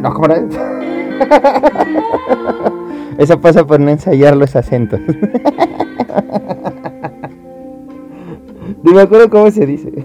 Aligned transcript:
No, 0.00 0.14
¿cómo 0.14 0.26
era? 0.26 0.40
Eso 3.18 3.40
pasa 3.40 3.66
por 3.66 3.80
no 3.80 3.90
ensayar 3.90 4.36
los 4.36 4.54
acentos. 4.54 5.00
Ni 8.82 8.92
me 8.92 9.02
acuerdo 9.02 9.28
cómo 9.28 9.50
se 9.50 9.66
dice. 9.66 9.88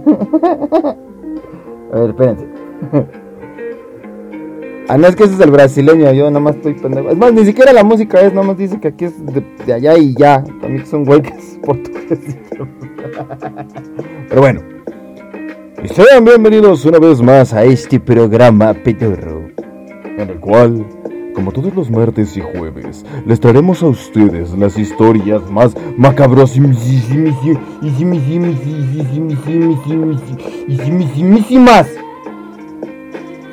A 1.93 1.99
ver, 1.99 2.09
espérense. 2.09 2.47
Ah, 4.87 4.97
no, 4.97 5.07
es 5.07 5.15
que 5.15 5.23
ese 5.23 5.33
es 5.33 5.39
el 5.39 5.49
brasileño, 5.49 6.11
yo 6.13 6.29
nada 6.29 6.39
más 6.39 6.55
estoy 6.57 6.75
pendejo. 6.75 7.09
Es 7.09 7.17
más, 7.17 7.33
ni 7.33 7.43
siquiera 7.43 7.73
la 7.73 7.83
música 7.83 8.21
es, 8.21 8.33
nada 8.33 8.45
más 8.45 8.57
dice 8.57 8.79
que 8.79 8.89
aquí 8.89 9.05
es 9.05 9.13
de, 9.25 9.73
allá 9.73 9.97
y 9.97 10.13
ya. 10.13 10.43
También 10.61 10.85
son 10.85 11.09
huelgas 11.09 11.59
portugueses. 11.63 12.37
Pero 14.29 14.41
bueno. 14.41 14.61
Y 15.83 15.87
sean 15.87 16.23
bienvenidos 16.23 16.85
una 16.85 16.99
vez 16.99 17.21
más 17.21 17.53
a 17.53 17.63
este 17.63 17.99
programa 17.99 18.73
pedorro. 18.73 19.49
En 20.17 20.29
el 20.29 20.39
cual 20.39 20.85
como 21.33 21.51
todos 21.51 21.75
los 21.75 21.91
martes 21.91 22.37
y 22.37 22.41
jueves, 22.41 23.05
les 23.25 23.39
traeremos 23.39 23.83
a 23.83 23.87
ustedes 23.87 24.57
las 24.57 24.77
historias 24.77 25.41
más 25.51 25.75
macabrosísimas 25.97 26.79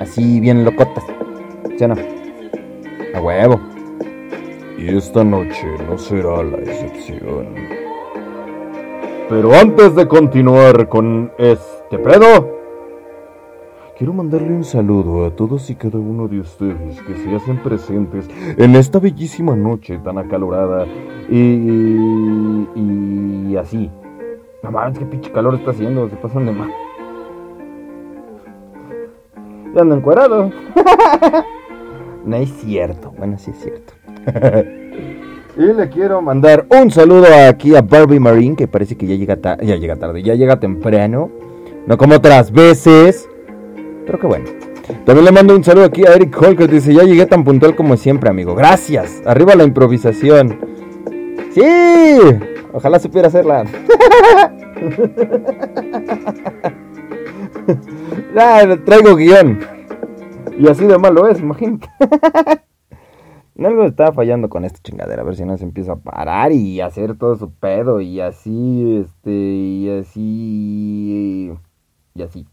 Así 0.01 0.41
bien 0.41 0.65
locotas. 0.65 1.05
A 1.91 3.21
huevo. 3.21 3.61
Y 4.79 4.97
esta 4.97 5.25
noche 5.25 5.67
no 5.89 5.99
será 5.99 6.43
la 6.45 6.59
excepción. 6.59 7.49
Pero 9.29 9.53
antes 9.55 9.95
de 9.97 10.07
continuar 10.07 10.89
con 10.89 11.33
este 11.39 11.99
pedo, 11.99 12.63
Quiero 13.99 14.15
mandarle 14.15 14.49
un 14.49 14.65
saludo 14.65 15.27
a 15.27 15.31
todos 15.31 15.71
y 15.71 15.77
cada 15.77 15.99
uno 15.99 16.27
de 16.27 16.41
ustedes 16.41 17.01
que 17.03 17.15
se 17.15 17.37
hacen 17.37 17.63
presentes 17.63 18.29
en 18.57 18.75
esta 18.75 18.99
bellísima 18.99 19.55
noche 19.55 19.99
tan 19.99 20.19
acalorada 20.19 20.87
y, 21.31 22.67
y 22.75 23.57
así. 23.57 23.89
No 24.63 24.73
mames, 24.73 24.99
qué 24.99 25.05
pinche 25.05 25.31
calor 25.31 25.55
está 25.55 25.71
haciendo, 25.71 26.09
se 26.09 26.17
pasan 26.17 26.47
de 26.47 26.53
más. 26.53 26.71
Ya 29.75 29.83
ando. 29.83 30.51
no 32.25 32.37
es 32.37 32.51
cierto, 32.61 33.13
bueno, 33.17 33.39
sí 33.39 33.51
es 33.51 33.61
cierto. 33.61 33.93
y 35.57 35.73
le 35.73 35.89
quiero 35.89 36.23
mandar 36.23 36.67
un 36.69 36.91
saludo 36.91 37.27
aquí 37.49 37.75
a 37.75 37.83
Barbie 37.83 38.21
Marine, 38.21 38.57
que 38.57 38.69
parece 38.69 38.97
que 38.97 39.07
ya 39.07 39.17
llega, 39.17 39.39
ya 39.63 39.77
llega 39.77 39.97
tarde, 39.97 40.23
ya 40.23 40.35
llega 40.35 40.61
temprano. 40.61 41.31
No 41.87 41.97
como 41.99 42.17
otras 42.17 42.53
veces. 42.53 43.29
Pero 44.07 44.19
qué 44.19 44.27
bueno. 44.27 44.47
También 45.05 45.25
le 45.25 45.33
mando 45.33 45.57
un 45.57 45.65
saludo 45.65 45.87
aquí 45.87 46.07
a 46.07 46.15
Eric 46.15 46.41
Holker. 46.41 46.71
Dice, 46.71 46.95
ya 46.95 47.03
llegué 47.03 47.27
tan 47.27 47.45
puntual 47.45 47.75
como 47.75 47.97
siempre, 47.97 48.31
amigo. 48.31 48.55
Gracias. 48.55 49.21
Arriba 49.27 49.55
la 49.55 49.65
improvisación. 49.65 50.59
Sí. 51.53 51.63
Ojalá 52.73 52.99
supiera 52.99 53.29
hacerla. 53.29 53.65
traigo 58.85 59.17
guion. 59.17 59.59
Y 60.63 60.69
así 60.69 60.87
de 60.87 60.97
malo 60.97 61.27
es, 61.27 61.41
imagínate. 61.41 61.89
Algo 63.59 63.85
estaba 63.85 64.13
fallando 64.13 64.49
con 64.49 64.65
esta 64.65 64.79
chingadera. 64.81 65.23
A 65.23 65.25
ver 65.25 65.35
si 65.35 65.45
no 65.45 65.59
se 65.59 65.65
empieza 65.65 65.95
a 65.95 65.97
parar 65.97 66.53
y 66.53 66.81
hacer 66.81 67.19
todo 67.19 67.35
su 67.35 67.51
pedo. 67.51 68.01
Y 68.01 68.21
así, 68.21 69.01
este, 69.01 69.33
y 69.33 69.91
así. 69.91 71.53
Y 72.15 72.23
así. 72.23 72.47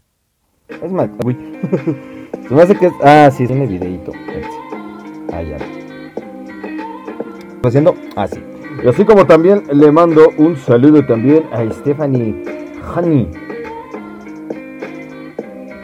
Es 0.82 0.90
más, 0.90 1.08
uy. 1.24 1.36
Se 2.48 2.52
me 2.52 2.62
hace 2.62 2.74
que 2.74 2.86
es. 2.86 2.92
Ah, 3.00 3.30
sí, 3.30 3.46
tiene 3.46 3.68
videito. 3.68 4.10
Ah, 5.32 5.42
ya. 5.42 5.58
Haciendo 7.62 7.94
así. 8.16 8.40
Y 8.82 8.88
así 8.88 9.04
como 9.04 9.24
también 9.24 9.62
le 9.72 9.92
mando 9.92 10.30
un 10.36 10.56
saludo 10.56 11.06
también 11.06 11.44
a 11.52 11.62
Stephanie 11.72 12.42
Honey. 12.92 13.30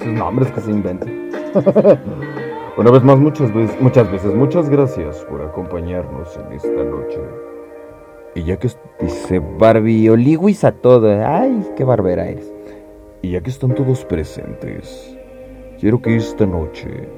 Sus 0.02 0.12
nombres 0.12 0.50
que 0.50 0.60
se 0.60 0.72
inventan. 0.72 1.26
Una 2.76 2.90
vez 2.90 3.02
más, 3.02 3.18
muchas 3.18 3.54
veces, 3.54 3.80
muchas 3.80 4.12
veces, 4.12 4.34
muchas 4.34 4.68
gracias 4.68 5.24
por 5.30 5.40
acompañarnos 5.40 6.36
en 6.36 6.52
esta 6.52 6.84
noche. 6.84 7.18
Y 8.34 8.42
ya 8.44 8.58
que 8.58 8.68
dice 9.00 9.38
Barbie 9.38 10.10
Oliwis 10.10 10.62
a 10.62 10.72
todo, 10.72 11.08
ay, 11.26 11.66
qué 11.74 11.84
barbera 11.84 12.28
eres. 12.28 12.52
Y 13.22 13.30
ya 13.30 13.40
que 13.40 13.48
están 13.48 13.74
todos 13.74 14.04
presentes, 14.04 15.16
quiero 15.80 16.02
que 16.02 16.16
esta 16.16 16.44
noche, 16.44 17.08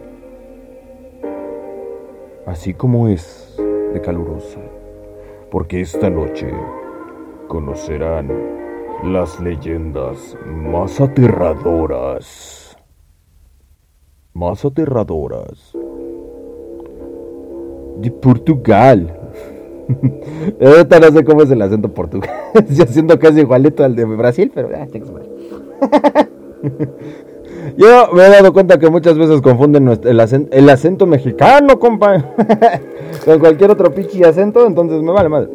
así 2.47 2.73
como 2.73 3.09
es 3.09 3.61
de 3.93 4.01
calurosa, 4.01 4.61
porque 5.51 5.81
esta 5.81 6.09
noche 6.09 6.53
conocerán 7.49 8.31
las 9.03 9.41
leyendas 9.41 10.37
más 10.47 11.01
aterradoras, 11.01 12.68
más 14.33 14.65
aterradoras 14.65 15.73
de 18.01 18.11
Portugal. 18.11 19.15
Ahorita 20.61 21.01
no 21.01 21.11
sé 21.11 21.25
cómo 21.25 21.43
es 21.43 21.51
el 21.51 21.63
acento 21.63 21.89
portugués. 21.93 22.31
Yo 22.71 22.87
siento 22.87 23.19
casi 23.19 23.41
igualito 23.41 23.85
al 23.85 23.97
de 23.97 24.05
Brasil, 24.05 24.53
pero 24.55 24.69
ah, 24.75 24.87
Yo 27.77 28.13
me 28.13 28.27
he 28.27 28.29
dado 28.29 28.53
cuenta 28.53 28.79
que 28.79 28.89
muchas 28.91 29.19
veces 29.19 29.41
confunden 29.41 29.89
el 30.05 30.21
acento, 30.21 30.57
el 30.57 30.69
acento 30.69 31.07
mexicano, 31.07 31.79
compa, 31.79 32.35
con 33.25 33.39
cualquier 33.39 33.71
otro 33.71 33.95
pichi 33.95 34.25
acento, 34.25 34.67
entonces 34.67 35.03
me 35.03 35.13
vale 35.13 35.29
madre. 35.29 35.51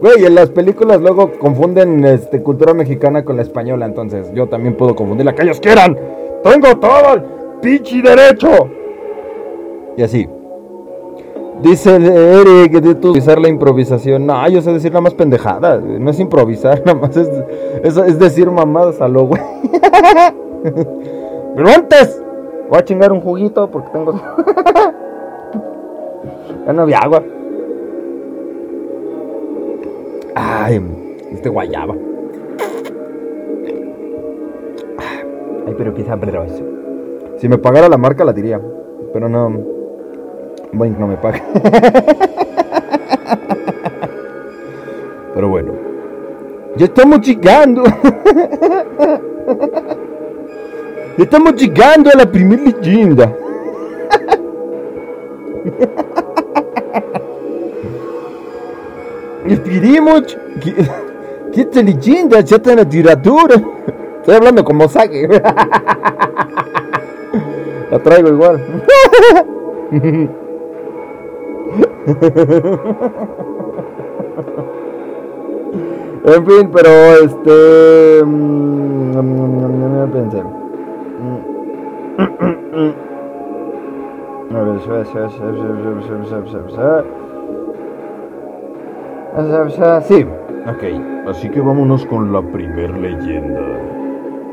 Güey, 0.00 0.24
en 0.24 0.34
las 0.34 0.50
películas 0.50 1.00
luego 1.00 1.32
confunden 1.38 2.04
este, 2.04 2.42
cultura 2.42 2.74
mexicana 2.74 3.24
con 3.24 3.36
la 3.36 3.42
española, 3.42 3.86
entonces 3.86 4.32
yo 4.34 4.48
también 4.48 4.76
puedo 4.76 4.96
confundir 4.96 5.32
que 5.34 5.42
ellos 5.42 5.60
quieran. 5.60 5.96
Tengo 6.42 6.76
todo 6.78 7.41
pichi 7.62 8.02
derecho. 8.02 8.68
Y 9.96 10.02
así. 10.02 10.28
Dice 11.62 11.94
Eric 11.94 12.72
de 12.80 12.90
utilizar 12.90 13.40
la 13.40 13.48
improvisación. 13.48 14.26
No, 14.26 14.48
yo 14.48 14.60
sé 14.60 14.72
decir 14.72 14.90
nada 14.90 15.02
más 15.02 15.14
pendejada. 15.14 15.78
No 15.78 16.10
es 16.10 16.18
improvisar, 16.18 16.82
nada 16.86 16.98
más 16.98 17.16
es, 17.16 17.30
es, 17.84 18.18
decir 18.18 18.50
mamadas 18.50 19.00
a 19.00 19.06
lo 19.08 19.26
güey. 19.26 19.40
Pero 21.54 21.68
antes, 21.68 22.20
voy 22.68 22.78
a 22.78 22.84
chingar 22.84 23.12
un 23.12 23.20
juguito 23.20 23.70
porque 23.70 23.90
tengo. 23.90 24.12
ya 26.66 26.72
no 26.72 26.82
había 26.82 26.98
agua. 26.98 27.22
Ay, 30.34 30.82
este 31.30 31.48
guayaba. 31.48 31.94
Ay, 35.66 35.74
pero 35.76 35.94
quizá 35.94 36.14
eso. 36.14 36.81
Si 37.42 37.48
me 37.48 37.58
pagara 37.58 37.88
la 37.88 37.98
marca 37.98 38.24
la 38.24 38.32
diría. 38.32 38.60
Pero 39.12 39.28
no. 39.28 39.52
Boink 40.72 40.96
no 40.96 41.08
me 41.08 41.16
paga. 41.16 41.42
Pero 45.34 45.48
bueno. 45.48 45.72
Ya 46.76 46.84
estamos 46.84 47.20
llegando. 47.20 47.82
Ya 51.18 51.24
estamos 51.24 51.56
llegando 51.56 52.10
a 52.10 52.16
la 52.16 52.30
primera 52.30 52.62
leyenda. 52.62 53.36
Esperemos 59.48 60.38
que, 60.62 60.74
que 61.52 61.60
esta 61.60 61.82
leyenda 61.82 62.46
sea 62.46 62.62
tan 62.62 62.78
aterradora. 62.78 63.56
Estoy 64.20 64.36
hablando 64.36 64.64
como 64.64 64.88
saque. 64.88 65.28
La 67.92 67.98
traigo 67.98 68.28
igual. 68.30 68.58
en 76.24 76.46
fin, 76.46 76.70
pero 76.72 76.88
este. 77.22 78.24
Pensé. 80.10 80.42
A 89.36 89.42
ver, 89.42 90.02
Sí, 90.04 90.24
ok. 90.66 91.28
Así 91.28 91.50
que 91.50 91.60
vámonos 91.60 92.06
con 92.06 92.32
la 92.32 92.40
primer 92.40 92.90
leyenda. 92.96 93.60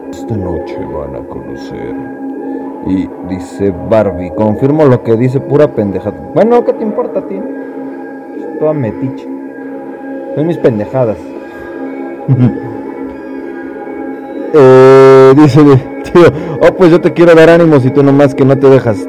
Esta 0.09 0.35
noche 0.35 0.77
van 0.93 1.15
a 1.15 1.25
conocer 1.25 2.18
Y 2.87 3.09
dice 3.27 3.73
Barbie, 3.89 4.31
confirmo 4.31 4.85
lo 4.85 5.03
que 5.03 5.15
dice 5.17 5.39
pura 5.39 5.67
pendejada. 5.67 6.17
Bueno, 6.33 6.63
¿qué 6.63 6.73
te 6.73 6.83
importa 6.83 7.19
a 7.19 7.27
ti? 7.27 7.35
Es 7.35 8.59
toda 8.59 8.73
metiche. 8.73 9.27
Son 10.35 10.47
mis 10.47 10.57
pendejadas. 10.57 11.17
eh, 14.53 15.33
dice, 15.35 15.61
tío, 16.11 16.27
oh 16.61 16.73
pues 16.75 16.91
yo 16.91 17.01
te 17.01 17.13
quiero 17.13 17.35
dar 17.35 17.49
ánimos 17.49 17.85
y 17.85 17.89
tú 17.91 18.03
nomás 18.03 18.33
que 18.33 18.45
no 18.45 18.57
te 18.57 18.69
dejas. 18.69 19.07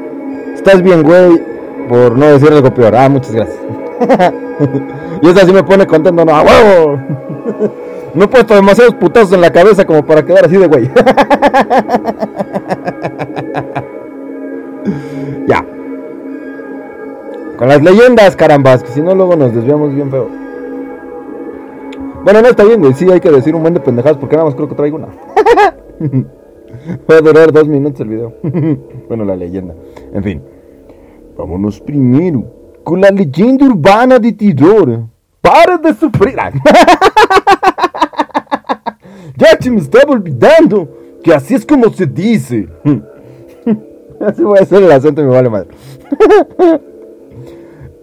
Estás 0.53 0.81
bien, 0.81 1.03
güey, 1.03 1.41
por 1.87 2.17
no 2.17 2.25
decir 2.25 2.51
algo 2.51 2.73
peor. 2.73 2.95
Ah, 2.95 3.09
muchas 3.09 3.31
gracias. 3.33 3.59
y 5.21 5.29
esa 5.29 5.45
sí 5.45 5.53
me 5.53 5.63
pone 5.63 5.87
contento, 5.87 6.25
no, 6.25 6.35
a 6.35 6.43
huevo. 6.43 6.99
No 8.13 8.25
he 8.25 8.27
puesto 8.27 8.55
demasiados 8.55 8.95
putazos 8.95 9.33
en 9.33 9.41
la 9.41 9.51
cabeza 9.51 9.85
como 9.85 10.05
para 10.05 10.25
quedar 10.25 10.45
así 10.45 10.57
de 10.57 10.67
güey. 10.67 10.85
ya. 15.47 15.65
Con 17.57 17.67
las 17.67 17.81
leyendas, 17.81 18.35
carambas, 18.35 18.83
que 18.83 18.91
si 18.91 19.01
no 19.01 19.15
luego 19.15 19.35
nos 19.35 19.53
desviamos 19.53 19.93
bien 19.93 20.11
feo. 20.11 20.27
Bueno, 22.23 22.41
no 22.41 22.49
está 22.49 22.63
bien, 22.63 22.81
güey. 22.81 22.93
Sí, 22.93 23.09
hay 23.11 23.19
que 23.19 23.31
decir 23.31 23.55
un 23.55 23.61
buen 23.61 23.73
de 23.73 23.79
pendejadas 23.79 24.17
porque 24.17 24.35
nada 24.35 24.45
más 24.45 24.55
creo 24.55 24.69
que 24.69 24.75
traigo 24.75 24.97
una. 24.97 25.07
Va 27.09 27.15
a 27.15 27.21
durar 27.21 27.51
dos 27.51 27.67
minutos 27.67 28.01
el 28.01 28.09
video. 28.09 28.33
bueno, 29.07 29.25
la 29.25 29.35
leyenda. 29.35 29.73
En 30.13 30.23
fin. 30.23 30.41
Vámonos 31.37 31.79
primero 31.79 32.43
con 32.83 33.01
la 33.01 33.09
leyenda 33.09 33.65
urbana 33.65 34.19
de 34.19 34.31
Tidor. 34.33 35.05
¡Para 35.41 35.77
de 35.77 35.93
sufrir! 35.93 36.37
Ya 39.37 39.57
se 39.59 39.71
me 39.71 39.79
estaba 39.79 40.13
olvidando 40.13 40.87
que 41.23 41.33
así 41.33 41.55
es 41.55 41.65
como 41.65 41.89
se 41.91 42.05
dice. 42.05 42.67
así 44.19 44.43
voy 44.43 44.59
a 44.59 44.63
hacer 44.63 44.83
el 44.83 44.91
acento 44.91 45.21
me 45.21 45.29
vale 45.29 45.49
madre. 45.49 45.69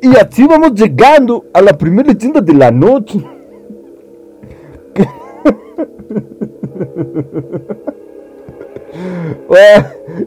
y 0.02 0.16
así 0.16 0.46
vamos 0.46 0.75
llegando 0.75 1.44
a 1.52 1.62
la 1.62 1.76
primera 1.76 2.12
leyenda 2.12 2.40
de 2.40 2.54
la 2.54 2.70
noche. 2.70 3.20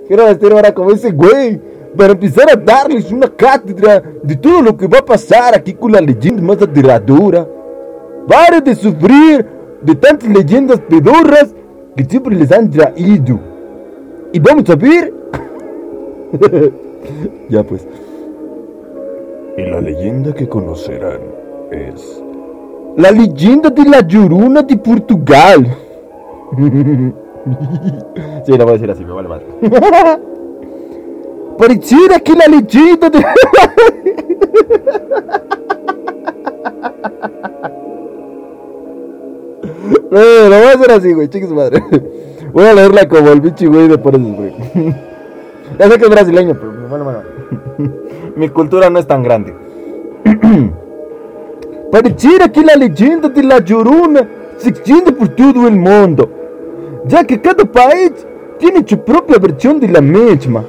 quiero 0.08 0.26
vestir 0.26 0.52
ahora 0.52 0.74
como 0.74 0.92
ese 0.92 1.12
güey 1.12 1.60
para 1.96 2.14
empezar 2.14 2.50
a 2.50 2.56
darles 2.56 3.12
una 3.12 3.28
cátedra 3.28 4.02
de 4.24 4.36
todo 4.36 4.62
lo 4.62 4.78
que 4.78 4.88
va 4.88 5.00
a 5.00 5.06
pasar 5.06 5.56
aquí 5.56 5.74
con 5.74 5.92
la 5.92 6.00
leyenda 6.00 6.42
más 6.42 6.62
aterradora. 6.62 7.48
Pare 8.28 8.62
de 8.62 8.76
sufrir 8.76 9.46
de 9.82 9.96
tantas 9.96 10.30
leyendas 10.30 10.80
pedorras 10.82 11.54
que 11.96 12.06
siempre 12.06 12.36
les 12.36 12.52
han 12.52 12.70
traído. 12.70 13.40
Y 14.32 14.40
vamos 14.40 14.70
a 14.70 14.76
ver. 14.76 15.14
ya 17.50 17.64
pues. 17.64 17.88
Y 19.58 19.64
la 19.64 19.82
leyenda 19.82 20.34
que 20.34 20.48
conocerán 20.48 21.20
es 21.72 22.24
la 22.98 23.12
leyenda 23.12 23.70
de 23.70 23.84
la 23.86 24.02
Llorona 24.02 24.62
de 24.64 24.78
Portugal. 24.78 25.78
sí, 28.46 28.58
la 28.58 28.64
voy 28.64 28.70
a 28.70 28.74
decir 28.74 28.92
así, 28.92 29.06
me 29.06 29.14
vale 29.14 29.30
más. 29.30 29.42
Pareciera 31.58 32.20
que 32.20 32.34
la 32.34 32.48
leyenda 32.48 33.10
de... 33.10 33.26
No, 40.10 40.20
lo 40.20 40.58
voy 40.58 40.68
a 40.68 40.74
hacer 40.74 40.92
así, 40.92 41.14
güey, 41.14 41.30
chique 41.30 41.48
su 41.48 41.56
madre. 41.56 41.82
Voy 42.54 42.66
a 42.66 42.74
leerla 42.74 43.08
como 43.08 43.30
el 43.30 43.40
bichi, 43.40 43.66
güey, 43.66 43.88
de 43.88 43.98
por 43.98 44.14
eso, 44.16 44.24
güey. 44.24 44.54
Ya 45.80 45.90
sé 45.90 45.98
que 45.98 46.04
es 46.04 46.10
brasileño, 46.10 46.54
pero 46.60 46.90
bueno, 46.90 47.06
bueno. 47.06 47.20
Mi 48.36 48.50
cultura 48.50 48.90
no 48.90 49.00
es 49.00 49.08
tan 49.08 49.24
grande. 49.24 49.56
Pareciera 51.92 52.52
que 52.52 52.62
la 52.62 52.76
leyenda 52.76 53.30
de 53.30 53.44
la 53.44 53.60
Llorona 53.60 54.28
se 54.58 54.70
extiende 54.70 55.12
por 55.12 55.30
todo 55.30 55.68
el 55.68 55.76
mundo, 55.76 56.30
ya 57.06 57.24
que 57.24 57.42
cada 57.42 57.66
país 57.66 58.12
tiene 58.60 58.86
su 58.86 59.00
propia 59.00 59.38
versión 59.40 59.80
de 59.80 59.88
la 59.88 60.02
misma. 60.02 60.64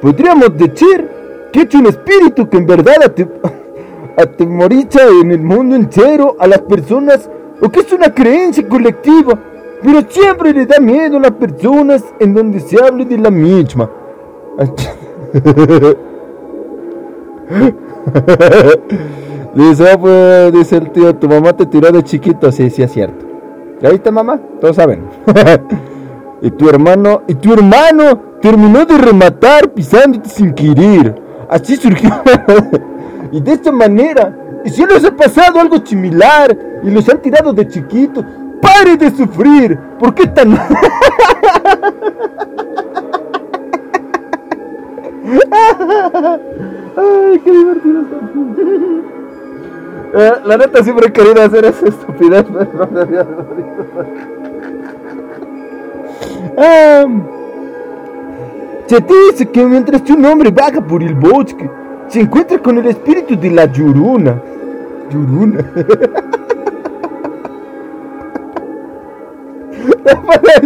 Podríamos 0.00 0.56
decir 0.56 1.08
que 1.52 1.62
es 1.62 1.74
un 1.74 1.86
espíritu 1.86 2.48
que 2.48 2.56
en 2.56 2.66
verdad 2.66 2.96
atemoriza 4.16 5.00
en 5.22 5.32
el 5.32 5.40
mundo 5.40 5.76
entero 5.76 6.36
a 6.38 6.46
las 6.46 6.60
personas 6.60 7.30
o 7.60 7.68
que 7.68 7.80
es 7.80 7.92
una 7.92 8.12
creencia 8.14 8.66
colectiva, 8.68 9.38
pero 9.82 10.02
siempre 10.08 10.52
le 10.52 10.66
da 10.66 10.78
miedo 10.80 11.18
a 11.18 11.20
las 11.20 11.32
personas 11.32 12.04
en 12.18 12.34
donde 12.34 12.60
se 12.60 12.82
hable 12.82 13.04
de 13.04 13.18
la 13.18 13.30
misma. 13.30 13.90
dice, 19.54 19.90
ah, 19.90 19.98
pues, 19.98 20.52
dice 20.52 20.76
el 20.76 20.90
tío, 20.90 21.14
tu 21.16 21.28
mamá 21.28 21.52
te 21.54 21.66
tiró 21.66 21.90
de 21.90 22.02
chiquito, 22.02 22.50
sí, 22.52 22.70
sí 22.70 22.82
es 22.82 22.92
cierto. 22.92 23.26
¿Ya 23.80 23.90
viste 23.90 24.10
mamá? 24.10 24.38
Todos 24.60 24.76
saben. 24.76 25.04
y 26.42 26.50
tu 26.50 26.68
hermano, 26.68 27.22
y 27.26 27.34
tu 27.34 27.52
hermano 27.52 28.18
terminó 28.40 28.84
de 28.84 28.98
rematar 28.98 29.70
pisándote 29.70 30.28
sin 30.28 30.52
querer. 30.52 31.14
Así 31.48 31.76
surgió. 31.76 32.10
y 33.32 33.40
de 33.40 33.52
esta 33.52 33.72
manera 33.72 34.36
y 34.64 34.70
si 34.70 34.84
les 34.84 35.04
ha 35.04 35.10
pasado 35.10 35.60
algo 35.60 35.84
similar 35.84 36.56
y 36.82 36.90
los 36.90 37.08
han 37.08 37.18
tirado 37.18 37.52
de 37.52 37.66
chiquitos, 37.68 38.24
¡pare 38.60 38.96
de 38.96 39.10
sufrir! 39.10 39.78
¿Por 39.98 40.14
qué 40.14 40.26
tan.? 40.26 40.58
¡Ay, 46.96 47.40
qué 47.44 47.50
divertido 47.50 48.02
eh, 50.14 50.32
La 50.44 50.56
neta 50.56 50.82
siempre 50.82 51.06
he 51.08 51.12
querido 51.12 51.42
hacer 51.42 51.64
esa 51.64 51.86
estupidez, 51.86 52.44
pero 52.52 52.88
no 52.90 53.00
había 53.00 53.26
ah, 56.58 57.06
Se 58.86 59.00
dice 59.00 59.46
que 59.50 59.64
mientras 59.64 60.02
un 60.10 60.24
hombre 60.24 60.50
vaga 60.50 60.80
por 60.80 61.02
el 61.02 61.14
bosque, 61.14 61.70
se 62.10 62.20
encuentra 62.20 62.58
con 62.58 62.76
el 62.78 62.86
espíritu 62.86 63.38
de 63.38 63.50
la 63.50 63.66
Yuruna. 63.66 64.42
Yuruna. 65.10 65.64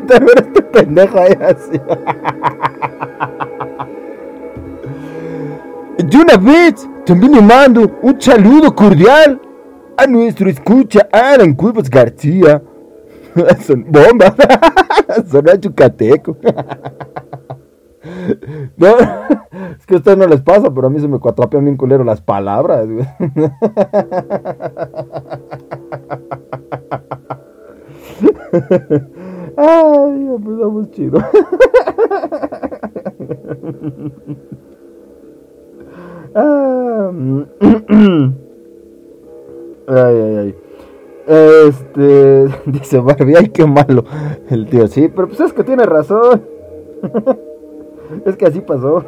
Para 0.09 0.25
ver 0.25 0.39
este 0.39 0.63
pendejo 0.63 1.19
ahí 1.19 1.37
así. 1.41 1.81
Y 5.99 6.17
una 6.17 6.37
vez 6.37 6.89
también 7.07 7.33
le 7.33 7.43
mando 7.43 7.99
un 8.03 8.21
saludo 8.21 8.75
cordial 8.75 9.41
a 9.97 10.07
nuestro 10.07 10.49
escucha 10.49 11.09
Alan 11.13 11.55
Cuevas 11.55 11.89
García. 11.89 12.63
Son 13.67 13.85
bomba. 13.89 14.35
Son 15.31 15.49
a 15.49 15.59
Chucateco. 15.59 16.37
No, 18.77 18.89
es 19.79 19.87
que 19.87 19.95
a 19.95 19.99
ustedes 19.99 20.19
no 20.19 20.27
les 20.27 20.43
pasa, 20.43 20.73
pero 20.73 20.87
a 20.87 20.91
mí 20.91 21.01
se 21.01 21.09
me 21.09 21.19
cuatrapean 21.19 21.65
bien 21.65 21.77
culero 21.77 22.05
las 22.05 22.21
palabras, 22.21 22.87
Ay, 29.57 30.29
empezamos 30.37 30.91
chido. 30.91 31.19
Ah, 36.37 37.13
ay, 39.87 40.17
ay, 40.17 40.37
ay. 40.37 40.55
Este, 41.29 42.49
dice 42.67 42.99
Barbie, 42.99 43.37
ay, 43.37 43.49
qué 43.51 43.65
malo. 43.65 44.05
El 44.51 44.67
tío, 44.67 44.89
sí, 44.89 45.09
pero 45.15 45.29
pues 45.29 45.39
es 45.39 45.53
que 45.53 45.63
tiene 45.63 45.85
razón. 45.85 46.43
Es 48.25 48.37
que 48.37 48.47
así 48.47 48.61
pasó. 48.61 49.05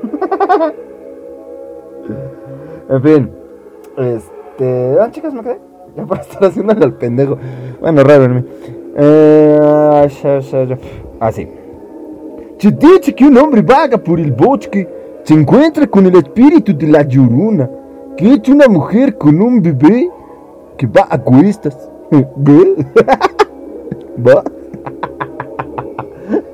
en 2.89 3.03
fin. 3.03 3.31
Este. 3.97 4.97
Ah, 5.01 5.11
chicas, 5.11 5.33
me 5.33 5.43
quedé. 5.43 5.59
Ya 5.97 6.07
para 6.07 6.23
estar 6.23 6.45
haciéndole 6.45 6.85
al 6.85 6.95
pendejo. 6.95 7.39
Bueno, 7.81 8.05
raro 8.05 8.25
en. 8.25 8.47
Eh, 8.97 10.09
así. 11.21 11.49
Se 12.59 12.71
dice 12.71 13.15
que 13.15 13.25
un 13.25 13.37
hombre 13.37 13.63
vaga 13.63 13.99
por 13.99 14.19
el 14.19 14.33
bosque, 14.33 14.89
se 15.25 15.35
encuentra 15.35 15.87
con 15.87 16.07
el 16.07 16.17
espíritu 16.17 16.75
de 16.77 16.87
la 16.87 17.03
llorona, 17.03 17.69
que 18.17 18.33
es 18.33 18.49
una 18.49 18.67
mujer 18.69 19.19
con 19.19 19.39
un 19.41 19.61
bebé 19.61 20.11
que 20.79 20.87
va 20.87 21.07
a 21.11 21.19
cuestas. 21.19 21.91
¿Va? 24.19 24.43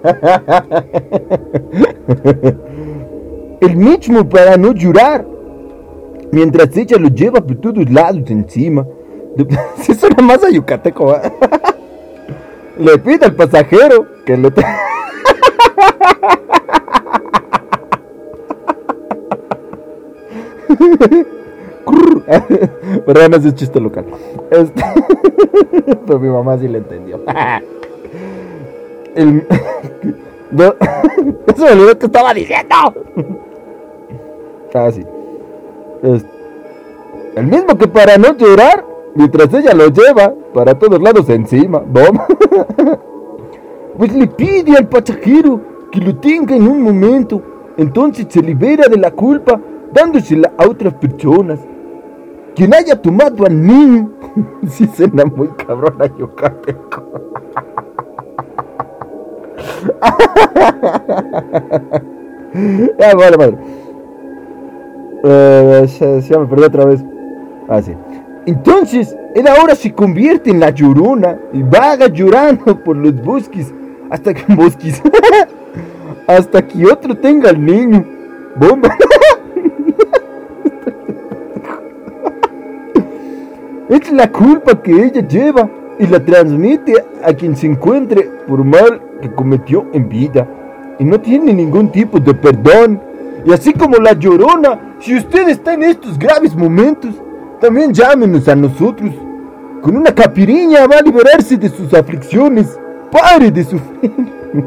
el 3.61 3.77
mismo 3.77 4.29
para 4.29 4.57
no 4.57 4.73
llorar. 4.73 5.27
Mientras 6.31 6.75
ella 6.77 6.97
lo 6.97 7.09
lleva 7.09 7.41
por 7.41 7.57
todos 7.57 7.91
lados 7.91 8.23
encima. 8.29 8.87
Se 9.83 9.95
suena 9.95 10.23
más 10.23 10.43
a 10.45 10.51
yucateco. 10.51 11.15
¿eh? 11.15 11.33
Le 12.79 12.99
pide 12.99 13.27
al 13.27 13.35
pasajero 13.35 14.07
que 14.25 14.37
le 14.37 14.51
traiga. 14.51 14.79
Pero 23.07 23.21
además 23.21 23.45
es 23.45 23.55
chiste 23.55 23.79
local. 23.79 24.07
Este... 24.51 24.83
Pero 26.07 26.19
mi 26.19 26.29
mamá 26.29 26.59
sí 26.59 26.67
le 26.69 26.79
entendió. 26.79 27.21
El... 29.15 29.47
Eso 31.47 31.65
me 31.65 31.73
olvidó 31.73 31.99
que 31.99 32.07
estaba 32.07 32.35
diciendo. 32.35 32.75
Ah, 34.75 34.91
sí. 34.91 35.05
El 37.35 37.47
mismo 37.47 37.77
que 37.79 37.89
para 37.89 38.19
no 38.19 38.37
llorar, 38.37 38.85
mientras 39.15 39.53
ella 39.55 39.75
lo 39.75 39.89
lleva 39.89 40.35
para 40.53 40.79
todos 40.79 41.01
lados 41.01 41.29
encima. 41.31 41.79
¿Bom? 41.79 42.19
pues 43.99 44.15
le 44.15 44.27
pide 44.27 44.77
al 44.77 44.89
pasajero 44.89 45.61
que 45.91 46.01
lo 46.01 46.17
tenga 46.17 46.55
en 46.55 46.69
un 46.69 46.83
momento. 46.83 47.41
Entonces 47.77 48.27
se 48.29 48.43
libera 48.43 48.89
de 48.89 48.99
la 48.99 49.11
culpa 49.11 49.59
dándosela 49.93 50.53
a 50.59 50.67
otras 50.67 50.95
personas. 50.95 51.61
Quien 52.55 52.75
haya 52.75 53.01
tomado 53.01 53.47
al 53.47 53.67
niño. 53.67 54.11
si 54.69 54.87
suena 54.87 55.25
muy 55.25 55.49
cabrona 55.49 56.07
Yucateco. 56.19 57.03
ya, 62.99 63.15
vale, 63.15 63.37
vale. 63.37 63.57
Eh, 65.25 65.87
me 66.31 66.47
perdí 66.47 66.65
otra 66.65 66.85
vez. 66.85 67.05
Ah, 67.69 67.81
sí. 67.81 67.95
Entonces, 68.47 69.17
él 69.35 69.47
ahora 69.47 69.75
se 69.75 69.93
convierte 69.93 70.51
en 70.51 70.61
la 70.61 70.71
llorona 70.71 71.39
y 71.53 71.63
vaga 71.63 72.09
llorando 72.09 72.83
por 72.83 72.97
los 72.97 73.15
bosques 73.23 73.73
hasta 74.11 74.35
que 74.35 74.55
bosques 74.55 75.01
hasta 76.27 76.67
que 76.67 76.87
otro 76.87 77.17
tenga 77.17 77.51
al 77.51 77.65
niño. 77.65 78.05
Bomba. 78.57 78.97
es 83.89 84.13
la 84.13 84.31
culpa 84.31 84.83
que 84.83 85.05
ella 85.05 85.27
lleva 85.27 85.69
y 85.99 86.07
la 86.07 86.25
transmite 86.25 86.95
a 87.23 87.33
quien 87.35 87.57
se 87.57 87.67
encuentre 87.67 88.23
por 88.47 88.65
mal 88.65 89.01
que 89.23 89.33
cometió 89.33 89.87
en 89.95 90.11
vida 90.11 90.47
y 90.99 91.05
no 91.05 91.19
tiene 91.19 91.55
ningún 91.55 91.91
tipo 91.91 92.21
de 92.21 92.35
perdón. 92.35 93.01
Y 93.47 93.53
así 93.53 93.73
como 93.73 93.97
la 93.97 94.13
llorona, 94.13 94.97
si 95.01 95.17
usted 95.17 95.49
está 95.49 95.73
en 95.73 95.85
estos 95.85 96.19
graves 96.19 96.55
momentos, 96.55 97.15
también 97.61 97.95
llámenos 97.95 98.47
a 98.49 98.55
nosotros. 98.55 99.11
Con 99.81 99.97
una 99.97 100.15
capiriña 100.15 100.87
va 100.87 100.99
a 100.99 101.03
liberarse 101.03 101.57
de 101.57 101.71
sus 101.71 101.95
aflicciones. 101.95 102.79
Pare 103.11 103.51
de 103.51 103.65
sufrir. 103.65 104.13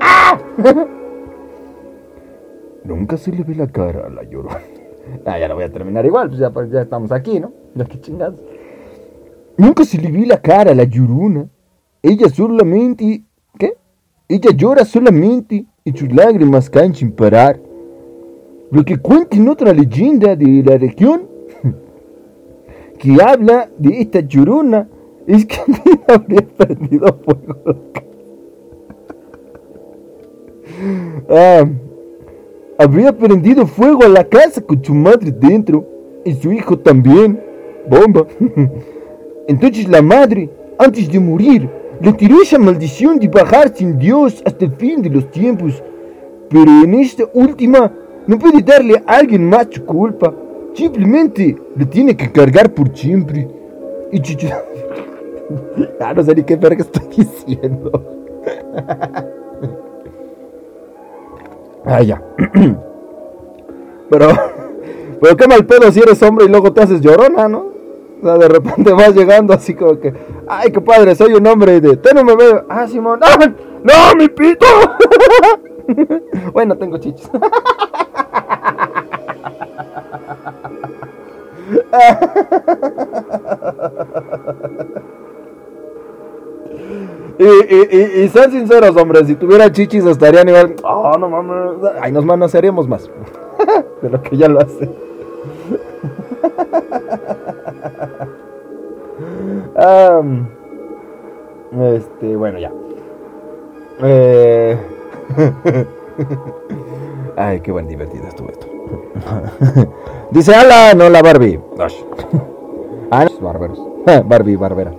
¡Ah! 0.00 0.38
Nunca 2.84 3.16
se 3.16 3.30
le 3.30 3.44
ve 3.44 3.54
la 3.54 3.68
cara 3.68 4.06
a 4.06 4.10
la 4.10 4.22
llorona. 4.24 4.58
Ah, 5.24 5.38
ya 5.38 5.48
la 5.48 5.54
voy 5.54 5.64
a 5.64 5.72
terminar 5.72 6.04
igual, 6.04 6.28
pues 6.28 6.40
ya, 6.40 6.50
pues 6.50 6.70
ya 6.70 6.82
estamos 6.82 7.10
aquí, 7.12 7.40
¿no? 7.40 7.52
Ya 7.74 7.84
que 7.84 8.00
chingados. 8.00 8.40
Nunca 9.56 9.84
se 9.84 9.98
le 9.98 10.10
ve 10.10 10.26
la 10.26 10.40
cara 10.40 10.72
a 10.72 10.74
la 10.74 10.84
llorona. 10.84 11.46
Ella 12.02 12.28
solamente... 12.28 13.22
¿Qué? 13.58 13.74
Ella 14.28 14.50
llora 14.56 14.84
solamente 14.84 15.66
y 15.84 15.92
sus 15.92 16.12
lágrimas 16.12 16.68
caen 16.68 16.94
sin 16.94 17.12
parar. 17.12 17.60
Lo 18.70 18.84
que 18.84 18.96
cuenta 18.96 19.36
en 19.36 19.48
otra 19.48 19.72
leyenda 19.72 20.34
de 20.34 20.62
la 20.64 20.78
región 20.78 21.28
que 22.98 23.16
habla 23.22 23.68
de 23.78 24.00
esta 24.00 24.20
llorona 24.20 24.88
es 25.26 25.46
que 25.46 25.58
habría 26.08 26.42
perdido 26.42 27.18
fuego. 27.24 27.76
ah, 31.30 31.64
habría 32.78 33.16
prendido 33.16 33.66
fuego 33.66 34.04
a 34.04 34.08
la 34.08 34.24
casa 34.24 34.60
con 34.60 34.82
su 34.82 34.94
madre 34.94 35.30
dentro 35.30 35.86
y 36.24 36.34
su 36.34 36.52
hijo 36.52 36.78
también. 36.78 37.40
Bomba. 37.88 38.26
Entonces 39.48 39.88
la 39.88 40.02
madre, 40.02 40.48
antes 40.78 41.10
de 41.10 41.20
morir, 41.20 41.68
le 42.02 42.12
tiró 42.14 42.42
esa 42.42 42.58
maldición 42.58 43.18
de 43.20 43.28
bajar 43.28 43.72
sin 43.74 43.96
Dios 43.96 44.42
hasta 44.44 44.64
el 44.64 44.72
fin 44.72 45.00
de 45.02 45.10
los 45.10 45.30
tiempos. 45.30 45.80
Pero 46.50 46.82
en 46.82 46.94
esta 46.94 47.24
última 47.32 47.92
no 48.26 48.38
puede 48.38 48.60
darle 48.60 49.00
a 49.06 49.16
alguien 49.16 49.48
más 49.48 49.68
su 49.70 49.84
culpa. 49.84 50.34
Simplemente 50.74 51.56
le 51.76 51.86
tiene 51.86 52.16
que 52.16 52.32
cargar 52.32 52.72
por 52.74 52.96
siempre. 52.96 53.48
Y 54.10 54.20
chicho... 54.20 54.48
ah, 56.00 56.12
no 56.12 56.24
sé 56.24 56.34
ni 56.34 56.42
qué 56.42 56.56
verga 56.56 56.82
estoy 56.82 57.06
diciendo. 57.16 57.92
ah, 61.84 62.02
ya. 62.02 62.20
pero, 64.10 64.28
pero 65.20 65.36
qué 65.36 65.46
mal 65.46 65.64
pedo 65.66 65.92
si 65.92 66.00
eres 66.00 66.20
hombre 66.22 66.46
y 66.46 66.48
luego 66.48 66.72
te 66.72 66.82
haces 66.82 67.00
llorona, 67.00 67.48
¿no? 67.48 67.71
O 68.22 68.24
sea, 68.24 68.38
de 68.38 68.48
repente 68.48 68.92
vas 68.92 69.14
llegando 69.16 69.52
así 69.52 69.74
como 69.74 69.98
que, 69.98 70.14
ay, 70.46 70.70
qué 70.70 70.80
padre, 70.80 71.16
soy 71.16 71.34
un 71.34 71.44
hombre 71.44 71.80
de, 71.80 71.96
te 71.96 72.14
no 72.14 72.22
me 72.22 72.36
veo. 72.36 72.64
Ah, 72.68 72.86
Simón, 72.86 73.18
¡Ah, 73.20 73.36
no, 73.82 74.14
mi 74.16 74.28
pito. 74.28 74.64
bueno, 76.52 76.76
tengo 76.76 76.98
chichis. 76.98 77.28
y, 87.38 87.44
y, 87.44 88.22
y, 88.22 88.28
sean 88.28 88.52
sinceros, 88.52 88.96
hombre, 88.96 89.24
si 89.24 89.34
tuviera 89.34 89.72
chichis 89.72 90.06
estarían 90.06 90.48
igual, 90.48 90.76
oh, 90.84 91.18
no 91.18 91.28
mames, 91.28 91.90
ay, 92.00 92.12
nos 92.12 92.24
manosearíamos 92.24 92.86
más 92.86 93.10
de 94.02 94.10
lo 94.10 94.22
que 94.22 94.36
ya 94.36 94.46
lo 94.46 94.60
hace. 94.60 95.11
Este, 101.94 102.36
bueno, 102.36 102.58
ya. 102.58 102.72
Eh... 104.02 104.78
Ay, 107.36 107.60
qué 107.60 107.72
buen 107.72 107.88
divertido 107.88 108.26
estuvo 108.28 108.48
esto. 108.50 108.66
Dice 110.30 110.54
Ala, 110.54 110.94
no 110.94 111.08
la 111.08 111.22
Barbie. 111.22 111.60
Ah, 113.10 113.26
barberos. 113.40 113.80
Barbie, 114.26 114.56
barbera. 114.56 114.92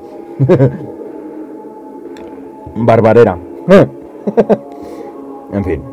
Barbarera. 2.76 3.38
en 5.52 5.64
fin. 5.64 5.84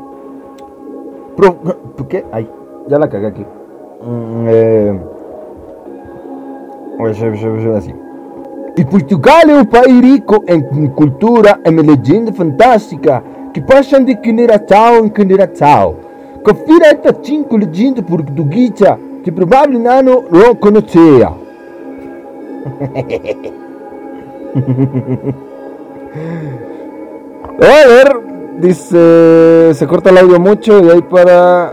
¿Qué? 2.08 2.24
Ay, 2.32 2.50
ya 2.88 2.98
la 2.98 3.08
cagué 3.08 3.26
aquí. 3.28 3.46
Mm, 4.02 4.46
eh, 4.48 5.00
así. 7.76 7.94
E 8.76 8.84
Portugal 8.84 9.42
é 9.48 9.54
um 9.54 9.64
país 9.64 10.00
rico 10.00 10.44
em 10.46 10.86
cultura 10.88 11.58
e 11.64 11.70
legenda 11.70 12.32
fantástica 12.32 13.22
que 13.52 13.60
passam 13.60 14.04
de 14.04 14.16
generação 14.22 15.06
em 15.06 15.28
geração. 15.28 15.96
Confira 16.42 16.86
estas 16.86 17.16
cinco 17.22 17.56
legendas 17.56 18.04
portuguesas 18.04 18.96
que 19.22 19.30
provavelmente 19.30 20.26
não 20.30 20.54
conhecia. 20.54 21.30
A 27.60 27.86
ver, 27.86 28.08
dice, 28.58 29.74
se 29.74 29.86
corta 29.86 30.10
el 30.10 30.18
audio 30.18 30.40
mucho 30.40 30.82
y 30.82 30.90
ahí 30.90 31.02
para 31.02 31.72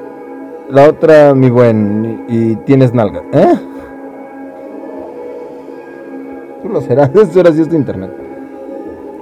la 0.69 0.89
otra, 0.89 1.33
mi 1.33 1.49
buen, 1.49 2.25
y 2.27 2.55
tienes 2.57 2.93
nalga. 2.93 3.23
¿Eh? 3.31 3.55
Serás, 6.81 7.09
eso 7.15 7.39
era 7.39 7.49
así 7.49 7.61
este 7.61 7.75
internet. 7.75 8.11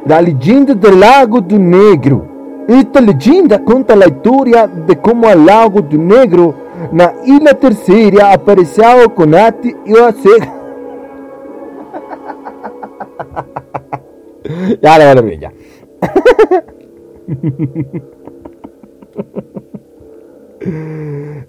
La 0.06 0.22
leyenda 0.22 0.74
del 0.74 1.00
lago 1.00 1.40
do 1.42 1.58
Negro. 1.58 2.26
Esta 2.68 3.00
leyenda 3.02 3.60
cuenta 3.60 3.96
la 3.96 4.08
historia 4.08 4.68
de 4.68 5.00
cómo 5.00 5.30
el 5.30 5.46
lago 5.46 5.82
do 5.82 5.98
Negro, 5.98 6.54
na 6.92 7.14
Ilha 7.26 7.54
Terceira, 7.54 8.34
apareceu 8.34 9.10
con 9.14 9.34
ati 9.36 9.76
y 9.86 9.98
a 9.98 10.12
ya, 14.82 14.98
vale, 14.98 15.22
bien, 15.22 15.42
ya. 15.42 15.52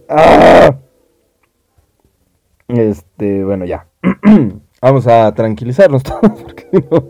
Ah. 0.08 0.76
Este, 2.68 3.44
bueno, 3.44 3.64
ya. 3.64 3.86
Vamos 4.80 5.06
a 5.06 5.33
tranquilizarnos 5.35 6.02
todos 6.04 6.42
porque 6.42 6.66
no 6.73 7.04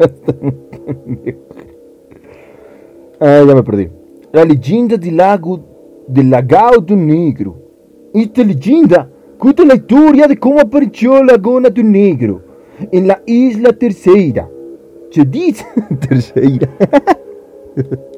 Ah, 3.19 3.43
ya 3.47 3.55
me 3.55 3.63
perdí. 3.63 3.89
La 4.33 4.45
leyenda 4.45 4.97
del 4.99 5.17
lago 5.17 5.59
del 6.07 6.31
Lagao 6.31 6.81
do 6.81 6.95
Negro. 6.95 7.57
Esta 8.13 8.45
leyenda 8.45 9.09
cuenta 9.39 9.65
la 9.65 9.75
historia 9.75 10.29
de 10.29 10.37
cómo 10.37 10.61
apareció 10.61 11.25
la 11.25 11.33
Laguna 11.33 11.71
do 11.71 11.83
Negro 11.83 12.43
en 12.93 13.09
la 13.09 13.23
isla 13.27 13.73
Terceira. 13.73 14.49
Se 15.11 15.25
dice 15.25 15.65
Terceira. 16.09 16.69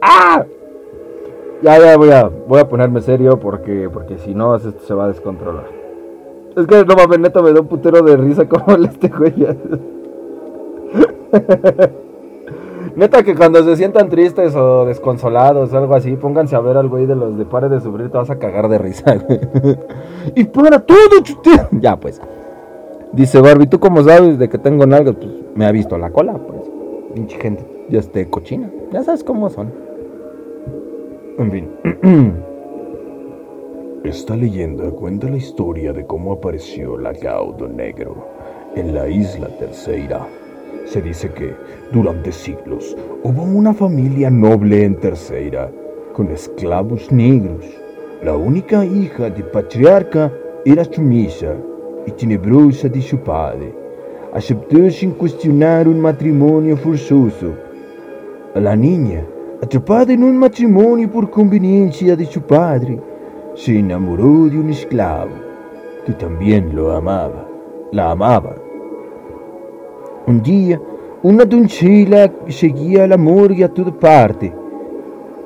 ¡Ah! 0.00 0.46
Ya, 1.64 1.78
ya, 1.78 1.96
voy 1.96 2.10
a, 2.10 2.30
voy 2.46 2.60
a 2.60 2.68
ponerme 2.68 3.00
serio 3.00 3.40
porque, 3.40 3.88
porque 3.90 4.18
si 4.18 4.34
no, 4.34 4.54
esto 4.54 4.74
se 4.86 4.92
va 4.92 5.06
a 5.06 5.08
descontrolar. 5.08 5.64
Es 6.54 6.66
que 6.66 6.84
no 6.84 6.94
mames, 6.94 7.18
neta, 7.18 7.40
me 7.40 7.54
da 7.54 7.62
un 7.62 7.68
putero 7.68 8.02
de 8.02 8.18
risa 8.18 8.46
como 8.50 8.76
este 8.84 9.08
güey. 9.08 9.32
Neta 12.96 13.22
que 13.22 13.34
cuando 13.34 13.64
se 13.64 13.76
sientan 13.76 14.10
tristes 14.10 14.54
o 14.54 14.84
desconsolados 14.84 15.72
o 15.72 15.78
algo 15.78 15.94
así, 15.94 16.16
pónganse 16.16 16.54
a 16.54 16.60
ver 16.60 16.76
al 16.76 16.90
güey 16.90 17.06
de 17.06 17.16
los 17.16 17.38
de 17.38 17.46
Pare 17.46 17.70
de 17.70 17.80
Sufrir, 17.80 18.10
te 18.10 18.18
vas 18.18 18.28
a 18.28 18.38
cagar 18.38 18.68
de 18.68 18.76
risa. 18.76 19.16
y 20.34 20.44
para 20.44 20.80
todo, 20.80 21.22
chute. 21.22 21.50
Ya, 21.80 21.96
pues. 21.96 22.20
Dice 23.12 23.40
Barbie, 23.40 23.68
¿tú 23.68 23.80
cómo 23.80 24.04
sabes 24.04 24.38
de 24.38 24.50
que 24.50 24.58
tengo 24.58 24.84
nalgas? 24.86 25.14
Pues 25.14 25.30
me 25.54 25.64
ha 25.64 25.72
visto 25.72 25.96
la 25.96 26.10
cola, 26.10 26.34
pues. 26.34 26.60
Pinche 27.14 27.38
gente, 27.38 27.64
ya 27.88 28.00
esté 28.00 28.28
cochina. 28.28 28.68
Ya 28.92 29.02
sabes 29.02 29.24
cómo 29.24 29.48
son. 29.48 29.83
Esta 34.04 34.36
leyenda 34.36 34.88
cuenta 34.92 35.28
la 35.28 35.36
historia 35.36 35.92
de 35.92 36.06
cómo 36.06 36.32
apareció 36.32 36.96
la 36.96 37.12
Gaudo 37.12 37.66
Negro 37.66 38.28
en 38.76 38.94
la 38.94 39.08
isla 39.08 39.48
Terceira. 39.58 40.28
Se 40.86 41.02
dice 41.02 41.32
que 41.32 41.52
durante 41.90 42.30
siglos 42.30 42.96
hubo 43.24 43.42
una 43.42 43.74
familia 43.74 44.30
noble 44.30 44.84
en 44.84 44.94
Terceira 44.94 45.72
con 46.12 46.30
esclavos 46.30 47.10
negros. 47.10 47.64
La 48.22 48.36
única 48.36 48.84
hija 48.84 49.28
del 49.28 49.46
patriarca 49.46 50.32
era 50.64 50.84
sumisa 50.84 51.56
y 52.06 52.12
tenebrosa 52.12 52.88
de 52.88 53.02
su 53.02 53.18
padre. 53.18 53.74
Aceptó 54.32 54.88
sin 54.88 55.10
cuestionar 55.10 55.88
un 55.88 55.98
matrimonio 55.98 56.76
forzoso. 56.76 57.54
A 58.54 58.60
la 58.60 58.76
niña, 58.76 59.26
atrapada 59.62 60.12
en 60.12 60.24
un 60.24 60.36
matrimonio 60.36 61.10
por 61.10 61.30
conveniencia 61.30 62.16
de 62.16 62.26
su 62.26 62.42
padre, 62.42 63.00
se 63.54 63.78
enamoró 63.78 64.48
de 64.48 64.58
un 64.58 64.70
esclavo 64.70 65.30
que 66.04 66.12
también 66.12 66.74
lo 66.74 66.92
amaba, 66.92 67.46
la 67.92 68.10
amaba. 68.10 68.54
Un 70.26 70.42
día, 70.42 70.80
una 71.22 71.44
doncella 71.44 72.32
seguía 72.48 73.06
la 73.06 73.16
morgue 73.16 73.64
a 73.64 73.68
toda 73.68 73.92
parte. 73.92 74.52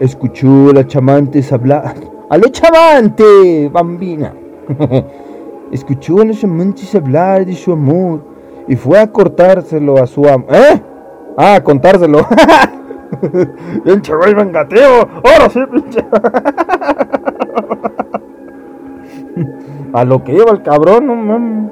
Escuchó 0.00 0.70
a 0.70 0.74
la 0.74 0.86
chamantes 0.86 1.52
hablar. 1.52 1.94
¡A 2.30 2.36
la 2.36 2.50
chamante, 2.50 3.68
bambina! 3.72 4.34
Escuchó 5.72 6.20
a 6.20 6.24
los 6.24 6.42
amantes 6.44 6.94
hablar 6.94 7.46
de 7.46 7.54
su 7.54 7.72
amor 7.72 8.22
y 8.66 8.76
fue 8.76 8.98
a 8.98 9.10
cortárselo 9.10 9.96
a 9.98 10.06
su 10.06 10.26
am... 10.28 10.44
¿Eh? 10.48 10.82
Ah, 11.36 11.60
contárselo. 11.62 12.26
pinche 13.84 14.14
güey 14.14 14.34
vengateo. 14.34 15.08
Ahora 15.24 15.48
sí, 15.50 15.60
pinche. 15.70 16.04
a 19.92 20.04
lo 20.04 20.22
que 20.22 20.32
lleva 20.32 20.52
el 20.52 20.62
cabrón, 20.62 21.06
no 21.06 21.16
mames. 21.16 21.70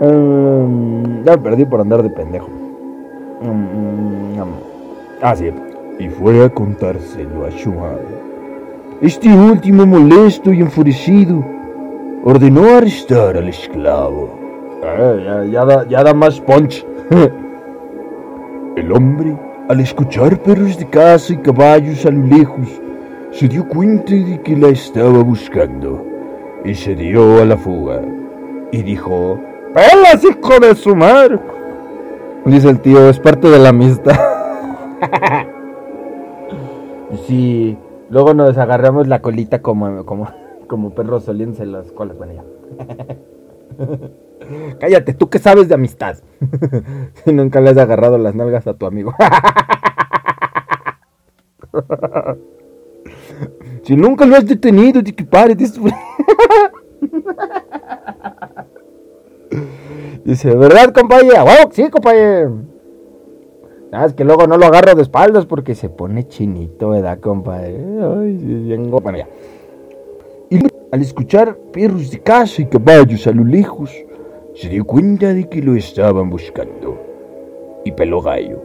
Um, 0.00 1.22
ya 1.24 1.32
me 1.32 1.38
perdí 1.38 1.64
por 1.64 1.80
andar 1.80 2.02
de 2.02 2.10
pendejo. 2.10 2.48
Um, 3.42 4.40
um, 4.40 4.48
ah, 5.22 5.34
sí. 5.34 5.50
y 5.98 6.08
fue 6.08 6.44
a 6.44 6.50
contárselo 6.50 7.46
a 7.46 7.50
su. 7.50 7.72
Este 9.00 9.28
último, 9.32 9.86
molesto 9.86 10.52
y 10.52 10.60
enfurecido, 10.60 11.42
ordenó 12.24 12.76
arrestar 12.76 13.36
al 13.36 13.48
esclavo. 13.48 14.28
Eh, 14.82 15.22
ya, 15.24 15.44
ya 15.44 15.64
da, 15.64 15.88
ya 15.88 16.02
da 16.02 16.12
más 16.14 16.40
punch. 16.40 16.84
El 18.76 18.92
hombre, 18.92 19.36
al 19.70 19.78
escuchar 19.78 20.36
perros 20.42 20.76
de 20.78 20.90
caza 20.90 21.32
y 21.32 21.36
caballos 21.36 22.04
a 22.04 22.10
lo 22.10 22.26
lejos, 22.26 22.66
se 23.30 23.46
dio 23.46 23.68
cuenta 23.68 24.12
de 24.12 24.40
que 24.42 24.56
la 24.56 24.66
estaba 24.66 25.22
buscando 25.22 26.04
y 26.64 26.74
se 26.74 26.96
dio 26.96 27.40
a 27.40 27.44
la 27.44 27.56
fuga 27.56 28.02
y 28.72 28.82
dijo, 28.82 29.38
¡Pelas, 29.72 30.24
hijo 30.24 30.58
de 30.58 30.74
su 30.74 30.96
madre! 30.96 31.38
Dice 32.44 32.68
el 32.68 32.80
tío, 32.80 33.08
es 33.08 33.20
parte 33.20 33.48
de 33.48 33.60
la 33.60 33.68
amistad. 33.68 34.18
sí, 37.28 37.78
luego 38.08 38.34
nos 38.34 38.58
agarramos 38.58 39.06
la 39.06 39.22
colita 39.22 39.62
como, 39.62 40.04
como, 40.04 40.30
como 40.66 40.90
perros 40.96 41.22
soliéndose 41.22 41.64
las 41.64 41.92
colas. 41.92 42.18
Bueno, 42.18 42.32
ya. 42.32 42.44
Cállate, 44.78 45.14
¿tú 45.14 45.30
qué 45.30 45.38
sabes 45.38 45.68
de 45.68 45.74
amistad? 45.74 46.18
si 47.24 47.32
nunca 47.32 47.60
le 47.60 47.70
has 47.70 47.78
agarrado 47.78 48.18
las 48.18 48.34
nalgas 48.34 48.66
a 48.66 48.74
tu 48.74 48.84
amigo. 48.86 49.14
si 53.82 53.96
nunca 53.96 54.26
lo 54.26 54.36
has 54.36 54.46
detenido, 54.46 55.02
de 55.02 55.14
que 55.14 55.24
Dice, 60.24 60.54
¿verdad, 60.54 60.92
compañero? 60.92 61.44
¡Wow! 61.44 61.70
Sí, 61.72 61.88
compañero. 61.88 62.58
Nada, 63.90 64.06
es 64.06 64.14
que 64.14 64.24
luego 64.24 64.46
no 64.46 64.56
lo 64.56 64.66
agarro 64.66 64.94
de 64.94 65.02
espaldas 65.02 65.46
porque 65.46 65.74
se 65.74 65.88
pone 65.88 66.28
chinito, 66.28 66.90
¿verdad, 66.90 67.18
compadre? 67.18 67.76
Ay, 67.76 68.36
bien 68.36 68.88
bueno, 68.90 69.18
ya. 69.18 69.26
Y 70.50 70.60
al 70.92 71.00
escuchar 71.00 71.56
perros 71.72 72.10
de 72.10 72.20
caza 72.20 72.62
y 72.62 72.66
caballos 72.66 73.26
a 73.26 73.32
lo 73.32 73.44
lejos, 73.44 73.90
se 74.60 74.68
dio 74.68 74.84
cuenta 74.84 75.32
de 75.32 75.48
que 75.48 75.62
lo 75.62 75.74
estaban 75.74 76.28
buscando. 76.28 77.02
Y 77.82 77.92
peló 77.92 78.20
gallo. 78.20 78.62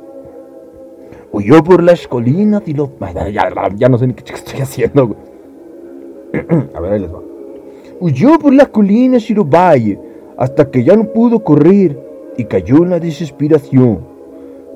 Huyó 1.32 1.64
por 1.64 1.82
las 1.82 2.06
colinas 2.06 2.64
y 2.66 2.74
lo... 2.74 2.92
Ya, 3.32 3.50
ya 3.74 3.88
no 3.88 3.98
sé 3.98 4.08
ni 4.08 4.14
qué 4.14 4.34
estoy 4.34 4.60
haciendo. 4.60 5.16
A 6.74 6.82
ver, 6.82 6.92
ahí 6.92 7.00
les 7.00 7.14
va. 7.14 7.22
Huyó 8.02 8.38
por 8.38 8.54
las 8.54 8.68
colinas 8.68 9.30
y 9.30 9.34
los 9.34 9.50
valles 9.50 9.98
hasta 10.38 10.70
que 10.70 10.84
ya 10.84 10.98
no 10.98 11.14
pudo 11.14 11.42
correr 11.46 11.98
y 12.36 12.44
cayó 12.44 12.84
en 12.84 12.90
la 12.90 13.00
desesperación. 13.00 14.00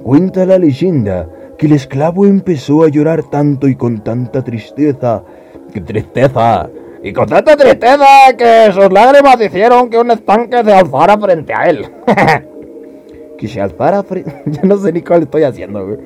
Cuenta 0.01 0.45
la 0.45 0.58
leyenda 0.58 1.29
que 1.58 1.65
el 1.65 1.73
esclavo 1.73 2.27
empezó 2.27 2.86
a 2.86 2.88
llorar 2.88 3.23
tanto 3.29 3.67
y 3.67 3.75
con 3.75 4.05
tanta 4.05 4.41
tristeza, 4.41 5.25
que 5.73 5.82
tristeza, 5.82 6.69
y 7.01 7.13
con 7.13 7.27
tanta 7.27 7.55
tristeza 7.55 8.05
que 8.38 8.71
sus 8.73 8.91
lágrimas 8.91 9.39
hicieron 9.39 9.89
que 9.89 9.97
un 9.97 10.12
estanque 10.12 10.63
se 10.63 10.73
alzara 10.73 11.17
frente 11.17 11.53
a 11.53 11.63
él. 11.69 11.85
que 13.38 13.47
se 13.47 13.62
alzara 13.62 14.03
frente... 14.03 14.43
ya 14.45 14.62
no 14.63 14.77
sé 14.77 14.91
ni 14.91 15.01
cuál 15.01 15.23
estoy 15.23 15.43
haciendo, 15.43 15.85
güey. 15.85 15.97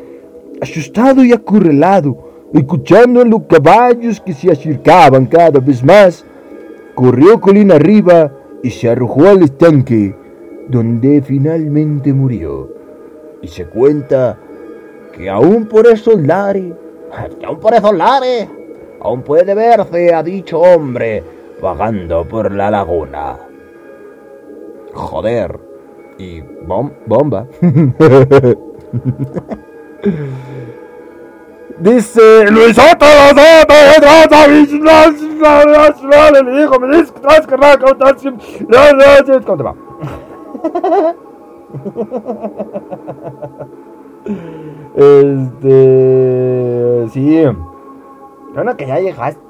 Asustado 0.62 1.24
y 1.26 1.34
acurrelado, 1.34 2.50
escuchando 2.54 3.22
a 3.22 3.26
los 3.26 3.44
caballos 3.44 4.22
que 4.22 4.34
se 4.34 4.52
acercaban 4.52 5.26
cada 5.26 5.60
vez 5.60 5.84
más, 5.84 6.26
corrió 6.94 7.42
colina 7.42 7.76
arriba 7.76 8.32
y 8.62 8.70
se 8.70 8.90
arrojó 8.90 9.28
al 9.28 9.42
estanque, 9.42 10.16
donde 10.68 11.22
finalmente 11.24 12.14
murió. 12.14 12.70
Y 13.42 13.48
se 13.48 13.66
cuenta 13.66 14.38
que 15.12 15.28
aún 15.28 15.66
por 15.66 15.88
esos 15.88 16.22
lares, 16.22 16.74
aún 17.46 17.60
por 17.60 17.74
esos 17.74 17.94
lares, 17.94 18.48
aún 19.04 19.22
puede 19.22 19.54
verse 19.54 20.14
a 20.14 20.24
dicho 20.24 20.60
hombre 20.60 21.24
vagando 21.62 22.26
por 22.28 22.52
la 22.52 22.72
laguna. 22.72 23.38
Joder. 24.94 25.60
Y 26.18 26.42
bomba. 26.42 27.48
Dice 31.80 32.46
Luis 32.52 32.76
Soto, 32.76 33.06
el 36.40 36.60
hijo 36.60 36.80
me 36.80 36.98
dice 36.98 37.12
¿Cómo 39.44 39.58
te 39.58 39.64
va? 39.64 39.76
Este. 44.96 45.70
Sí. 47.12 47.44
Bueno, 48.54 48.78
que 48.78 48.86
ya 48.86 49.00
llegaste. 49.00 49.42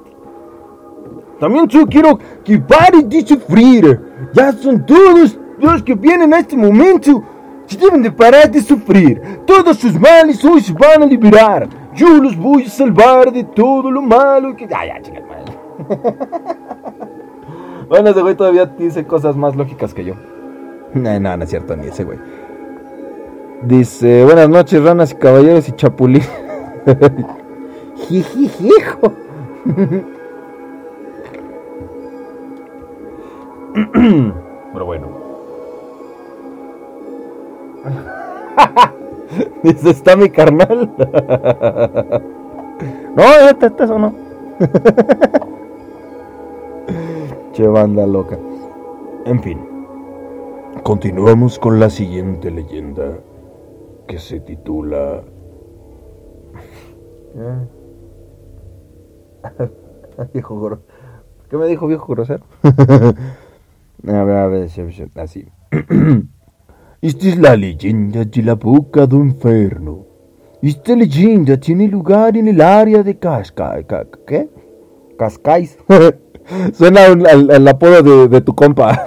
También 1.40 1.68
yo 1.68 1.86
quiero 1.86 2.18
que 2.44 2.58
pare 2.60 3.04
de 3.04 3.26
sufrir. 3.26 4.00
Ya 4.34 4.52
son 4.54 4.86
todos 4.86 5.38
los 5.60 5.84
que 5.84 5.94
vienen 5.94 6.34
a 6.34 6.40
este 6.40 6.56
momento. 6.56 7.24
Se 7.66 7.78
deben 7.78 8.02
de 8.02 8.12
parar 8.12 8.50
de 8.50 8.62
sufrir. 8.62 9.22
Todos 9.46 9.78
sus 9.78 10.00
males 10.00 10.44
hoy 10.46 10.62
se 10.62 10.74
van 10.74 11.04
a 11.04 11.06
liberar. 11.06 11.68
Yo 11.94 12.22
los 12.22 12.38
voy 12.38 12.64
a 12.64 12.70
salvar 12.70 13.32
de 13.32 13.44
todo 13.44 13.92
lo 13.92 14.02
malo 14.02 14.56
que... 14.56 14.68
Ya, 14.68 14.86
ya, 14.86 15.02
chicas, 15.02 15.24
bueno, 17.90 18.10
ese 18.10 18.22
güey 18.22 18.36
todavía 18.36 18.66
dice 18.66 19.06
cosas 19.06 19.36
más 19.36 19.56
lógicas 19.56 19.94
que 19.94 20.06
yo. 20.06 20.14
No, 20.94 21.20
no, 21.20 21.36
no 21.36 21.44
es 21.44 21.50
cierto, 21.50 21.76
ni 21.76 21.88
ese 21.88 22.04
güey. 22.04 22.20
Dice, 23.64 24.24
buenas 24.24 24.50
noches, 24.50 24.84
ranas 24.84 25.12
y 25.12 25.16
caballeros 25.16 25.68
y 25.68 25.72
chapulín. 25.74 26.24
Hijo. 28.10 29.14
Pero 34.74 34.86
bueno. 34.86 35.08
Dice, 39.64 39.90
está 39.90 40.16
mi 40.16 40.30
carnal. 40.30 40.94
no, 43.16 43.24
este, 43.50 43.66
este 43.68 43.84
eso 43.84 43.98
no. 44.00 44.14
che 47.54 47.68
banda 47.68 48.06
loca. 48.06 48.38
En 49.26 49.42
fin. 49.42 49.60
Continuamos 50.84 51.58
con 51.60 51.80
la 51.80 51.90
siguiente 51.90 52.52
leyenda 52.52 53.20
que 54.08 54.20
se 54.20 54.40
titula 54.42 55.24
viejo 60.34 60.60
grosero. 60.60 60.88
¿Qué 61.50 61.58
me 61.58 61.68
dijo 61.68 61.88
viejo 61.88 62.08
grosero? 62.14 62.44
a 62.64 64.24
ver, 64.24 64.38
a 64.38 64.48
ver, 64.48 64.70
así. 65.16 65.48
Esta 67.02 67.28
es 67.28 67.38
la 67.38 67.56
leyenda 67.56 68.24
de 68.24 68.42
la 68.44 68.56
boca 68.56 69.06
del 69.06 69.20
infierno. 69.20 70.06
Esta 70.62 70.96
leyenda 70.96 71.58
tiene 71.58 71.88
lugar 71.88 72.38
en 72.38 72.48
el 72.48 72.62
área 72.62 73.04
de 73.04 73.20
Cascais. 73.20 73.86
¿Qué? 74.26 74.50
Cascais. 75.18 75.78
Suena 76.74 77.06
al, 77.06 77.68
apodo 77.68 78.02
de, 78.02 78.28
de, 78.30 78.42
tu 78.42 78.56
compa. 78.56 79.04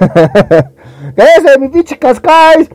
¿Qué 1.17 1.23
es 1.23 1.61
mi 1.61 1.69
pinche 1.69 1.99
Cascais? 1.99 2.69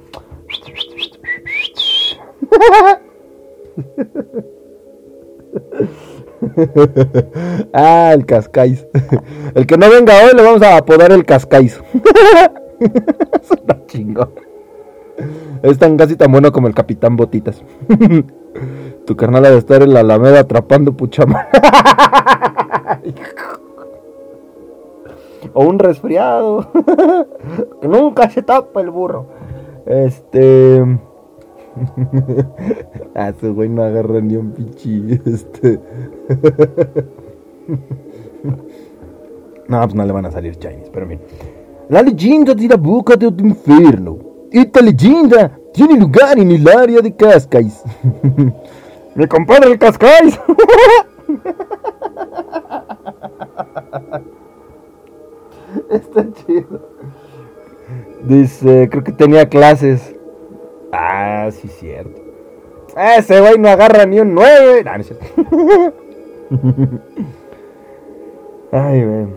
ah, 7.73 8.11
el 8.13 8.25
Cascais. 8.25 8.87
El 9.55 9.67
que 9.67 9.77
no 9.77 9.89
venga 9.89 10.13
hoy 10.23 10.35
le 10.35 10.43
vamos 10.43 10.61
a 10.61 10.77
apodar 10.77 11.11
el 11.11 11.25
Cascais. 11.25 11.81
Está 13.41 13.85
chingón. 13.87 14.31
Es 15.61 15.77
tan 15.77 15.97
casi 15.97 16.15
tan 16.15 16.31
bueno 16.31 16.51
como 16.51 16.67
el 16.67 16.73
Capitán 16.73 17.15
Botitas. 17.15 17.63
tu 19.05 19.15
carnal 19.15 19.45
ha 19.45 19.51
de 19.51 19.57
estar 19.57 19.83
en 19.83 19.93
la 19.93 19.99
Alameda 19.99 20.39
atrapando 20.39 20.93
puchama. 20.93 21.47
o 25.53 25.63
un 25.63 25.77
resfriado. 25.77 26.71
Nunca 27.83 28.29
se 28.29 28.41
tapa 28.41 28.81
el 28.81 28.89
burro. 28.89 29.27
Este. 29.85 30.83
ah, 33.15 33.29
ese 33.29 33.49
güey 33.49 33.69
no 33.69 33.83
agarra 33.83 34.21
ni 34.21 34.35
un 34.35 34.51
pichi. 34.51 35.19
Este. 35.25 35.79
no, 39.67 39.81
pues 39.81 39.95
no 39.95 40.05
le 40.05 40.11
van 40.11 40.25
a 40.25 40.31
salir 40.31 40.57
Chinese, 40.57 40.91
pero 40.93 41.07
bien. 41.07 41.21
La 41.89 42.01
leyenda 42.01 42.53
de 42.53 42.67
la 42.67 42.77
boca 42.77 43.15
del 43.15 43.39
infierno. 43.39 44.19
Esta 44.51 44.81
leyenda 44.81 45.57
tiene 45.73 45.97
lugar 45.97 46.37
en 46.37 46.51
el 46.51 46.67
área 46.67 47.01
de 47.01 47.15
Cascais. 47.15 47.81
Mi 49.15 49.27
compadre 49.27 49.71
el 49.71 49.79
Cascais. 49.79 50.39
Está 55.89 56.27
chido. 56.33 56.91
Dice, 58.23 58.87
creo 58.89 59.03
que 59.03 59.11
tenía 59.11 59.49
clases 59.49 60.10
Ah, 60.91 61.49
sí, 61.51 61.67
cierto. 61.67 62.21
Ese 62.95 63.39
güey 63.39 63.57
no 63.57 63.69
agarra 63.69 64.05
ni 64.05 64.19
un 64.19 64.33
9. 64.33 64.83
No, 64.83 64.97
no 64.97 65.03
cierto. 65.03 65.25
Ay, 68.71 69.03
güey. 69.05 69.27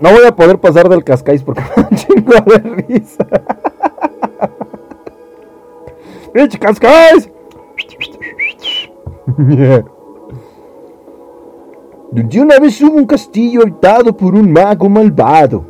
No 0.00 0.10
voy 0.12 0.26
a 0.26 0.34
poder 0.34 0.58
pasar 0.58 0.88
del 0.88 1.04
cascáis 1.04 1.42
porque 1.42 1.62
me 1.76 1.82
un 1.82 1.96
chingo 1.96 2.32
de 2.46 2.58
risa. 2.88 3.26
¡Pinche 6.32 6.58
cascáis! 6.58 7.30
De 12.12 12.40
una 12.40 12.58
vez 12.58 12.80
hubo 12.80 12.96
un 12.96 13.06
castillo 13.06 13.62
habitado 13.62 14.16
por 14.16 14.34
un 14.34 14.52
mago 14.52 14.88
malvado. 14.88 15.64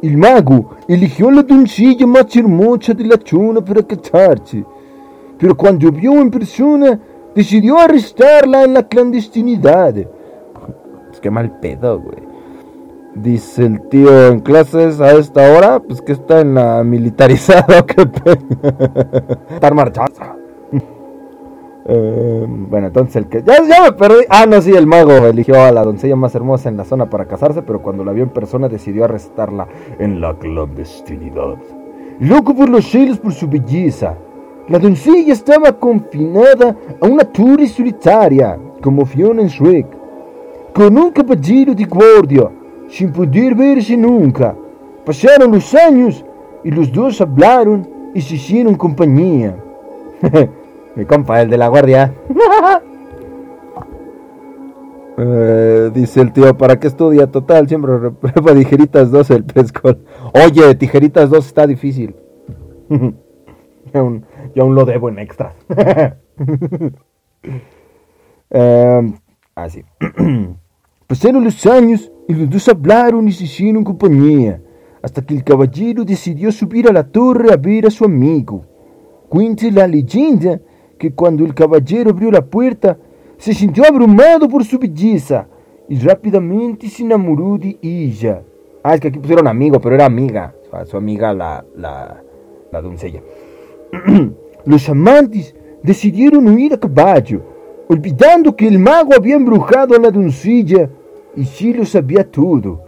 El 0.00 0.16
mago 0.16 0.76
eligió 0.86 1.30
la 1.30 1.42
doncella 1.42 2.06
más 2.06 2.34
hermosa 2.36 2.94
de 2.94 3.04
la 3.04 3.18
chuna 3.18 3.60
para 3.60 3.82
casarse, 3.82 4.64
pero 5.36 5.56
cuando 5.56 5.90
vio 5.90 6.12
en 6.20 6.30
persona 6.30 6.98
decidió 7.34 7.78
arrestarla 7.78 8.62
en 8.64 8.74
la 8.74 8.86
clandestinidad. 8.86 9.96
Es 9.96 11.20
que 11.20 11.30
mal 11.30 11.58
pedo, 11.58 12.00
güey. 12.00 12.28
Dice 13.16 13.66
el 13.66 13.80
tío 13.88 14.28
en 14.28 14.40
clases 14.40 15.00
a 15.00 15.12
esta 15.12 15.52
hora, 15.52 15.80
pues 15.80 16.00
que 16.00 16.12
está 16.12 16.40
en 16.40 16.54
la 16.54 16.84
militarizada, 16.84 17.84
que 17.86 18.02
Estar 19.50 19.74
marchando. 19.74 20.37
Eh, 21.90 22.46
bueno, 22.46 22.88
entonces 22.88 23.16
el 23.16 23.28
que. 23.28 23.42
Ya, 23.42 23.82
me 23.82 23.92
perdí. 23.92 24.24
Ah, 24.28 24.44
no, 24.46 24.60
sí, 24.60 24.72
el 24.72 24.86
mago 24.86 25.12
eligió 25.26 25.62
a 25.62 25.72
la 25.72 25.82
doncella 25.82 26.16
más 26.16 26.34
hermosa 26.34 26.68
en 26.68 26.76
la 26.76 26.84
zona 26.84 27.08
para 27.08 27.24
casarse, 27.24 27.62
pero 27.62 27.80
cuando 27.80 28.04
la 28.04 28.12
vio 28.12 28.24
en 28.24 28.28
persona 28.28 28.68
decidió 28.68 29.06
arrestarla 29.06 29.66
en 29.98 30.20
la 30.20 30.34
clandestinidad. 30.34 31.56
Loco 32.20 32.54
por 32.54 32.68
los 32.68 32.90
celos 32.90 33.18
por 33.18 33.32
su 33.32 33.48
belleza, 33.48 34.16
la 34.68 34.78
doncella 34.78 35.32
estaba 35.32 35.72
confinada 35.72 36.76
a 37.00 37.06
una 37.06 37.24
torre 37.24 37.66
solitaria, 37.66 38.58
como 38.82 39.06
Fiona 39.06 39.40
en 39.40 39.48
Shrek, 39.48 39.86
con 40.74 40.98
un 40.98 41.10
caballero 41.10 41.74
de 41.74 41.84
guardia, 41.86 42.50
sin 42.90 43.12
poder 43.12 43.54
verse 43.54 43.96
nunca. 43.96 44.54
Pasaron 45.06 45.52
los 45.52 45.74
años 45.74 46.22
y 46.62 46.70
los 46.70 46.92
dos 46.92 47.18
hablaron 47.22 47.88
y 48.14 48.20
se 48.20 48.34
hicieron 48.34 48.74
compañía. 48.74 49.56
Mi 50.98 51.06
compa, 51.06 51.40
el 51.40 51.48
de 51.48 51.58
la 51.58 51.68
guardia. 51.68 52.12
Eh, 55.20 55.90
dice 55.92 56.20
el 56.20 56.32
tío, 56.32 56.56
¿para 56.56 56.78
qué 56.78 56.86
estudia? 56.86 57.26
Total, 57.26 57.66
siempre 57.66 57.98
reprueba 57.98 58.54
Tijeritas 58.54 59.10
2 59.10 59.30
el 59.32 59.44
pescol. 59.44 59.98
Oye, 60.32 60.76
Tijeritas 60.76 61.28
2 61.28 61.44
está 61.44 61.66
difícil. 61.66 62.14
yo, 62.88 63.12
aún, 63.92 64.24
lo 64.54 64.84
debo 64.84 65.08
en 65.08 65.18
extras. 65.18 65.56
eh, 68.50 69.12
así. 69.56 69.82
Pasaron 71.08 71.42
los 71.42 71.66
años 71.66 72.12
y 72.28 72.34
los 72.34 72.48
dos 72.48 72.68
hablaron 72.68 73.26
y 73.26 73.32
se 73.32 73.42
hicieron 73.42 73.82
compañía, 73.82 74.62
hasta 75.02 75.20
que 75.26 75.34
el 75.34 75.42
caballero 75.42 76.04
decidió 76.04 76.52
subir 76.52 76.88
a 76.88 76.92
la 76.92 77.02
torre 77.02 77.52
a 77.52 77.56
ver 77.56 77.86
a 77.86 77.90
su 77.90 78.04
amigo. 78.04 78.64
Cuente 79.28 79.72
la 79.72 79.88
leyenda 79.88 80.60
que 80.98 81.12
cuando 81.12 81.44
el 81.44 81.54
caballero 81.54 82.10
abrió 82.10 82.30
la 82.30 82.44
puerta, 82.44 82.98
se 83.38 83.54
sintió 83.54 83.84
abrumado 83.86 84.48
por 84.48 84.64
su 84.64 84.78
belleza 84.78 85.46
y 85.88 85.98
rápidamente 86.00 86.88
se 86.88 87.04
enamoró 87.04 87.56
de 87.56 87.78
ella. 87.80 88.42
Ah, 88.82 88.94
es 88.94 89.00
que 89.00 89.08
aquí 89.08 89.18
pusieron 89.18 89.46
amigo, 89.46 89.80
pero 89.80 89.94
era 89.94 90.06
amiga. 90.06 90.54
Su 90.86 90.96
amiga 90.96 91.32
la, 91.32 91.64
la, 91.76 92.22
la 92.70 92.82
doncella. 92.82 93.22
Los 94.66 94.88
amantes 94.88 95.54
decidieron 95.82 96.46
huir 96.48 96.74
a 96.74 96.78
caballo, 96.78 97.42
olvidando 97.88 98.54
que 98.54 98.66
el 98.66 98.78
mago 98.78 99.14
había 99.16 99.36
embrujado 99.36 99.94
a 99.94 99.98
la 99.98 100.10
doncella 100.10 100.90
y 101.36 101.44
sí 101.44 101.72
lo 101.72 101.84
sabía 101.84 102.28
todo. 102.28 102.82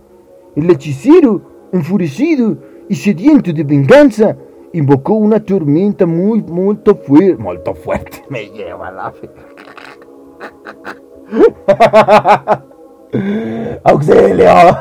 El 0.57 0.69
hechicero, 0.69 1.69
enfurecido 1.73 2.59
y 2.89 2.95
sediento 2.97 3.53
de 3.53 3.63
venganza, 3.65 4.37
invocó 4.73 5.15
una 5.15 5.45
tormenta 5.45 6.07
muy, 6.07 6.43
muy 6.43 6.79
fuerte. 7.07 7.37
Muy 7.37 7.59
fuerte, 7.83 8.25
me 8.29 8.49
lleva 8.51 8.91
la 8.91 9.13
fe. 9.13 9.31
¡Auxilio! 13.85 14.47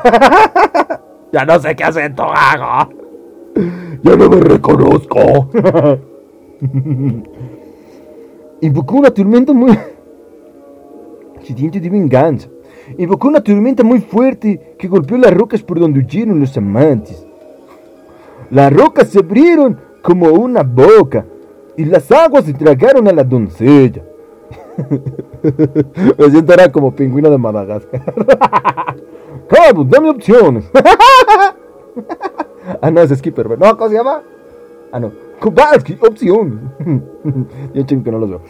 ya 1.34 1.46
no 1.46 1.60
sé 1.60 1.76
qué 1.76 1.84
acento 1.84 2.24
hago. 2.24 2.90
Ya 4.04 4.16
no 4.16 4.30
me 4.30 4.40
reconozco. 4.42 5.50
invocó 8.62 8.96
una 8.96 9.12
tormenta 9.12 9.54
muy... 9.54 9.78
Sediento 11.42 11.80
de 11.80 11.90
venganza. 11.90 12.50
Invocó 12.98 13.28
una 13.28 13.42
tormenta 13.42 13.84
muy 13.84 14.02
fuerte 14.02 14.76
que 14.78 14.88
golpeó 14.88 15.18
las 15.18 15.34
rocas 15.34 15.64
por 15.64 15.80
donde 15.80 16.00
huyeron 16.00 16.40
los 16.40 16.56
amantes. 16.58 17.26
Las 18.52 18.74
rocas 18.74 19.10
se 19.10 19.20
abrieron 19.20 19.80
como 20.02 20.30
una 20.30 20.64
boca 20.64 21.26
y 21.78 21.86
las 21.86 22.12
aguas 22.12 22.46
se 22.46 22.54
tragaron 22.54 23.08
a 23.08 23.12
la 23.12 23.24
doncella. 23.24 24.04
Me 26.18 26.30
siento 26.30 26.54
ahora 26.54 26.72
como 26.72 26.94
pingüino 26.94 27.30
de 27.30 27.38
Madagascar. 27.38 28.02
Carlos, 29.50 29.90
dame 29.90 30.10
opciones. 30.10 30.70
ah, 32.82 32.92
no, 32.92 33.02
es 33.02 33.18
Skipper. 33.18 33.58
No, 33.58 33.78
¿cómo 33.78 33.90
se 33.90 33.96
llama? 33.96 34.22
Ah, 34.92 35.00
no. 35.00 35.12
Kowalski, 35.40 35.98
opción. 36.02 36.74
Yo 37.74 37.84
chingo 37.84 38.04
que 38.04 38.12
no 38.12 38.20
los 38.20 38.30
veo. 38.30 38.42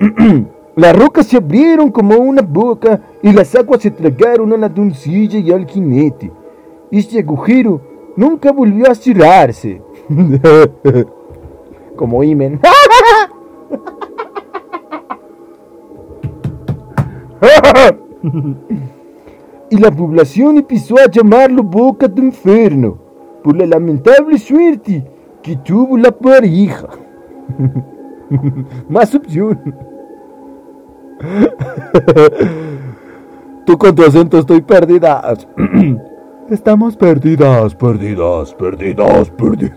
Las 0.76 0.98
rocas 0.98 1.28
se 1.28 1.36
abrieron 1.36 1.92
como 1.92 2.16
una 2.16 2.42
boca 2.42 3.00
y 3.22 3.32
las 3.32 3.54
aguas 3.54 3.80
se 3.80 3.92
tragaron 3.92 4.52
a 4.52 4.56
la 4.56 4.68
doncella 4.68 5.38
y 5.38 5.52
al 5.52 5.66
jinete. 5.66 6.32
Este 6.90 7.20
agujero 7.20 7.80
Nunca 8.16 8.52
volvió 8.52 8.90
a 8.90 8.94
cerrarse. 8.94 9.82
Como 11.96 12.22
Imen. 12.22 12.60
y 19.70 19.76
la 19.76 19.90
población 19.90 20.58
empezó 20.58 20.98
a 20.98 21.10
llamarlo 21.10 21.62
Boca 21.62 22.08
de 22.08 22.22
Inferno 22.22 22.98
por 23.42 23.56
la 23.56 23.66
lamentable 23.66 24.38
suerte 24.38 25.04
que 25.42 25.56
tuvo 25.56 25.98
la 25.98 26.10
pareja. 26.10 26.88
Más 28.88 29.14
opción. 29.14 29.74
Tú 33.66 33.78
con 33.78 33.94
tu 33.94 34.02
acento 34.02 34.38
estoy 34.38 34.62
perdida. 34.62 35.36
Estamos 36.50 36.94
perdidas, 36.96 37.74
perdidas, 37.74 38.52
perdidas, 38.54 39.30
perdidas. 39.30 39.76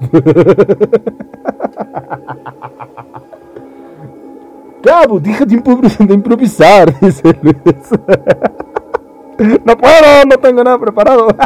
Cabo, 4.84 5.20
deja 5.20 5.46
de 6.06 6.14
improvisar, 6.14 6.94
dice 7.00 7.38
Luis. 7.42 7.56
No 9.64 9.78
puedo, 9.78 10.26
no 10.28 10.38
tengo 10.38 10.64
nada 10.64 10.78
preparado. 10.78 11.28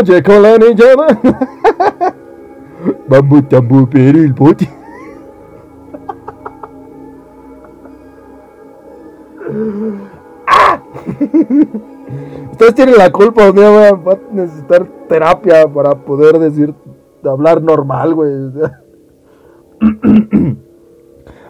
Oye, 0.00 0.22
con 0.22 0.42
la 0.42 0.58
niña. 0.58 0.84
Vamos 3.08 3.44
mover 3.62 4.16
el 4.16 4.32
bote. 4.34 4.79
Ustedes 12.52 12.74
tienen 12.74 12.96
la 12.96 13.12
culpa, 13.12 13.52
día 13.52 13.92
voy 13.92 14.14
a 14.14 14.18
necesitar 14.32 14.86
terapia 15.08 15.70
para 15.72 15.94
poder 15.94 16.38
decir, 16.38 16.74
hablar 17.24 17.62
normal, 17.62 18.14
güey. 18.14 18.32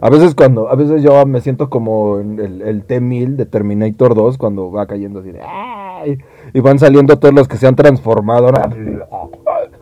A 0.03 0.09
veces 0.09 0.35
cuando, 0.35 0.71
a 0.71 0.77
veces 0.77 1.03
yo 1.03 1.27
me 1.27 1.43
siento 1.43 1.69
como 1.69 2.21
el, 2.21 2.63
el 2.63 2.85
T-1000 2.85 3.37
de 3.37 3.45
Terminator 3.45 4.15
2 4.15 4.39
cuando 4.39 4.73
va 4.73 4.87
cayendo 4.87 5.21
así 5.21 5.31
de, 5.31 5.43
y 6.55 6.61
van 6.61 6.79
saliendo 6.79 7.19
todos 7.19 7.35
los 7.35 7.49
que 7.49 7.59
se 7.59 7.67
han 7.67 7.77
transformado. 7.77 8.51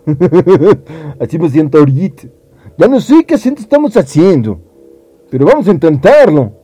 Así 1.20 1.38
me 1.38 1.48
siento 1.48 1.78
ahorita. 1.78 2.26
Ya 2.76 2.88
no 2.88 3.00
sé 3.00 3.24
qué 3.24 3.35
acento 3.35 3.62
estamos 3.62 3.96
haciendo, 3.96 4.59
pero 5.31 5.46
vamos 5.46 5.68
a 5.68 5.70
intentarlo. 5.70 6.57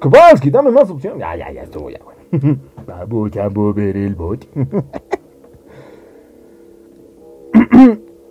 Kowalski, 0.00 0.50
dame 0.50 0.70
más 0.70 0.90
opciones. 0.90 1.20
Ya, 1.20 1.36
ya, 1.36 1.50
ya 1.50 1.62
estuvo 1.62 1.90
ya, 1.90 1.98
bueno. 2.04 2.18
Vamos 2.86 3.36
a 3.36 3.48
mover 3.48 3.96
el 3.96 4.14
bote. 4.14 4.46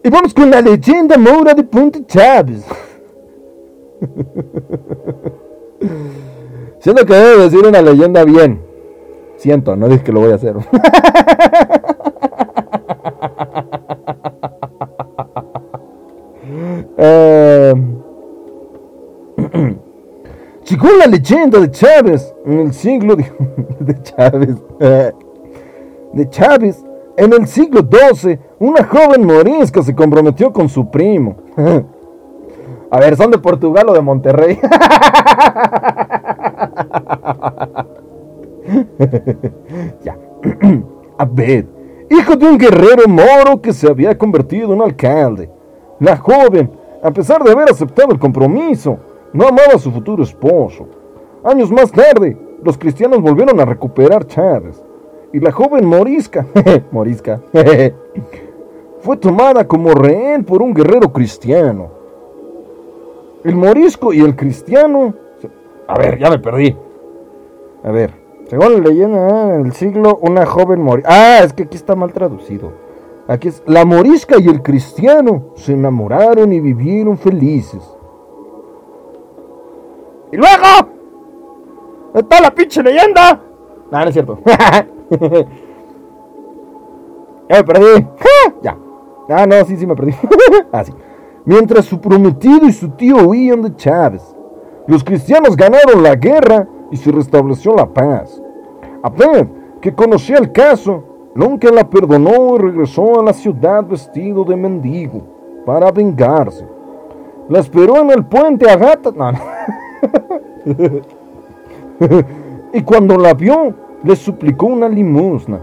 y 0.03 0.09
vamos 0.09 0.33
con 0.33 0.49
la 0.49 0.61
leyenda 0.61 1.17
Moura 1.17 1.53
de 1.53 1.63
Punta 1.63 1.99
Chávez. 2.07 2.65
Siento 6.79 7.05
que 7.05 7.13
debe 7.13 7.43
decir 7.43 7.65
una 7.65 7.81
leyenda 7.81 8.23
bien. 8.23 8.61
Siento, 9.35 9.75
no 9.75 9.87
dije 9.87 10.03
que 10.03 10.11
lo 10.11 10.21
voy 10.21 10.31
a 10.31 10.35
hacer. 10.35 10.55
La 20.99 21.07
leyenda 21.07 21.59
de 21.59 21.71
Chávez 21.71 22.33
en 22.45 22.59
el 22.59 22.73
siglo 22.73 23.15
de, 23.15 23.31
de 23.79 24.01
Chávez. 24.01 24.55
de 26.13 26.29
Chávez. 26.29 26.83
En 27.17 27.33
el 27.33 27.47
siglo 27.47 27.81
XII, 27.81 28.37
una 28.59 28.83
joven 28.83 29.25
morisca 29.25 29.81
se 29.81 29.95
comprometió 29.95 30.53
con 30.53 30.69
su 30.69 30.91
primo. 30.91 31.37
A 32.89 32.99
ver, 32.99 33.17
¿son 33.17 33.31
de 33.31 33.37
Portugal 33.37 33.89
o 33.89 33.93
de 33.93 33.99
Monterrey? 34.01 34.57
ya. 40.03 40.17
Abed, 41.17 41.65
hijo 42.11 42.35
de 42.35 42.47
un 42.47 42.59
guerrero 42.59 43.07
moro 43.07 43.61
que 43.61 43.73
se 43.73 43.89
había 43.89 44.15
convertido 44.17 44.73
en 44.73 44.81
alcalde. 44.81 45.49
La 45.99 46.15
joven, 46.15 46.71
a 47.03 47.11
pesar 47.11 47.43
de 47.43 47.51
haber 47.51 47.71
aceptado 47.71 48.11
el 48.11 48.19
compromiso, 48.19 48.99
no 49.33 49.47
amaba 49.47 49.73
a 49.75 49.79
su 49.79 49.91
futuro 49.91 50.23
esposo. 50.23 50.87
Años 51.43 51.71
más 51.71 51.91
tarde, 51.91 52.37
los 52.63 52.77
cristianos 52.77 53.21
volvieron 53.21 53.59
a 53.59 53.65
recuperar 53.65 54.25
Chávez. 54.27 54.83
Y 55.33 55.39
la 55.39 55.51
joven 55.51 55.85
morisca, 55.85 56.45
morisca, 56.91 57.41
fue 59.01 59.17
tomada 59.17 59.67
como 59.67 59.91
rehén 59.91 60.43
por 60.43 60.61
un 60.61 60.73
guerrero 60.73 61.11
cristiano. 61.11 61.89
El 63.43 63.55
morisco 63.55 64.13
y 64.13 64.21
el 64.21 64.35
cristiano... 64.35 65.13
A 65.87 65.97
ver, 65.97 66.17
ya 66.17 66.29
me 66.29 66.39
perdí. 66.39 66.75
A 67.83 67.91
ver, 67.91 68.11
según 68.47 68.73
la 68.73 68.89
leyenda, 68.89 69.55
en 69.55 69.65
el 69.67 69.73
siglo, 69.73 70.17
una 70.21 70.45
joven 70.45 70.81
morisca... 70.81 71.09
Ah, 71.11 71.43
es 71.43 71.53
que 71.53 71.63
aquí 71.63 71.75
está 71.77 71.95
mal 71.95 72.11
traducido. 72.11 72.71
Aquí 73.27 73.49
es, 73.49 73.61
la 73.65 73.85
morisca 73.85 74.39
y 74.39 74.47
el 74.47 74.61
cristiano 74.61 75.51
se 75.55 75.73
enamoraron 75.73 76.51
y 76.53 76.59
vivieron 76.61 77.17
felices. 77.17 77.96
¡Y 80.31 80.37
luego! 80.37 80.89
¡Está 82.13 82.41
la 82.41 82.51
pinche 82.51 82.81
leyenda! 82.83 83.41
No, 83.91 83.99
no 83.99 84.05
es 84.05 84.13
cierto. 84.13 84.39
ya 87.49 87.55
me 87.55 87.63
perdí. 87.63 88.07
ya. 88.61 88.77
Ah, 89.29 89.45
no, 89.45 89.65
sí, 89.65 89.77
sí 89.77 89.85
me 89.85 89.95
perdí. 89.95 90.13
ah, 90.71 90.83
sí 90.83 90.93
mientras 91.47 91.85
su 91.85 92.01
prometido 92.01 92.67
y 92.67 92.73
su 92.73 92.89
tío 92.89 93.25
huían 93.25 93.61
de 93.61 93.73
Chávez. 93.77 94.35
Los 94.85 95.01
cristianos 95.01 95.55
ganaron 95.55 96.03
la 96.03 96.15
guerra 96.15 96.67
y 96.91 96.97
se 96.97 97.09
restableció 97.09 97.73
la 97.73 97.85
paz. 97.85 98.41
Abed, 99.01 99.47
que 99.79 99.95
conocía 99.95 100.39
el 100.39 100.51
caso, 100.51 101.05
nunca 101.35 101.71
la 101.71 101.89
perdonó 101.89 102.57
y 102.57 102.59
regresó 102.59 103.21
a 103.21 103.23
la 103.23 103.31
ciudad 103.31 103.85
vestido 103.85 104.43
de 104.43 104.57
mendigo 104.57 105.21
para 105.65 105.89
vengarse. 105.89 106.67
La 107.47 107.59
esperó 107.59 107.95
en 108.01 108.11
el 108.11 108.25
puente 108.25 108.69
a 108.69 108.75
gata. 108.75 109.13
y 112.73 112.81
cuando 112.81 113.17
la 113.17 113.33
vio, 113.33 113.73
le 114.03 114.15
suplicó 114.15 114.67
una 114.67 114.89
limosna. 114.89 115.59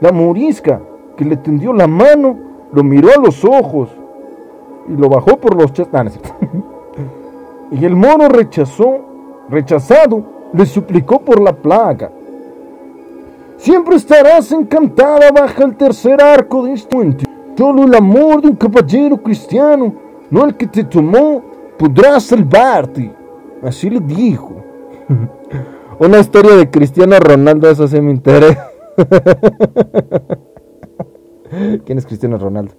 La 0.00 0.12
morisca, 0.12 0.80
que 1.16 1.24
le 1.24 1.36
tendió 1.36 1.72
la 1.72 1.86
mano, 1.86 2.36
lo 2.72 2.82
miró 2.82 3.10
a 3.10 3.20
los 3.20 3.44
ojos 3.44 3.90
y 4.88 4.92
lo 4.92 5.08
bajó 5.08 5.36
por 5.36 5.60
los 5.60 5.72
chestanes. 5.72 6.18
y 7.70 7.84
el 7.84 7.96
mono 7.96 8.28
rechazó, 8.28 9.00
rechazado, 9.48 10.22
le 10.52 10.66
suplicó 10.66 11.20
por 11.20 11.40
la 11.40 11.52
plaga. 11.52 12.10
Siempre 13.56 13.96
estarás 13.96 14.52
encantada 14.52 15.32
bajo 15.32 15.64
el 15.64 15.76
tercer 15.76 16.22
arco 16.22 16.64
de 16.64 16.74
este 16.74 16.94
puente. 16.94 17.24
Solo 17.56 17.82
el 17.82 17.94
amor 17.94 18.40
de 18.40 18.48
un 18.48 18.56
caballero 18.56 19.16
cristiano, 19.16 19.92
no 20.30 20.44
el 20.44 20.56
que 20.56 20.68
te 20.68 20.84
tomó, 20.84 21.42
podrá 21.76 22.20
salvarte. 22.20 23.17
Así 23.62 23.90
le 23.90 24.00
dijo. 24.00 24.64
Una 25.98 26.18
historia 26.18 26.54
de 26.54 26.70
Cristiano 26.70 27.18
Ronaldo, 27.18 27.68
eso 27.68 27.88
se 27.88 28.00
me 28.00 28.12
interesa. 28.12 28.70
¿Quién 31.84 31.98
es 31.98 32.06
Cristiano 32.06 32.38
Ronaldo? 32.38 32.74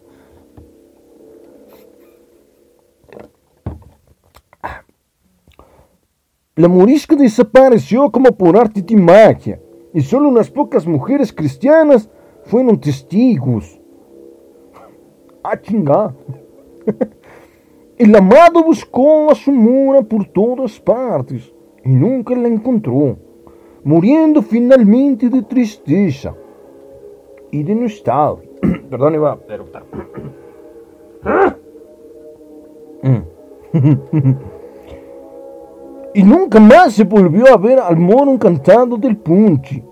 La 6.55 6.67
morisca 6.67 7.15
desapareció 7.15 8.11
como 8.11 8.33
por 8.33 8.57
arte 8.57 8.81
de 8.81 8.95
magia, 8.97 9.61
y 9.93 10.01
solo 10.01 10.27
unas 10.27 10.49
pocas 10.49 10.85
mujeres 10.85 11.31
cristianas 11.31 12.09
fueron 12.43 12.79
testigos. 12.79 13.79
¡Ah, 15.43 15.59
chingada! 15.61 16.13
El 17.99 18.15
amado 18.15 18.63
buscó 18.63 19.29
a 19.29 19.35
su 19.35 19.51
mora 19.51 20.01
por 20.01 20.25
todas 20.27 20.79
partes 20.79 21.53
y 21.83 21.89
nunca 21.89 22.33
la 22.33 22.47
encontró, 22.47 23.17
muriendo 23.83 24.41
finalmente 24.41 25.27
de 25.27 25.41
tristeza 25.41 26.33
y 27.51 27.61
de 27.61 27.75
nostalgia. 27.75 28.49
Perdón, 28.89 29.15
iba 29.15 29.33
a 29.33 29.39
y 36.13 36.23
nunca 36.23 36.59
más 36.61 36.93
se 36.93 37.03
volvió 37.03 37.53
a 37.53 37.57
ver 37.57 37.79
al 37.79 37.97
mono 37.97 38.31
encantado 38.31 38.95
del 38.95 39.17
punche. 39.17 39.83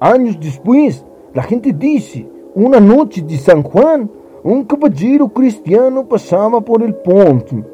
Años 0.00 0.38
después, 0.38 1.02
la 1.32 1.42
gente 1.42 1.72
dice, 1.72 2.28
una 2.54 2.78
noche 2.78 3.22
de 3.22 3.38
San 3.38 3.62
Juan, 3.62 4.10
un 4.44 4.62
caballero 4.64 5.26
cristiano 5.30 6.06
pasaba 6.06 6.60
por 6.60 6.82
el 6.82 6.94
ponte 6.94 7.64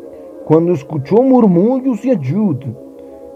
cuando 0.45 0.73
escuchó 0.73 1.17
murmullos 1.17 2.05
y 2.05 2.13
ayuda. 2.13 2.67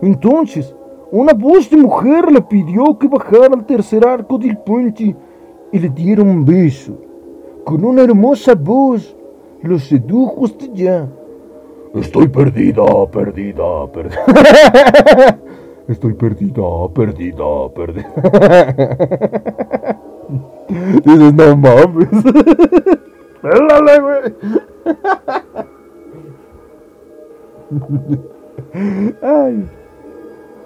Entonces, 0.01 0.73
una 1.11 1.33
voz 1.33 1.69
de 1.69 1.77
mujer 1.77 2.31
le 2.31 2.41
pidió 2.43 2.97
que 2.97 3.09
bajara 3.09 3.55
al 3.55 3.67
tercer 3.67 4.07
arco 4.07 4.39
del 4.39 4.57
puente 4.59 5.17
y 5.73 5.79
le 5.81 5.89
diera 5.89 6.23
un 6.23 6.45
beso. 6.45 6.93
Con 7.65 7.85
una 7.85 8.03
hermosa 8.03 8.55
voz, 8.55 9.17
lo 9.63 9.81
sedujo 9.81 10.45
hasta 10.45 10.67
ya. 10.73 11.09
Estoy 11.93 12.29
perdida, 12.29 12.85
perdida, 13.11 13.87
perdida. 13.93 15.39
Estoy 15.89 16.15
perdida, 16.15 16.63
perdida, 16.95 17.69
perdida. 17.75 18.13
Dices, 21.05 21.35
no 21.35 21.57
mames. 21.57 22.09
Pélale, 23.45 24.01
güey. 24.01 24.35
Ay. 29.23 29.71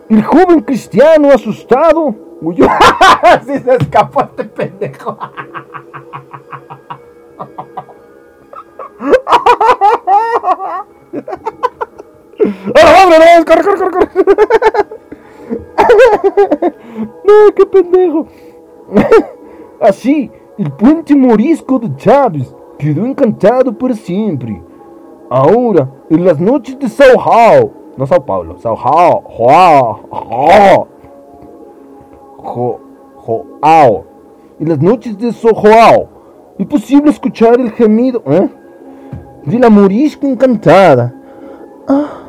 El 0.09 0.23
joven 0.23 0.61
cristiano 0.61 1.33
asustado 1.33 2.15
huyó. 2.41 2.69
sí 3.47 3.59
se 3.59 3.75
escapó 3.75 4.23
este 4.23 4.45
pendejo. 4.45 5.19
¡Ah, 5.21 5.33
no! 13.11 13.45
¡Corre, 13.45 13.65
corre, 13.65 13.77
corre, 13.77 13.91
corre! 13.91 14.09
¡No, 17.25 17.33
qué 17.57 17.67
pendejo! 17.67 18.29
Así, 19.81 20.31
el 20.57 20.71
puente 20.71 21.17
morisco 21.17 21.81
de 21.81 21.97
Chávez 21.97 22.55
quedó 22.79 23.05
encantado 23.05 23.73
por 23.73 23.95
siempre. 23.95 24.63
Ahora, 25.29 25.91
en 26.09 26.25
las 26.25 26.41
noches 26.41 26.79
de 26.79 26.89
Sao 26.89 27.17
Paulo, 27.23 27.73
no 27.97 28.07
Sao 28.07 28.25
Paulo, 28.25 28.59
Sao 28.59 28.77
Paulo, 28.77 29.23
Joao, 29.29 30.89
Jo, 32.39 32.81
Joao, 33.17 34.05
en 34.59 34.69
las 34.69 34.81
noches 34.81 35.19
de 35.19 35.33
Sao 35.33 35.55
Joao, 35.55 36.09
es 36.59 36.67
posible 36.67 37.11
escuchar 37.11 37.61
el 37.61 37.73
gemido 37.73 38.23
¿eh? 38.27 38.49
de 39.45 39.59
la 39.59 39.69
morisca 39.69 40.27
encantada. 40.27 41.15
Ah. 41.87 42.25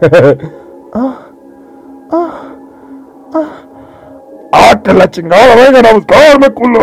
ah, 0.92 1.26
ah, 2.10 2.54
ah. 3.34 3.67
¡Ah, 4.52 4.80
que 4.82 4.94
la 4.94 5.10
chingada! 5.10 5.56
¡Vengan 5.56 5.86
a 5.86 5.92
buscarme, 5.92 6.50
culo! 6.54 6.80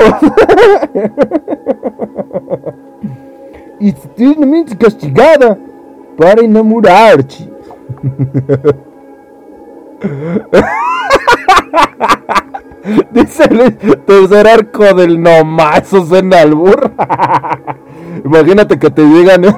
y 3.80 3.89
eternamente 3.89 4.78
castigada 4.78 5.58
para 6.17 6.41
enamorarte. 6.41 7.49
Dice 13.12 13.43
el 13.45 13.75
tercer 13.78 14.47
arco 14.47 14.93
del 14.93 15.21
nomás, 15.21 15.91
en 15.93 16.34
albur. 16.34 16.91
Imagínate 18.23 18.78
que 18.78 18.89
te 18.91 19.04
digan. 19.04 19.45
¿eh? 19.45 19.56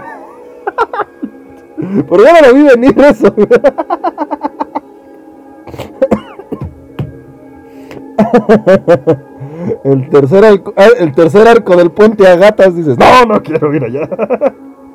¿Por 2.07 2.23
qué 2.23 2.31
no 2.33 2.41
lo 2.47 2.53
vi 2.53 2.63
venir 2.63 2.99
eso? 2.99 3.33
El 9.83 10.09
tercer, 10.09 10.45
arco, 10.45 10.73
ah, 10.77 10.87
el 10.97 11.13
tercer 11.13 11.47
arco 11.47 11.75
del 11.75 11.91
puente 11.91 12.25
a 12.27 12.35
gatas 12.35 12.75
dices, 12.75 12.97
no, 12.97 13.25
no 13.25 13.43
quiero 13.43 13.73
ir 13.73 13.83
allá. 13.83 14.07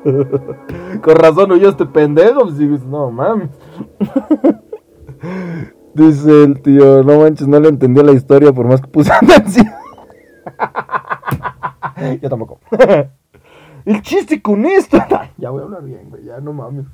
Con 1.01 1.15
razón 1.15 1.51
huyó 1.51 1.69
este 1.69 1.85
pendejo. 1.85 2.41
Pues 2.41 2.57
dices, 2.57 2.83
no 2.85 3.11
mames. 3.11 3.49
Dice 5.93 6.43
el 6.43 6.61
tío, 6.61 7.03
no 7.03 7.19
manches, 7.19 7.47
no 7.47 7.59
le 7.59 7.69
entendí 7.69 8.01
la 8.01 8.13
historia 8.13 8.51
por 8.51 8.67
más 8.67 8.81
que 8.81 8.87
puse 8.87 9.11
atención. 9.13 9.67
Yo 12.19 12.29
tampoco. 12.29 12.59
El 13.85 14.01
chiste 14.01 14.41
con 14.41 14.65
esto. 14.65 14.97
ya 15.37 15.51
voy 15.51 15.61
a 15.61 15.65
hablar 15.65 15.83
bien, 15.83 16.09
güey, 16.09 16.23
ya 16.25 16.39
no 16.39 16.51
mames. 16.51 16.85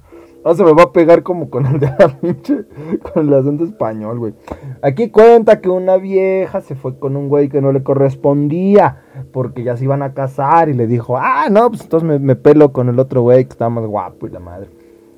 No 0.49 0.55
se 0.55 0.63
me 0.63 0.73
va 0.73 0.81
a 0.81 0.91
pegar 0.91 1.21
como 1.21 1.51
con 1.51 1.67
el 1.67 1.79
de 1.79 1.85
la 1.85 2.07
pinche, 2.21 2.65
con 3.13 3.27
el 3.27 3.33
acento 3.35 3.65
español, 3.65 4.17
güey. 4.17 4.33
Aquí 4.81 5.11
cuenta 5.11 5.61
que 5.61 5.69
una 5.69 5.97
vieja 5.97 6.61
se 6.61 6.73
fue 6.73 6.97
con 6.97 7.15
un 7.15 7.29
güey 7.29 7.49
que 7.49 7.61
no 7.61 7.71
le 7.71 7.83
correspondía, 7.83 9.03
porque 9.31 9.61
ya 9.61 9.77
se 9.77 9.83
iban 9.83 10.01
a 10.01 10.15
casar 10.15 10.67
y 10.69 10.73
le 10.73 10.87
dijo, 10.87 11.17
ah, 11.19 11.49
no, 11.51 11.69
pues 11.69 11.83
entonces 11.83 12.19
me, 12.19 12.35
pelo 12.35 12.73
con 12.73 12.89
el 12.89 12.97
otro 12.97 13.21
güey 13.21 13.45
que 13.45 13.51
está 13.51 13.69
más 13.69 13.85
guapo 13.85 14.25
y 14.25 14.31
la 14.31 14.39
madre. 14.39 14.69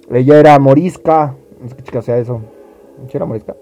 Ella 0.09 0.37
era 0.37 0.59
morisca, 0.59 1.33
sé 1.65 1.77
qué 1.77 1.83
chica 1.83 2.01
sea 2.01 2.17
eso. 2.17 2.41
¿Sí 3.07 3.15
era 3.15 3.25
morisca? 3.25 3.55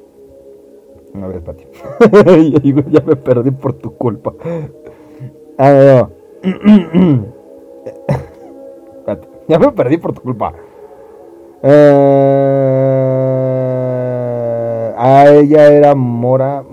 A 1.14 1.28
ver, 1.28 1.36
espérate. 1.36 1.68
ya 2.90 3.02
me 3.02 3.16
perdí 3.16 3.52
por 3.52 3.74
tu 3.74 3.94
culpa. 3.94 4.34
Ah, 5.60 6.10
no. 6.42 6.50
espérate, 8.98 9.28
ya 9.48 9.60
me 9.60 9.72
perdí 9.72 9.98
por 9.98 10.14
tu 10.14 10.22
culpa. 10.22 10.56
Eh, 11.62 13.20
a 14.98 15.28
ella 15.28 15.68
era 15.68 15.94
mora, 15.96 16.64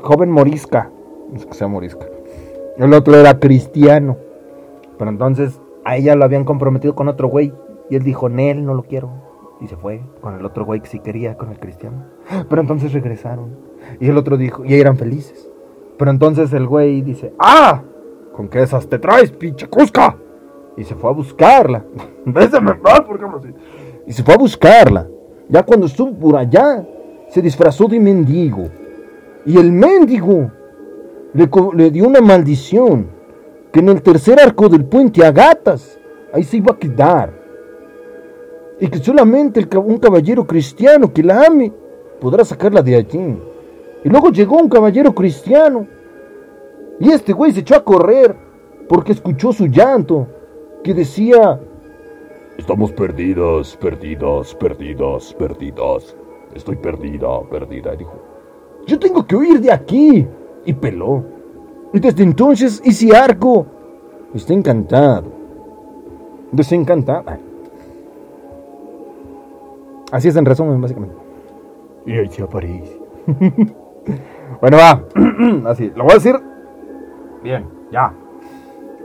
joven 0.00 0.30
morisca. 0.30 0.90
Que 1.48 1.54
sea 1.54 1.68
morisca. 1.68 2.06
El 2.78 2.94
otro 2.94 3.14
era 3.14 3.38
cristiano. 3.38 4.16
Pero 4.98 5.10
entonces 5.10 5.60
a 5.84 5.96
ella 5.96 6.14
lo 6.14 6.24
habían 6.24 6.44
comprometido 6.44 6.94
con 6.94 7.08
otro 7.08 7.28
güey. 7.28 7.52
Y 7.90 7.96
él 7.96 8.04
dijo, 8.04 8.28
Nel, 8.28 8.64
no 8.64 8.74
lo 8.74 8.84
quiero. 8.84 9.10
Y 9.60 9.68
se 9.68 9.76
fue 9.76 10.00
con 10.20 10.34
el 10.34 10.44
otro 10.44 10.64
güey 10.64 10.80
que 10.80 10.88
sí 10.88 10.98
quería, 11.00 11.36
con 11.36 11.50
el 11.50 11.58
cristiano. 11.58 12.04
Pero 12.48 12.62
entonces 12.62 12.92
regresaron. 12.92 13.56
Y 14.00 14.08
el 14.08 14.16
otro 14.16 14.36
dijo, 14.36 14.64
y 14.64 14.74
eran 14.74 14.96
felices. 14.96 15.48
Pero 15.98 16.10
entonces 16.10 16.52
el 16.52 16.66
güey 16.66 17.02
dice, 17.02 17.32
¡Ah! 17.38 17.82
¿Con 18.32 18.48
qué 18.48 18.62
esas 18.62 18.88
te 18.88 18.98
traes, 18.98 19.30
pinche 19.30 19.68
Cusca? 19.68 20.16
Y 20.76 20.84
se 20.84 20.94
fue 20.94 21.10
a 21.10 21.12
buscarla. 21.12 21.84
Bésame 22.24 22.74
más, 22.74 23.02
por 23.02 23.16
ejemplo, 23.16 23.38
así 23.38 23.52
y 24.06 24.12
se 24.12 24.22
fue 24.22 24.34
a 24.34 24.38
buscarla. 24.38 25.08
Ya 25.48 25.62
cuando 25.62 25.86
estuvo 25.86 26.12
por 26.12 26.36
allá, 26.36 26.86
se 27.28 27.42
disfrazó 27.42 27.86
de 27.86 28.00
mendigo. 28.00 28.68
Y 29.44 29.58
el 29.58 29.72
mendigo 29.72 30.50
le, 31.34 31.90
dio 31.90 32.06
una 32.06 32.20
maldición, 32.20 33.08
que 33.72 33.80
en 33.80 33.88
el 33.88 34.02
tercer 34.02 34.38
arco 34.40 34.68
del 34.68 34.84
puente 34.84 35.24
a 35.24 35.32
gatas, 35.32 35.98
ahí 36.32 36.42
se 36.44 36.58
iba 36.58 36.72
a 36.72 36.78
quedar. 36.78 37.32
Y 38.80 38.88
que 38.88 38.98
solamente 38.98 39.66
un 39.78 39.98
caballero 39.98 40.46
cristiano 40.46 41.12
que 41.12 41.22
la 41.22 41.46
ame 41.46 41.72
podrá 42.20 42.44
sacarla 42.44 42.82
de 42.82 42.96
allí. 42.96 43.38
Y 44.04 44.08
luego 44.08 44.30
llegó 44.30 44.56
un 44.56 44.68
caballero 44.68 45.14
cristiano. 45.14 45.86
Y 46.98 47.10
este 47.10 47.32
güey 47.32 47.52
se 47.52 47.60
echó 47.60 47.76
a 47.76 47.84
correr 47.84 48.36
porque 48.88 49.12
escuchó 49.12 49.52
su 49.52 49.66
llanto 49.66 50.26
que 50.82 50.92
decía, 50.92 51.60
Estamos 52.58 52.92
perdidos, 52.92 53.76
perdidos, 53.76 54.54
perdidos, 54.54 55.34
perdidos. 55.34 56.16
Estoy 56.54 56.76
perdida, 56.76 57.40
perdida. 57.50 57.96
Dijo, 57.96 58.14
yo 58.86 58.98
tengo 58.98 59.26
que 59.26 59.36
huir 59.36 59.60
de 59.60 59.72
aquí. 59.72 60.26
Y 60.64 60.72
peló. 60.74 61.24
Y 61.92 61.98
desde 61.98 62.22
entonces 62.22 62.80
ese 62.84 63.16
arco 63.16 63.66
está 64.34 64.52
encantado. 64.52 65.24
Desencantado. 66.52 67.24
Así 70.12 70.28
es 70.28 70.36
en 70.36 70.44
resumen, 70.44 70.80
básicamente. 70.80 71.16
Y 72.06 72.12
ahí 72.12 72.28
se 72.28 72.42
aparece. 72.42 73.00
bueno, 74.60 74.76
va. 74.76 75.04
Así, 75.70 75.90
lo 75.96 76.04
voy 76.04 76.12
a 76.12 76.16
decir. 76.16 76.34
Bien, 77.42 77.66
ya. 77.90 78.12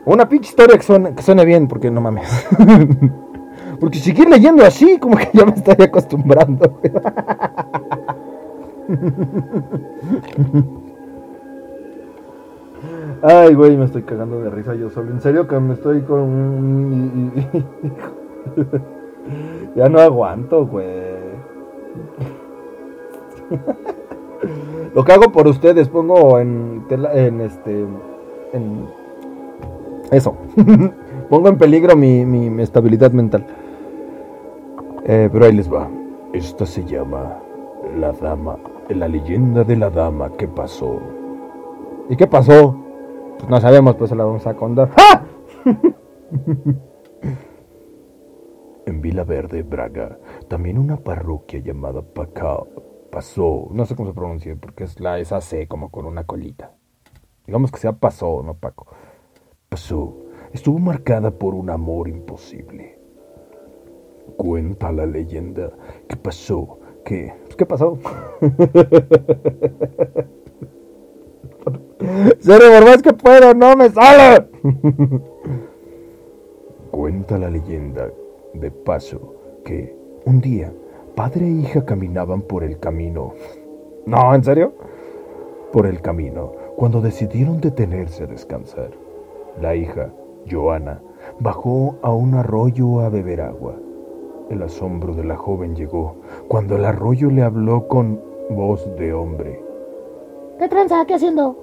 Una 0.05 0.27
pinche 0.27 0.49
historia 0.49 0.77
que 0.77 0.83
suene, 0.83 1.15
que 1.15 1.23
suene 1.23 1.45
bien, 1.45 1.67
porque 1.67 1.89
no 1.89 2.01
mames. 2.01 2.47
Porque 3.79 3.99
seguir 3.99 4.27
leyendo 4.29 4.65
así, 4.65 4.97
como 4.99 5.17
que 5.17 5.29
ya 5.33 5.45
me 5.45 5.51
estoy 5.51 5.85
acostumbrando. 5.85 6.79
Ay, 13.21 13.53
güey, 13.53 13.77
me 13.77 13.85
estoy 13.85 14.03
cagando 14.03 14.41
de 14.41 14.49
risa 14.49 14.75
yo 14.75 14.89
solo. 14.89 15.11
En 15.11 15.21
serio 15.21 15.47
que 15.47 15.59
me 15.59 15.73
estoy 15.73 16.01
con... 16.01 17.31
ya 19.75 19.89
no 19.89 19.99
aguanto, 19.99 20.65
güey. 20.65 21.17
Lo 24.93 25.03
que 25.03 25.11
hago 25.11 25.31
por 25.31 25.47
ustedes, 25.47 25.89
pongo 25.89 26.39
en, 26.39 26.85
en 26.89 27.41
este... 27.41 27.85
En 28.53 28.85
eso. 30.11 30.35
pongo 31.29 31.49
en 31.49 31.57
peligro 31.57 31.95
mi 31.95 32.61
estabilidad 32.61 33.11
mental. 33.11 33.45
Eh, 35.07 35.29
pero 35.31 35.45
ahí 35.45 35.53
les 35.53 35.71
va. 35.71 35.89
Esta 36.33 36.65
se 36.65 36.83
llama 36.83 37.39
La 37.95 38.11
Dama, 38.11 38.57
la 38.89 39.07
leyenda 39.07 39.63
de 39.63 39.77
la 39.77 39.89
dama 39.89 40.31
que 40.33 40.47
pasó. 40.47 40.99
¿Y 42.09 42.15
qué 42.15 42.27
pasó? 42.27 42.75
Pues 43.37 43.49
no 43.49 43.59
sabemos, 43.61 43.95
pues 43.95 44.09
se 44.09 44.15
la 44.15 44.25
vamos 44.25 44.45
a 44.45 44.53
contar. 44.55 44.91
¡Ah! 44.97 45.23
en 48.85 49.01
Vila 49.01 49.23
Verde, 49.23 49.63
Braga, 49.63 50.19
también 50.47 50.77
una 50.77 50.97
parroquia 50.97 51.59
llamada 51.59 52.01
Pacao 52.01 52.67
pasó. 53.09 53.69
No 53.71 53.85
sé 53.85 53.95
cómo 53.95 54.09
se 54.09 54.15
pronuncia, 54.15 54.55
porque 54.59 54.83
es 54.83 54.99
la 54.99 55.19
esa 55.19 55.41
C 55.41 55.67
como 55.67 55.89
con 55.89 56.05
una 56.05 56.25
colita. 56.25 56.73
Digamos 57.45 57.71
que 57.71 57.79
sea 57.79 57.93
pasó, 57.93 58.43
no 58.43 58.55
Paco. 58.55 58.87
Pasó 59.69 60.27
estuvo 60.53 60.79
marcada 60.79 61.31
por 61.31 61.53
un 61.53 61.69
amor 61.69 62.07
imposible. 62.07 62.96
Cuenta 64.35 64.91
la 64.91 65.05
leyenda 65.05 65.71
que 66.07 66.17
pasó, 66.17 66.79
que... 67.05 67.33
¿Qué 67.57 67.65
pasó? 67.65 67.97
Serio, 72.39 72.67
por 72.71 72.85
más 72.85 73.01
que 73.01 73.13
puedo, 73.13 73.53
no 73.53 73.75
me 73.75 73.89
sale. 73.89 74.47
Cuenta 76.91 77.37
la 77.37 77.49
leyenda 77.49 78.09
de 78.53 78.71
paso 78.71 79.35
que 79.65 79.95
un 80.25 80.41
día 80.41 80.71
padre 81.15 81.47
e 81.47 81.51
hija 81.51 81.85
caminaban 81.85 82.41
por 82.41 82.63
el 82.63 82.79
camino. 82.79 83.33
No, 84.05 84.33
¿en 84.33 84.41
serio? 84.41 84.71
Por 85.73 85.85
el 85.85 85.99
camino, 86.01 86.53
cuando 86.77 87.01
decidieron 87.01 87.59
detenerse 87.59 88.23
a 88.23 88.27
descansar. 88.27 88.91
La 89.59 89.75
hija, 89.75 90.13
Joana, 90.49 91.01
bajó 91.41 91.97
a 92.01 92.13
un 92.13 92.33
arroyo 92.35 93.01
a 93.01 93.09
beber 93.09 93.41
agua. 93.41 93.75
El 94.49 94.61
asombro 94.61 95.13
de 95.13 95.25
la 95.25 95.35
joven 95.35 95.75
llegó 95.75 96.15
cuando 96.47 96.77
el 96.77 96.85
arroyo 96.85 97.29
le 97.29 97.43
habló 97.43 97.87
con 97.87 98.21
voz 98.49 98.89
de 98.97 99.13
hombre. 99.13 99.61
¿Qué 100.57 100.69
tranza? 100.69 101.05
¿Qué 101.05 101.15
haciendo? 101.15 101.57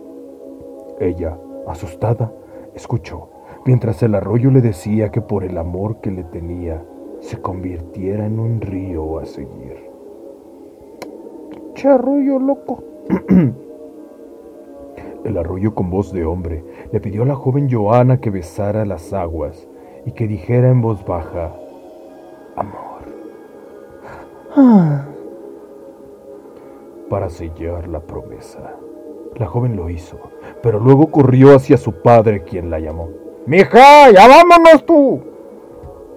Ella, 1.01 1.39
asustada, 1.66 2.30
escuchó, 2.74 3.28
mientras 3.64 4.03
el 4.03 4.14
arroyo 4.14 4.51
le 4.51 4.61
decía 4.61 5.11
que 5.11 5.22
por 5.22 5.45
el 5.45 5.57
amor 5.57 6.01
que 6.03 6.11
le 6.11 6.24
tenía, 6.24 6.85
se 7.20 7.41
convirtiera 7.41 8.26
en 8.26 8.39
un 8.39 8.61
río 8.61 9.18
a 9.18 9.24
seguir. 9.24 9.91
Che 11.74 11.89
arroyo 11.89 12.39
loco. 12.39 12.85
El 15.24 15.39
arroyo 15.39 15.74
con 15.74 15.89
voz 15.89 16.12
de 16.12 16.26
hombre 16.26 16.62
le 16.93 17.01
pidió 17.01 17.22
a 17.22 17.26
la 17.26 17.35
joven 17.35 17.68
Joana 17.70 18.20
que 18.20 18.28
besara 18.28 18.85
las 18.85 19.14
aguas 19.14 19.66
y 20.05 20.12
que 20.12 20.28
dijera 20.28 20.68
en 20.68 20.82
voz 20.82 21.03
baja, 21.07 21.57
amor. 22.57 23.05
Para 27.11 27.28
sellar 27.28 27.88
la 27.88 28.00
promesa. 28.00 28.76
La 29.36 29.46
joven 29.46 29.76
lo 29.76 29.90
hizo, 29.90 30.18
pero 30.62 30.78
luego 30.78 31.09
corrió 31.09 31.57
hacia 31.57 31.76
su 31.76 31.92
padre, 31.92 32.44
quien 32.44 32.70
la 32.70 32.78
llamó. 32.78 33.09
¡Mija, 33.46 34.11
ya 34.12 34.28
vámonos 34.28 34.86
tú! 34.86 35.20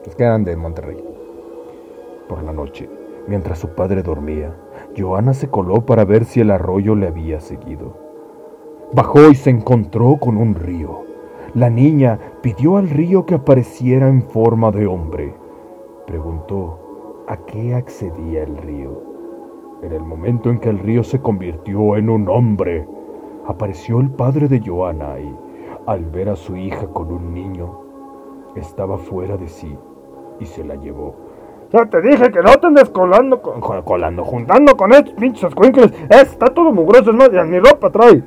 Es 0.06 0.16
que 0.16 0.24
eran 0.24 0.44
de 0.44 0.56
Monterrey. 0.56 1.04
Por 2.30 2.44
la 2.44 2.54
noche, 2.54 2.88
mientras 3.28 3.58
su 3.58 3.70
padre 3.70 4.04
dormía, 4.04 4.56
Joana 4.96 5.34
se 5.34 5.50
coló 5.50 5.86
para 5.86 6.06
ver 6.06 6.26
si 6.26 6.42
el 6.42 6.52
arroyo 6.52 6.96
le 6.96 7.08
había 7.08 7.40
seguido. 7.40 7.98
Bajó 8.94 9.30
y 9.30 9.36
se 9.36 9.50
encontró 9.50 10.18
con 10.18 10.38
un 10.38 10.56
río. 10.56 11.02
La 11.54 11.70
niña 11.70 12.20
pidió 12.42 12.78
al 12.78 12.90
río 12.90 13.26
que 13.26 13.36
apareciera 13.36 14.08
en 14.08 14.22
forma 14.22 14.72
de 14.72 14.86
hombre. 14.86 15.34
Preguntó 16.08 17.26
a 17.28 17.36
qué 17.36 17.76
accedía 17.76 18.44
el 18.44 18.56
río. 18.56 19.04
En 19.84 19.92
el 19.92 20.04
momento 20.04 20.50
en 20.50 20.58
que 20.58 20.70
el 20.70 20.80
río 20.80 21.04
se 21.04 21.20
convirtió 21.20 21.98
en 21.98 22.10
un 22.10 22.30
hombre, 22.30 22.88
apareció 23.46 24.00
el 24.00 24.10
padre 24.12 24.48
de 24.48 24.62
Joana 24.66 25.20
y, 25.20 25.36
al 25.86 26.06
ver 26.06 26.30
a 26.30 26.38
su 26.38 26.56
hija 26.56 26.88
con 26.88 27.12
un 27.12 27.34
niño, 27.34 27.82
estaba 28.56 28.98
fuera 28.98 29.36
de 29.36 29.50
sí 29.50 29.78
y 30.40 30.46
se 30.46 30.64
la 30.64 30.76
llevó. 30.76 31.14
Ya 31.74 31.86
te 31.86 32.02
dije 32.02 32.32
que 32.32 32.42
no 32.42 32.54
te 32.58 32.68
andes 32.68 32.90
colando, 32.90 33.42
con, 33.42 33.60
colando, 33.82 34.24
juntando 34.24 34.78
con 34.78 34.94
estos 34.94 35.14
pinches 35.16 35.44
escuincles. 35.44 35.92
Está 36.10 36.46
todo 36.46 36.72
mugroso, 36.72 37.12
es 37.12 37.18
más, 37.18 37.30
ni 37.48 37.60
ropa 37.60 37.90
trae. 37.90 38.24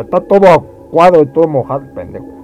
Está 0.00 0.18
todo 0.20 0.48
acuado 0.48 1.20
y 1.20 1.26
todo 1.26 1.46
mojado, 1.46 1.84
pendejo. 1.94 2.37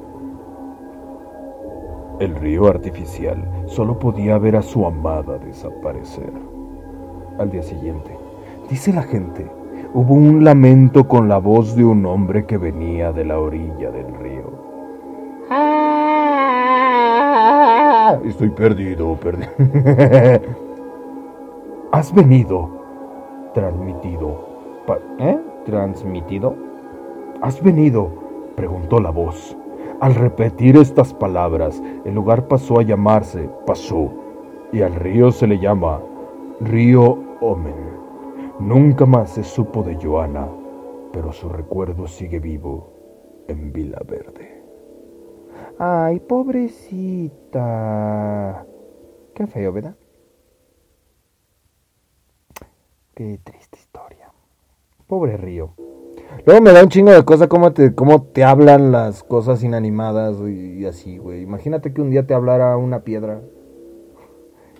El 2.20 2.36
río 2.36 2.68
artificial 2.68 3.44
solo 3.66 3.98
podía 3.98 4.38
ver 4.38 4.54
a 4.54 4.62
su 4.62 4.86
amada 4.86 5.36
desaparecer. 5.38 6.32
Al 7.38 7.50
día 7.50 7.64
siguiente, 7.64 8.16
dice 8.70 8.92
la 8.92 9.02
gente, 9.02 9.50
hubo 9.92 10.14
un 10.14 10.44
lamento 10.44 11.08
con 11.08 11.28
la 11.28 11.38
voz 11.38 11.74
de 11.74 11.84
un 11.84 12.06
hombre 12.06 12.46
que 12.46 12.56
venía 12.56 13.10
de 13.10 13.24
la 13.24 13.40
orilla 13.40 13.90
del 13.90 14.14
río. 14.14 14.52
Ah. 15.50 16.84
Estoy 18.24 18.50
perdido, 18.50 19.16
perdido. 19.16 19.50
Has 21.90 22.14
venido, 22.14 22.70
transmitido. 23.54 24.54
¿Eh? 25.18 25.36
¿Transmitido? 25.66 26.54
¿Has 27.42 27.60
venido? 27.60 28.08
preguntó 28.54 29.00
la 29.00 29.10
voz. 29.10 29.56
Al 30.04 30.14
repetir 30.16 30.76
estas 30.76 31.14
palabras, 31.14 31.82
el 32.04 32.14
lugar 32.14 32.46
pasó 32.46 32.78
a 32.78 32.82
llamarse 32.82 33.48
Pasó, 33.64 34.12
y 34.70 34.82
al 34.82 34.94
río 34.96 35.32
se 35.32 35.46
le 35.46 35.58
llama 35.58 36.02
Río 36.60 37.38
Omen. 37.40 37.96
Nunca 38.60 39.06
más 39.06 39.30
se 39.30 39.42
supo 39.42 39.82
de 39.82 39.96
Joana, 39.96 40.46
pero 41.10 41.32
su 41.32 41.48
recuerdo 41.48 42.06
sigue 42.06 42.38
vivo 42.38 42.92
en 43.48 43.72
Vila 43.72 44.02
Verde. 44.06 44.62
Ay, 45.78 46.20
pobrecita. 46.20 47.56
Qué 49.34 49.46
feo, 49.46 49.72
¿verdad? 49.72 49.96
Qué 53.14 53.40
triste 53.42 53.78
historia. 53.78 54.30
Pobre 55.06 55.38
río. 55.38 55.72
Luego 56.46 56.60
me 56.60 56.72
da 56.72 56.82
un 56.82 56.90
chingo 56.90 57.10
de 57.10 57.24
cosas 57.24 57.48
cómo 57.48 57.72
te, 57.72 57.94
cómo 57.94 58.22
te 58.22 58.44
hablan 58.44 58.92
las 58.92 59.22
cosas 59.22 59.62
inanimadas 59.62 60.36
y, 60.46 60.84
así, 60.84 61.16
güey. 61.16 61.42
Imagínate 61.42 61.94
que 61.94 62.02
un 62.02 62.10
día 62.10 62.26
te 62.26 62.34
hablara 62.34 62.76
una 62.76 63.00
piedra 63.00 63.40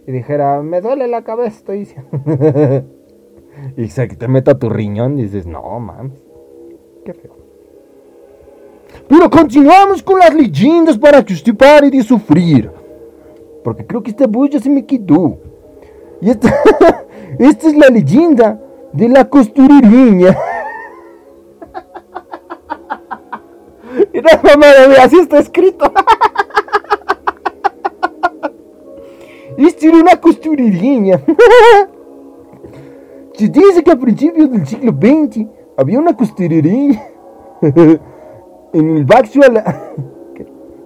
y 0.07 0.13
dijera, 0.13 0.61
me 0.63 0.83
duele 0.83 1.09
la 1.09 1.25
cabeza, 1.25 1.57
estoy 1.57 1.79
diciendo. 1.81 2.11
y 3.79 3.89
se 3.89 4.07
te 4.09 4.29
meta 4.29 4.59
tu 4.59 4.69
riñón 4.69 5.19
y 5.19 5.23
dices, 5.23 5.47
no, 5.47 5.81
mames. 5.81 6.23
Qué 7.05 7.15
feo. 7.15 7.33
Pero 9.09 9.31
continuamos 9.31 10.03
con 10.03 10.19
las 10.19 10.35
leyendas 10.35 10.99
para 10.99 11.25
que 11.25 11.33
usted 11.33 11.55
pare 11.55 11.91
de 11.91 12.03
sufrir. 12.03 12.71
Porque 13.63 13.87
creo 13.87 14.03
que 14.03 14.11
esta 14.11 14.27
voz 14.27 14.51
ya 14.51 14.61
se 14.61 14.69
me 14.69 14.85
quitó. 14.85 15.39
Y 16.21 16.29
esta, 16.29 16.55
esta 17.39 17.69
es 17.69 17.77
la 17.77 17.89
leyenda 17.89 18.61
de 18.93 19.09
la 19.09 19.29
costureriña. 19.29 20.37
así 25.01 25.19
está 25.19 25.39
escrito. 25.39 25.93
Esta 29.57 29.87
era 29.87 29.99
una 29.99 30.21
costureriña. 30.21 31.21
Se 33.35 33.49
dice 33.49 33.83
que 33.83 33.91
a 33.91 33.97
principios 33.97 34.51
del 34.51 34.67
siglo 34.67 34.93
XX 34.93 35.47
había 35.77 35.99
una 35.99 36.17
costureriña 36.17 37.03
en 37.63 38.97
el 38.97 39.05
Baxo, 39.05 39.41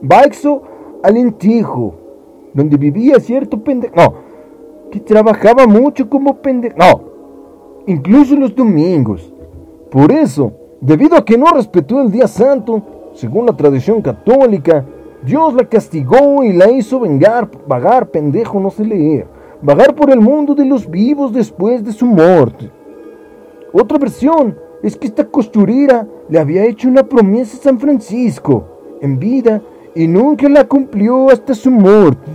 Baxo 0.01 0.63
Alentejo, 1.03 1.95
donde 2.55 2.77
vivía 2.77 3.21
cierto 3.21 3.63
pendejo. 3.63 3.95
No, 3.97 4.15
que 4.91 5.01
trabajaba 5.01 5.67
mucho 5.67 6.09
como 6.09 6.37
pendejo. 6.37 6.77
No, 6.79 7.03
incluso 7.87 8.35
los 8.37 8.55
domingos. 8.55 9.33
Por 9.91 10.13
eso, 10.13 10.53
debido 10.81 11.17
a 11.17 11.25
que 11.25 11.39
no 11.39 11.47
respetó 11.53 12.01
el 12.01 12.11
día 12.11 12.29
santo, 12.29 12.83
según 13.19 13.47
la 13.47 13.57
tradición 13.57 14.01
católica, 14.01 14.85
Dios 15.25 15.53
la 15.53 15.69
castigó 15.69 16.45
y 16.45 16.53
la 16.53 16.71
hizo 16.71 17.01
vengar, 17.01 17.51
vagar, 17.67 18.13
pendejo, 18.13 18.61
no 18.61 18.71
sé 18.71 18.85
leer, 18.85 19.27
vagar 19.61 19.93
por 19.97 20.11
el 20.11 20.21
mundo 20.21 20.55
de 20.55 20.65
los 20.65 20.89
vivos 20.89 21.33
después 21.33 21.85
de 21.85 21.91
su 21.91 22.07
muerte. 22.07 22.71
Otra 23.73 23.99
versión 23.99 24.57
es 24.85 24.97
que 24.97 25.09
esta 25.09 25.25
costurera 25.25 26.07
le 26.29 26.39
había 26.39 26.65
hecho 26.65 26.87
una 26.87 27.03
promesa 27.03 27.57
a 27.57 27.61
San 27.61 27.81
Francisco 27.81 28.99
en 29.01 29.19
vida 29.19 29.61
y 29.97 30.07
nunca 30.07 30.49
la 30.49 30.63
cumplió 30.63 31.29
hasta 31.29 31.55
su 31.55 31.73
muerte. 31.73 32.31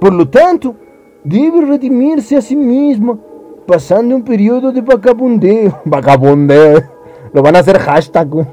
Por 0.00 0.12
lo 0.12 0.28
tanto, 0.28 0.74
debe 1.22 1.60
redimirse 1.60 2.36
a 2.36 2.42
sí 2.42 2.56
misma, 2.56 3.16
pasando 3.64 4.16
un 4.16 4.24
periodo 4.24 4.72
de 4.72 4.80
vagabundeo. 4.80 5.82
Vagabundeo. 5.84 7.01
Lo 7.32 7.42
van 7.42 7.56
a 7.56 7.60
hacer 7.60 7.78
hashtag. 7.78 8.28
güey. 8.28 8.46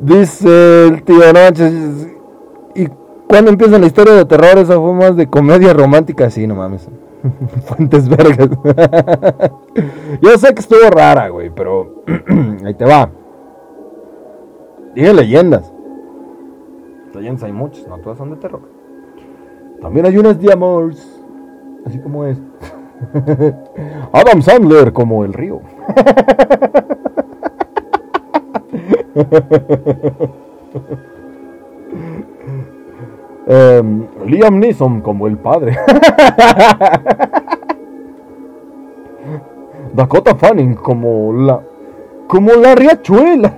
Dice 0.00 0.86
el 0.86 1.02
tío, 1.02 1.32
no. 1.32 1.40
¿Y 2.74 2.88
cuando 3.28 3.50
empieza 3.50 3.78
la 3.78 3.86
historia 3.86 4.14
de 4.14 4.24
terror? 4.24 4.58
Esa 4.58 4.76
fue 4.76 4.92
más 4.92 5.16
de 5.16 5.28
comedia 5.28 5.72
romántica. 5.72 6.30
Sí, 6.30 6.46
no 6.46 6.54
mames. 6.54 6.88
Fuentes 7.66 8.08
vergas. 8.08 8.48
Yo 10.20 10.30
sé 10.38 10.54
que 10.54 10.60
estuvo 10.60 10.88
rara, 10.90 11.28
güey, 11.28 11.50
pero 11.50 12.02
ahí 12.64 12.74
te 12.74 12.84
va. 12.84 13.10
Dije 14.94 15.12
leyendas. 15.12 15.72
Leyendas 17.14 17.44
hay 17.44 17.52
muchas, 17.52 17.86
no 17.88 17.98
todas 17.98 18.18
son 18.18 18.30
de 18.30 18.36
terror. 18.36 18.60
También 19.80 20.06
hay 20.06 20.16
unas 20.16 20.38
de 20.40 20.52
amores, 20.52 21.20
así 21.84 21.98
como 21.98 22.24
es. 22.24 22.38
Adam 24.12 24.42
Sandler 24.42 24.92
como 24.92 25.24
el 25.24 25.32
río. 25.32 25.60
Em, 33.48 34.08
Liam 34.26 34.58
Neeson 34.58 35.00
como 35.02 35.28
el 35.28 35.38
padre. 35.38 35.76
Dakota 39.94 40.34
Fanning 40.34 40.74
como 40.74 41.32
la 41.32 41.60
como 42.26 42.52
la 42.54 42.74
riachuela. 42.74 43.56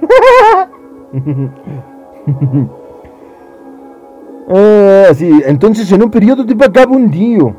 Ah, 4.50 5.08
sí, 5.14 5.42
entonces 5.46 5.90
en 5.92 6.02
un 6.02 6.10
periodo 6.10 6.42
de 6.44 6.54
vagabundío, 6.54 7.54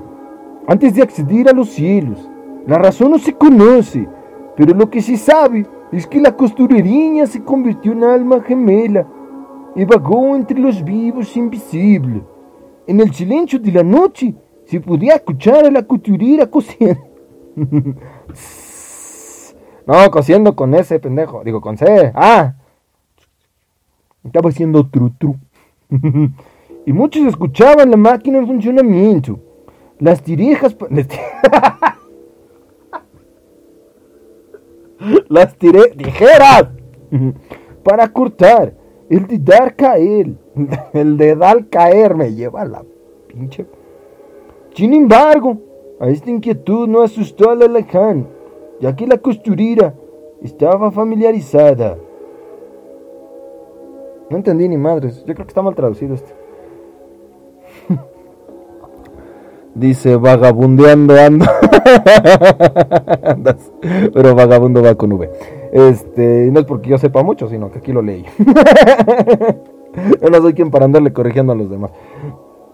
antes 0.69 0.93
de 0.93 1.01
acceder 1.01 1.49
a 1.49 1.51
los 1.51 1.69
cielos, 1.69 2.29
la 2.67 2.77
razón 2.77 3.09
no 3.09 3.17
se 3.17 3.33
conoce, 3.33 4.07
pero 4.55 4.75
lo 4.75 4.87
que 4.87 5.01
se 5.01 5.17
sabe 5.17 5.65
es 5.91 6.05
que 6.05 6.21
la 6.21 6.35
costureriña 6.35 7.25
se 7.25 7.43
convirtió 7.43 7.91
en 7.91 8.03
alma 8.03 8.39
gemela 8.43 9.07
y 9.75 9.83
vagó 9.83 10.35
entre 10.35 10.59
los 10.59 10.83
vivos 10.83 11.35
invisible. 11.35 12.21
En 12.85 12.99
el 12.99 13.11
silencio 13.11 13.57
de 13.57 13.71
la 13.71 13.81
noche 13.81 14.35
se 14.65 14.79
podía 14.79 15.15
escuchar 15.15 15.65
a 15.65 15.71
la 15.71 15.81
costurera 15.81 16.45
cosiendo. 16.45 17.01
no, 19.87 20.11
cosiendo 20.11 20.55
con 20.55 20.75
ese 20.75 20.99
pendejo, 20.99 21.43
digo 21.43 21.61
con 21.61 21.79
C. 21.79 22.11
Ah, 22.13 22.53
estaba 24.23 24.49
haciendo 24.49 24.87
tru 24.87 25.09
tru. 25.17 25.35
y 26.85 26.93
muchos 26.93 27.25
escuchaban 27.25 27.89
la 27.89 27.97
máquina 27.97 28.37
en 28.37 28.45
funcionamiento. 28.45 29.48
Las 29.99 30.23
tirejas... 30.23 30.75
Las 35.29 35.55
tiré 35.57 35.89
tijeras 35.91 36.67
para 37.83 38.11
cortar. 38.11 38.73
El 39.09 39.27
de 39.27 39.37
dar 39.37 39.75
caer. 39.75 40.33
El 40.93 41.17
de 41.17 41.35
dar 41.35 41.67
caer 41.67 42.15
me 42.15 42.33
lleva 42.33 42.61
a 42.61 42.65
la 42.65 42.83
pinche. 43.27 43.65
Sin 44.73 44.93
embargo, 44.93 45.57
a 45.99 46.09
esta 46.09 46.29
inquietud 46.29 46.87
no 46.87 47.01
asustó 47.01 47.49
a 47.49 47.55
la 47.55 47.67
lejana, 47.67 48.25
ya 48.79 48.95
que 48.95 49.07
la 49.07 49.17
costurera 49.17 49.93
estaba 50.41 50.91
familiarizada. 50.91 51.97
No 54.29 54.37
entendí 54.37 54.69
ni 54.69 54.77
madres. 54.77 55.19
Yo 55.25 55.33
creo 55.33 55.45
que 55.45 55.51
está 55.51 55.61
mal 55.61 55.75
traducido 55.75 56.13
esto. 56.13 56.33
Dice 59.79 60.17
vagabundeando 60.17 61.15
ando. 61.15 61.45
Andas, 63.23 63.71
Pero 64.13 64.35
vagabundo 64.35 64.83
va 64.83 64.95
con 64.95 65.13
V. 65.13 65.29
Este, 65.71 66.49
no 66.51 66.59
es 66.59 66.65
porque 66.65 66.89
yo 66.89 66.97
sepa 66.97 67.23
mucho, 67.23 67.47
sino 67.47 67.71
que 67.71 67.77
aquí 67.79 67.93
lo 67.93 68.01
leí. 68.01 68.25
yo 70.21 70.29
no 70.29 70.41
soy 70.41 70.53
quien 70.53 70.69
para 70.69 70.83
andarle 70.85 71.13
corrigiendo 71.13 71.53
a 71.53 71.55
los 71.55 71.69
demás. 71.69 71.91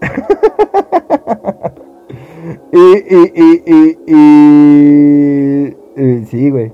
y, 2.72 2.78
y, 2.78 3.32
y, 3.34 3.62
y, 3.66 3.98
y, 4.06 5.76
y- 6.02 6.24
sí, 6.26 6.50
güey. 6.50 6.72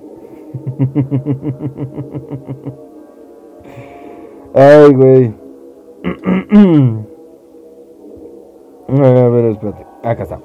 Ay, 4.55 4.93
güey. 4.95 5.35
A 8.89 9.29
ver, 9.29 9.45
espérate. 9.47 9.87
Acá 10.03 10.25
está. 10.25 10.41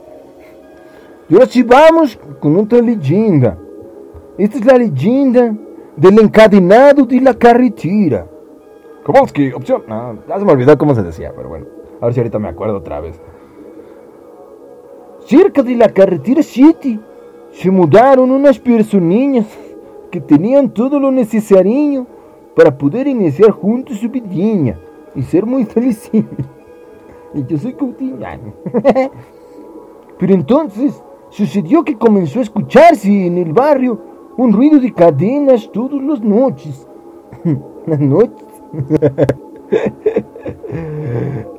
Y 1.30 1.34
ahora 1.34 1.46
sí 1.48 1.64
vamos 1.64 2.18
con 2.40 2.56
otra 2.58 2.80
leyenda. 2.80 3.58
Esta 4.38 4.58
es 4.58 4.66
la 4.66 4.78
leyenda 4.78 5.54
del 5.96 6.20
encadenado 6.20 7.06
de 7.06 7.20
la 7.20 7.34
carretera. 7.34 8.28
Kowalski, 9.04 9.52
opción. 9.52 9.84
Ya 10.28 10.40
se 10.40 10.46
me 10.46 10.52
olvidó 10.52 10.78
cómo 10.78 10.94
se 10.94 11.04
decía, 11.04 11.34
pero 11.36 11.50
bueno. 11.50 11.66
A 12.00 12.06
ver 12.06 12.14
si 12.14 12.20
ahorita 12.20 12.40
me 12.40 12.50
acuerdo 12.50 12.78
otra 12.78 13.00
vez. 13.00 13.20
Cerca 15.26 15.64
de 15.64 15.76
la 15.76 15.90
carretera 15.90 16.44
7 16.44 17.00
se 17.52 17.72
mudaron 17.72 18.32
unas 18.32 18.60
personillas 18.60 19.48
que 20.12 20.22
tenían 20.22 20.70
todo 20.70 21.00
lo 21.00 21.12
necesario 21.12 22.06
para 22.56 22.78
poder 22.78 23.08
iniciar 23.08 23.52
juntos 23.52 23.98
su 23.98 24.10
vidinha 24.10 24.78
y 25.16 25.24
ser 25.24 25.46
muy 25.46 25.66
felices. 25.66 26.24
Y 27.34 27.46
yo 27.46 27.58
soy 27.58 27.74
Coutinho. 27.74 28.18
Pero 30.18 30.34
entonces 30.34 31.04
sucedió 31.30 31.84
que 31.84 31.98
comenzó 31.98 32.40
a 32.40 32.44
escucharse 32.44 33.28
en 33.28 33.38
el 33.38 33.54
barrio 33.54 34.00
un 34.38 34.54
ruido 34.54 34.80
de 34.80 34.94
cadenas 34.94 35.70
todas 35.72 36.02
las 36.04 36.22
noches. 36.22 36.88
Las 37.86 38.00
noches. 38.16 38.46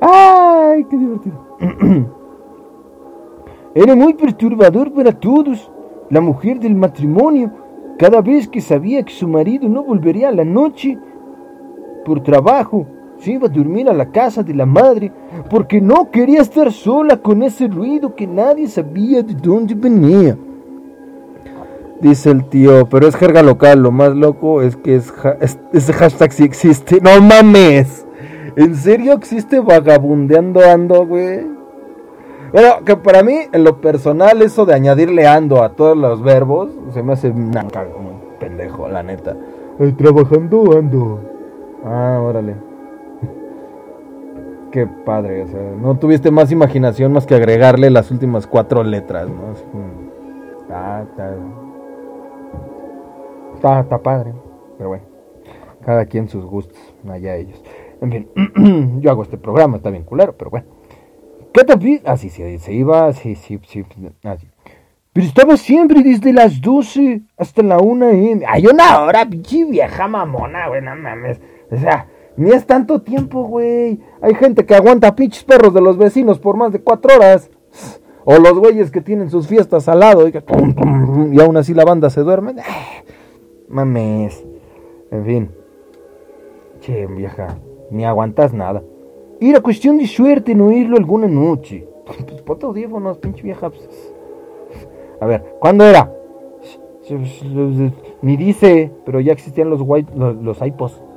¡Ay, 0.01 0.83
qué 0.89 0.97
divertido! 0.97 1.49
Era 3.75 3.95
muy 3.95 4.13
perturbador 4.13 4.91
para 4.91 5.11
todos. 5.11 5.71
La 6.09 6.21
mujer 6.21 6.59
del 6.59 6.73
matrimonio, 6.73 7.51
cada 7.99 8.21
vez 8.21 8.47
que 8.47 8.61
sabía 8.61 9.03
que 9.03 9.13
su 9.13 9.27
marido 9.27 9.69
no 9.69 9.83
volvería 9.83 10.29
a 10.29 10.33
la 10.33 10.43
noche 10.43 10.97
por 12.03 12.23
trabajo, 12.23 12.87
se 13.19 13.31
iba 13.31 13.47
a 13.47 13.49
dormir 13.49 13.89
a 13.89 13.93
la 13.93 14.09
casa 14.11 14.43
de 14.43 14.53
la 14.53 14.65
madre 14.65 15.11
porque 15.49 15.81
no 15.81 16.09
quería 16.11 16.41
estar 16.41 16.71
sola 16.71 17.17
con 17.17 17.43
ese 17.43 17.67
ruido 17.67 18.15
que 18.15 18.25
nadie 18.27 18.67
sabía 18.67 19.21
de 19.23 19.33
dónde 19.33 19.75
venía. 19.75 20.37
Dice 22.01 22.31
el 22.31 22.45
tío, 22.45 22.87
pero 22.89 23.07
es 23.07 23.15
jerga 23.15 23.43
local, 23.43 23.83
lo 23.83 23.91
más 23.91 24.15
loco 24.15 24.61
es 24.61 24.77
que 24.77 24.95
es 24.95 25.11
es- 25.41 25.59
ese 25.73 25.93
hashtag 25.93 26.31
sí 26.31 26.43
existe. 26.43 26.99
No 27.03 27.19
mames. 27.21 28.05
¿En 28.55 28.75
serio 28.75 29.13
existe 29.13 29.59
vagabundeando 29.59 30.61
ando, 30.61 31.05
güey? 31.05 31.45
Bueno, 32.51 32.83
que 32.83 32.95
para 32.97 33.21
mí, 33.21 33.35
en 33.51 33.63
lo 33.63 33.79
personal, 33.79 34.41
eso 34.41 34.65
de 34.65 34.73
añadirle 34.73 35.27
ando 35.27 35.61
a 35.61 35.69
todos 35.69 35.95
los 35.95 36.23
verbos, 36.23 36.69
se 36.93 37.03
me 37.03 37.13
hace 37.13 37.29
una 37.29 37.63
como 37.63 38.09
un 38.09 38.19
pendejo, 38.39 38.87
la 38.89 39.03
neta. 39.03 39.35
Eh, 39.79 39.93
trabajando 39.95 40.77
ando. 40.77 41.19
Ah, 41.85 42.19
órale. 42.23 42.55
Qué 44.71 44.85
padre, 44.87 45.43
o 45.43 45.47
sea, 45.47 45.61
no 45.81 45.97
tuviste 45.97 46.29
más 46.29 46.51
imaginación 46.51 47.11
más 47.11 47.25
que 47.25 47.33
agregarle 47.33 47.89
las 47.89 48.11
últimas 48.11 48.45
cuatro 48.45 48.83
letras, 48.83 49.27
¿no? 49.27 49.51
Así 49.51 49.63
como, 49.71 50.11
ah, 50.69 51.03
está, 51.09 51.35
está, 53.55 53.79
está 53.79 53.97
padre, 53.97 54.33
pero 54.77 54.89
bueno, 54.89 55.05
cada 55.83 56.05
quien 56.05 56.29
sus 56.29 56.45
gustos, 56.45 56.77
allá 57.09 57.35
ellos. 57.35 57.63
En 58.01 58.11
fin, 58.11 58.99
yo 59.01 59.09
hago 59.09 59.23
este 59.23 59.37
programa, 59.37 59.77
está 59.77 59.89
bien 59.89 60.03
culero, 60.03 60.35
pero 60.37 60.51
bueno. 60.51 60.67
¿Qué 61.51 61.63
te? 61.63 62.01
Ah, 62.05 62.15
sí, 62.15 62.29
sí, 62.29 62.59
se 62.59 62.73
iba, 62.73 63.11
sí, 63.13 63.35
sí, 63.35 63.59
sí, 63.65 63.83
así. 64.23 64.47
Pero 65.11 65.25
estaba 65.25 65.57
siempre 65.57 66.03
desde 66.03 66.31
las 66.31 66.61
12 66.61 67.21
hasta 67.37 67.63
la 67.63 67.79
1 67.79 68.05
AM. 68.07 68.41
Hay 68.47 68.67
una 68.67 69.01
hora, 69.01 69.25
pinche 69.25 69.65
vieja 69.65 70.07
mamona, 70.07 70.67
güey, 70.67 70.81
no 70.81 70.95
mames. 70.95 71.41
O 71.71 71.77
sea, 71.77 72.07
ni 72.39 72.51
es 72.51 72.65
tanto 72.65 73.01
tiempo, 73.01 73.43
güey. 73.43 73.99
Hay 74.21 74.33
gente 74.33 74.65
que 74.65 74.73
aguanta 74.73 75.13
pinches 75.13 75.43
perros 75.43 75.73
de 75.73 75.81
los 75.81 75.97
vecinos 75.97 76.39
por 76.39 76.55
más 76.55 76.71
de 76.71 76.79
4 76.79 77.17
horas. 77.17 77.51
O 78.23 78.37
los 78.37 78.57
güeyes 78.57 78.91
que 78.91 79.01
tienen 79.01 79.29
sus 79.29 79.45
fiestas 79.45 79.89
al 79.89 79.99
lado 79.99 80.25
y, 80.25 80.31
que 80.31 80.41
y 81.33 81.41
aún 81.41 81.57
así 81.57 81.73
la 81.73 81.83
banda 81.83 82.09
se 82.09 82.21
duerme. 82.21 82.55
Ah, 82.59 83.03
Mames. 83.67 84.41
En 85.11 85.25
fin. 85.25 85.51
Che, 86.79 87.07
vieja, 87.07 87.57
ni 87.91 88.05
aguantas 88.05 88.53
nada. 88.53 88.83
Era 89.41 89.59
cuestión 89.59 89.97
de 89.97 90.07
suerte 90.07 90.55
no 90.55 90.67
oírlo 90.67 90.95
alguna 90.95 91.27
noche. 91.27 91.89
Pues 92.05 92.41
ponte 92.43 92.65
audífonos, 92.65 93.17
pinche 93.17 93.43
vieja. 93.43 93.69
pues. 93.69 94.13
A 95.19 95.25
ver, 95.25 95.57
¿cuándo 95.59 95.83
era? 95.83 96.09
Ni 98.21 98.37
dice, 98.37 98.93
pero 99.05 99.19
ya 99.19 99.33
existían 99.33 99.69
los, 99.69 99.81
white, 99.83 100.13
los, 100.15 100.37
los 100.37 100.61
iPods. 100.61 101.08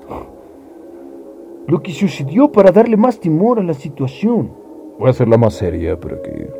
Lo 1.72 1.82
que 1.82 1.92
sucedió 1.92 2.52
para 2.52 2.70
darle 2.70 2.98
más 2.98 3.18
temor 3.18 3.58
a 3.58 3.62
la 3.62 3.72
situación. 3.72 4.50
Voy 4.98 5.08
a 5.08 5.10
hacerla 5.12 5.38
más 5.38 5.54
seria 5.54 5.98
para 5.98 6.20
que, 6.20 6.50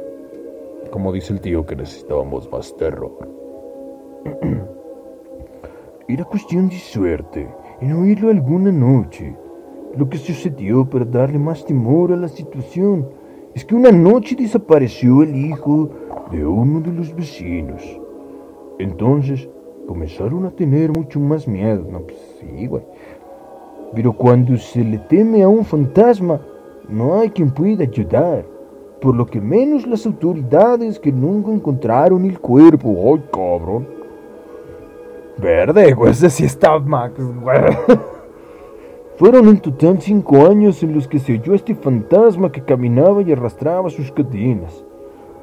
como 0.91 1.13
dice 1.13 1.35
el 1.35 1.43
tío, 1.43 1.67
que 1.67 1.77
necesitábamos 1.77 2.51
más 2.51 2.75
terror. 2.79 3.13
Era 6.09 6.25
cuestión 6.25 6.71
de 6.71 6.79
suerte 6.79 7.47
en 7.83 7.93
oírlo 7.93 8.31
alguna 8.31 8.73
noche. 8.73 9.37
Lo 9.99 10.09
que 10.09 10.17
sucedió 10.17 10.89
para 10.89 11.05
darle 11.05 11.39
más 11.39 11.63
temor 11.63 12.11
a 12.11 12.17
la 12.17 12.29
situación 12.29 13.11
es 13.55 13.67
que 13.67 13.75
una 13.75 13.93
noche 13.93 14.35
desapareció 14.35 15.23
el 15.25 15.37
hijo 15.37 15.91
de 16.31 16.43
uno 16.47 16.81
de 16.81 16.91
los 16.91 17.15
vecinos. 17.15 17.83
Entonces 18.79 19.47
comenzaron 19.87 20.47
a 20.47 20.53
tener 20.53 20.91
mucho 20.91 21.21
más 21.21 21.47
miedo. 21.47 21.85
No, 21.91 22.01
pues 22.01 22.17
sí, 22.41 22.67
güey. 22.67 22.83
Pero 23.95 24.13
cuando 24.13 24.57
se 24.57 24.83
le 24.83 24.99
teme 24.99 25.43
a 25.43 25.49
un 25.49 25.65
fantasma, 25.65 26.41
no 26.89 27.21
hay 27.21 27.31
quien 27.31 27.51
pueda 27.51 27.85
ayudar. 27.85 28.45
Por 29.01 29.17
lo 29.17 29.27
que 29.27 29.41
menos 29.41 29.87
las 29.87 30.07
autoridades 30.07 30.99
que 30.99 31.13
nunca 31.13 31.51
encontraron 31.51 32.25
el 32.25 32.39
cuerpo. 32.39 33.15
¡Ay, 33.15 33.23
cabrón! 33.33 33.87
Verde, 35.39 35.93
güey, 35.93 36.13
ese 36.13 36.31
sí 36.31 36.45
está 36.45 36.79
Max. 36.79 37.21
Fueron 39.17 39.49
en 39.49 39.61
total 39.61 40.01
cinco 40.01 40.47
años 40.47 40.83
en 40.83 40.95
los 40.95 41.07
que 41.07 41.19
se 41.19 41.35
oyó 41.35 41.55
este 41.55 41.75
fantasma 41.75 42.51
que 42.51 42.63
caminaba 42.63 43.23
y 43.23 43.33
arrastraba 43.33 43.91
sus 43.91 44.11
cadenas. 44.11 44.85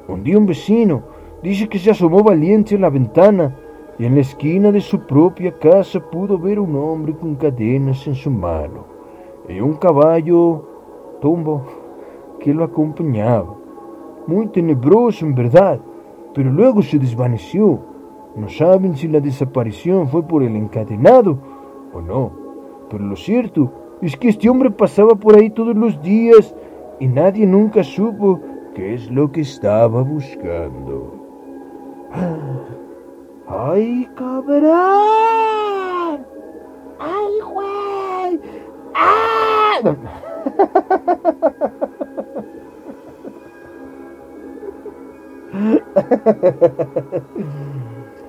Un 0.08 0.24
día 0.24 0.38
un 0.38 0.46
vecino 0.46 1.02
dice 1.42 1.68
que 1.68 1.78
se 1.78 1.90
asomó 1.90 2.22
valiente 2.22 2.76
a 2.76 2.78
la 2.78 2.90
ventana 2.90 3.56
y 4.00 4.06
en 4.06 4.14
la 4.14 4.22
esquina 4.22 4.72
de 4.72 4.80
su 4.80 5.00
propia 5.00 5.52
casa 5.52 6.00
pudo 6.00 6.38
ver 6.38 6.58
un 6.58 6.74
hombre 6.74 7.14
con 7.14 7.34
cadenas 7.34 8.06
en 8.06 8.14
su 8.14 8.30
mano 8.30 8.86
y 9.46 9.60
un 9.60 9.74
caballo 9.74 11.18
tumbo 11.20 11.62
que 12.38 12.54
lo 12.54 12.64
acompañaba. 12.64 13.54
Muy 14.26 14.46
tenebroso 14.46 15.26
en 15.26 15.34
verdad, 15.34 15.78
pero 16.32 16.50
luego 16.50 16.80
se 16.80 16.98
desvaneció. 16.98 17.78
No 18.36 18.48
saben 18.48 18.96
si 18.96 19.06
la 19.06 19.20
desaparición 19.20 20.08
fue 20.08 20.22
por 20.22 20.42
el 20.42 20.56
encadenado 20.56 21.36
o 21.92 22.00
no, 22.00 22.32
pero 22.88 23.04
lo 23.04 23.16
cierto 23.16 23.70
es 24.00 24.16
que 24.16 24.30
este 24.30 24.48
hombre 24.48 24.70
pasaba 24.70 25.14
por 25.14 25.36
ahí 25.36 25.50
todos 25.50 25.76
los 25.76 26.00
días 26.00 26.56
y 27.00 27.06
nadie 27.06 27.46
nunca 27.46 27.84
supo 27.84 28.40
qué 28.74 28.94
es 28.94 29.10
lo 29.10 29.30
que 29.30 29.42
estaba 29.42 30.02
buscando. 30.02 31.20
¡Ay, 33.52 34.08
cabrón! 34.16 34.70
¡Ay, 36.98 37.40
güey! 37.52 38.40
¡Ah! 38.94 39.80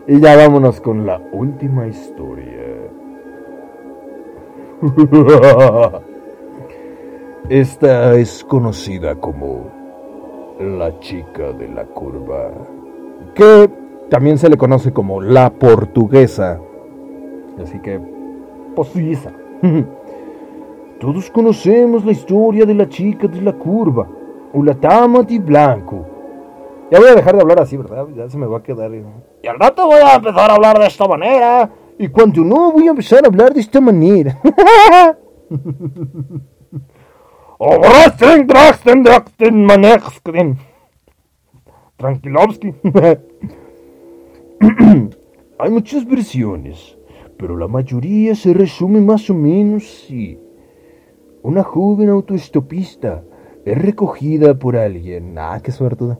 Y 0.07 0.19
ya 0.19 0.35
vámonos 0.35 0.81
con 0.81 1.05
la 1.05 1.21
última 1.31 1.85
historia. 1.87 2.89
Esta 7.49 8.15
es 8.15 8.43
conocida 8.43 9.15
como 9.15 9.65
la 10.59 10.99
chica 10.99 11.51
de 11.53 11.67
la 11.67 11.85
curva. 11.85 12.49
Que 13.35 13.69
también 14.11 14.37
se 14.37 14.49
le 14.49 14.57
conoce 14.57 14.91
como 14.91 15.21
la 15.21 15.49
portuguesa. 15.49 16.59
Así 17.63 17.79
que, 17.79 17.97
pues. 18.75 18.91
Todos 20.99 21.31
conocemos 21.31 22.03
la 22.03 22.11
historia 22.11 22.65
de 22.65 22.73
la 22.73 22.89
chica 22.89 23.27
de 23.27 23.41
la 23.41 23.53
curva, 23.53 24.05
o 24.53 24.61
la 24.61 24.73
dama 24.73 25.23
de 25.23 25.39
blanco. 25.39 26.05
Ya 26.91 26.99
voy 26.99 27.07
a 27.07 27.15
dejar 27.15 27.35
de 27.35 27.41
hablar 27.41 27.61
así, 27.61 27.77
¿verdad? 27.77 28.05
Ya 28.13 28.29
se 28.29 28.37
me 28.37 28.47
va 28.47 28.57
a 28.57 28.63
quedar. 28.63 28.91
Y 29.41 29.47
al 29.47 29.57
rato 29.57 29.85
voy 29.85 30.01
a 30.01 30.15
empezar 30.15 30.51
a 30.51 30.55
hablar 30.55 30.77
de 30.77 30.87
esta 30.87 31.07
manera. 31.07 31.69
Y 31.97 32.09
cuando 32.09 32.43
no, 32.43 32.73
voy 32.73 32.87
a 32.87 32.91
empezar 32.91 33.23
a 33.23 33.27
hablar 33.27 33.53
de 33.53 33.61
esta 33.61 33.79
manera. 33.79 34.37
Tranquilovsky. 41.95 42.75
Hay 45.59 45.69
muchas 45.69 46.07
versiones, 46.07 46.97
pero 47.37 47.57
la 47.57 47.67
mayoría 47.67 48.35
se 48.35 48.53
resume 48.53 49.01
más 49.01 49.29
o 49.29 49.33
menos 49.33 49.83
así. 49.83 50.39
Una 51.43 51.63
joven 51.63 52.09
autoestopista 52.09 53.23
es 53.65 53.77
recogida 53.77 54.53
por 54.57 54.75
alguien. 54.75 55.35
Ah, 55.37 55.59
qué 55.63 55.71
suertuda. 55.71 56.19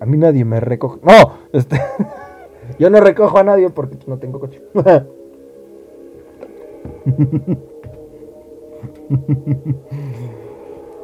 A 0.00 0.06
mí 0.06 0.16
nadie 0.16 0.44
me 0.44 0.60
recoge. 0.60 1.00
No, 1.02 1.34
este. 1.52 1.80
Yo 2.78 2.90
no 2.90 3.00
recojo 3.00 3.38
a 3.38 3.42
nadie 3.44 3.70
porque 3.70 3.96
no 4.06 4.18
tengo 4.18 4.38
coche. 4.38 4.62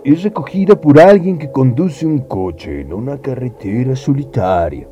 es 0.04 0.22
recogida 0.22 0.80
por 0.80 1.00
alguien 1.00 1.38
que 1.38 1.50
conduce 1.50 2.06
un 2.06 2.20
coche 2.20 2.82
en 2.82 2.92
una 2.92 3.18
carretera 3.20 3.96
solitaria. 3.96 4.86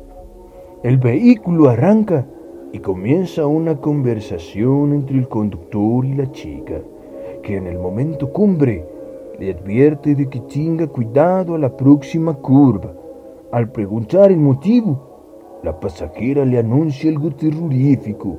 El 0.83 0.97
vehículo 0.97 1.69
arranca 1.69 2.25
y 2.73 2.79
comienza 2.79 3.47
una 3.47 3.77
conversación 3.77 4.91
entre 4.91 5.17
el 5.17 5.29
conductor 5.29 6.03
y 6.03 6.13
la 6.13 6.29
chica, 6.33 6.81
que 7.41 7.55
en 7.55 7.67
el 7.67 7.79
momento 7.79 8.33
cumbre 8.33 8.85
le 9.39 9.51
advierte 9.51 10.13
de 10.13 10.27
que 10.27 10.41
tenga 10.41 10.85
cuidado 10.87 11.55
a 11.55 11.57
la 11.57 11.77
próxima 11.77 12.33
curva. 12.33 12.91
Al 13.53 13.71
preguntar 13.71 14.29
el 14.29 14.39
motivo, 14.39 15.61
la 15.63 15.79
pasajera 15.79 16.43
le 16.43 16.59
anuncia 16.59 17.09
algo 17.09 17.31
terrorífico. 17.31 18.37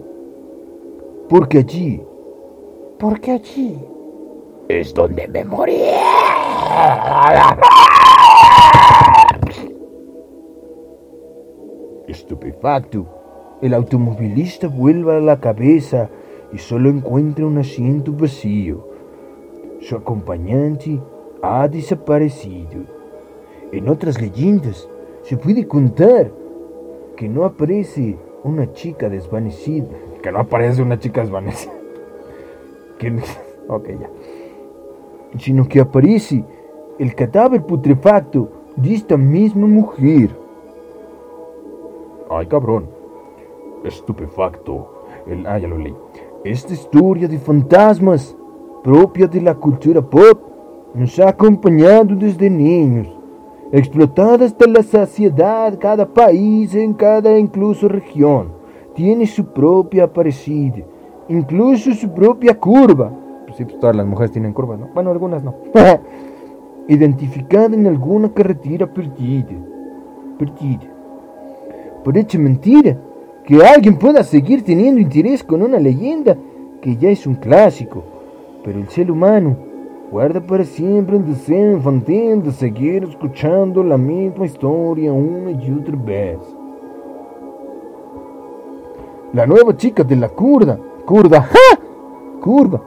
Porque 1.31 1.61
allí, 1.61 2.03
porque 2.99 3.31
allí 3.31 3.79
es 4.69 4.93
donde 4.93 5.27
me 5.29 5.47
morí. 5.47 5.81
Estupefacto, 12.15 13.07
el 13.61 13.75
automovilista 13.75 14.69
vuelve 14.69 15.17
a 15.17 15.21
la 15.21 15.41
cabeza 15.41 16.09
y 16.53 16.59
solo 16.59 16.89
encuentra 16.89 17.47
un 17.47 17.59
asiento 17.59 18.13
vacío. 18.13 18.89
Su 19.81 19.97
acompañante 19.97 21.01
ha 21.43 21.69
desaparecido. 21.69 22.83
En 23.73 23.89
otras 23.89 24.21
leyendas 24.21 24.89
se 25.23 25.37
puede 25.37 25.67
contar 25.67 26.31
que 27.17 27.29
no 27.29 27.45
aparece 27.45 28.17
una 28.45 28.73
chica 28.73 29.09
desvanecida. 29.09 29.89
Que 30.23 30.31
no 30.31 30.39
aparece 30.39 30.83
una 30.83 30.99
chica 30.99 31.21
desvanecida. 31.21 31.73
Ok, 33.67 33.89
ya. 33.89 34.11
Sino 35.39 35.67
que 35.67 35.81
aparece 35.81 36.45
el 36.99 37.15
cadáver 37.15 37.63
putrefacto 37.63 38.51
de 38.77 38.95
esta 38.95 39.17
misma 39.17 39.67
mujer. 39.67 40.44
Ay, 42.31 42.47
cabrón. 42.47 42.89
Estupefacto. 43.85 45.07
El, 45.27 45.47
ah, 45.47 45.59
ya 45.59 45.69
lo 45.69 45.79
leí. 45.79 45.95
Esta 46.45 46.73
historia 46.73 47.29
de 47.29 47.39
fantasmas, 47.39 48.37
propia 48.83 49.27
de 49.27 49.41
la 49.41 49.55
cultura 49.55 50.03
pop, 50.03 50.41
nos 50.95 51.19
ha 51.19 51.31
acompañado 51.31 52.15
desde 52.15 52.51
niños. 52.51 53.09
Explotada 53.73 54.45
hasta 54.45 54.67
la 54.67 54.83
saciedad, 54.83 55.79
cada 55.79 56.07
país 56.07 56.75
en 56.75 56.95
cada 56.95 57.39
incluso 57.39 57.89
región 57.89 58.65
tiene 58.95 59.27
su 59.27 59.45
propia 59.47 60.11
parecida, 60.11 60.85
incluso 61.29 61.93
su 61.93 62.09
propia 62.11 62.59
curva. 62.59 63.13
Pues 63.45 63.57
sí, 63.57 63.65
pues 63.65 63.79
todas 63.79 63.97
las 63.97 64.07
mujeres 64.07 64.33
tienen 64.33 64.53
curvas, 64.53 64.79
¿no? 64.79 64.89
Bueno, 64.95 65.11
algunas 65.11 65.43
no. 65.43 65.55
Identificada 66.89 67.75
en 67.75 67.87
alguna 67.87 68.33
carretera 68.33 68.87
perdida. 68.87 69.57
Perdida. 70.39 70.94
Por 72.05 72.19
hecho 72.19 72.39
mentira 72.39 72.99
que 73.47 73.65
alguien 73.65 73.97
pueda 73.97 74.23
seguir 74.23 74.63
teniendo 74.63 75.01
interés 75.01 75.43
con 75.43 75.63
una 75.63 75.79
leyenda 75.79 76.37
que 76.83 76.97
ya 76.97 77.09
es 77.09 77.27
un 77.27 77.35
clásico. 77.35 78.05
Pero 78.63 78.79
el 78.79 78.89
ser 78.89 79.11
humano 79.11 79.57
guarda 80.11 80.41
para 80.41 80.65
siempre 80.65 81.17
el 81.17 81.27
deseo 81.27 81.73
infantil 81.73 82.43
de 82.43 82.53
seguir 82.53 83.05
escuchando 83.05 83.83
la 83.83 83.97
misma 83.97 84.45
historia 84.45 85.13
una 85.13 85.51
y 85.51 85.73
otra 85.73 85.97
vez. 85.97 86.39
La 89.33 89.47
nueva 89.47 89.77
chica 89.77 90.05
de 90.05 90.15
la 90.15 90.29
curda, 90.29 90.79
curda, 91.05 91.43
¡ja! 91.43 91.81
curva, 92.41 92.81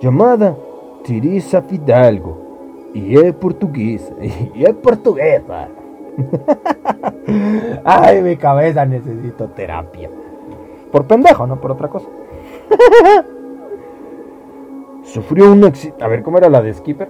llamada 0.00 0.56
Teresa 1.04 1.62
Fidalgo, 1.62 2.36
y 2.92 3.16
es 3.16 3.32
portuguesa, 3.34 4.12
y 4.54 4.64
es 4.64 4.74
portuguesa. 4.74 5.68
Ay, 7.84 8.22
mi 8.22 8.36
cabeza 8.36 8.84
necesito 8.84 9.48
terapia. 9.48 10.10
Por 10.90 11.06
pendejo, 11.06 11.46
no 11.46 11.60
por 11.60 11.72
otra 11.72 11.88
cosa. 11.88 12.08
Sufrió 15.04 15.52
un 15.52 15.64
accidente. 15.64 16.04
A 16.04 16.08
ver, 16.08 16.22
¿cómo 16.22 16.38
era 16.38 16.48
la 16.48 16.62
de 16.62 16.74
Skipper? 16.74 17.08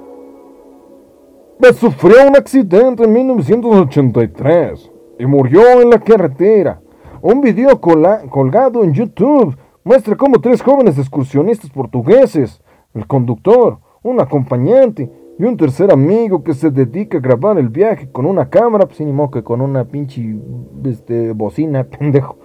Sufrió 1.78 2.26
un 2.26 2.36
accidente 2.36 3.04
en 3.04 3.12
1983 3.12 4.90
y 5.18 5.26
murió 5.26 5.82
en 5.82 5.90
la 5.90 5.98
carretera. 5.98 6.80
Un 7.20 7.40
video 7.42 7.80
colgado 7.80 8.82
en 8.82 8.94
YouTube 8.94 9.56
muestra 9.84 10.16
cómo 10.16 10.40
tres 10.40 10.62
jóvenes 10.62 10.98
excursionistas 10.98 11.70
portugueses, 11.70 12.62
el 12.94 13.06
conductor, 13.06 13.78
un 14.02 14.20
acompañante 14.20 15.10
y 15.40 15.44
un 15.44 15.56
tercer 15.56 15.90
amigo 15.90 16.44
que 16.44 16.52
se 16.52 16.70
dedica 16.70 17.16
a 17.16 17.20
grabar 17.22 17.56
el 17.56 17.70
viaje 17.70 18.10
con 18.12 18.26
una 18.26 18.50
cámara, 18.50 18.84
pues 18.84 19.00
ni 19.00 19.10
modo 19.10 19.30
que 19.30 19.42
con 19.42 19.62
una 19.62 19.86
pinche 19.86 20.36
este, 20.84 21.32
bocina, 21.32 21.82
pendejo. 21.98 22.36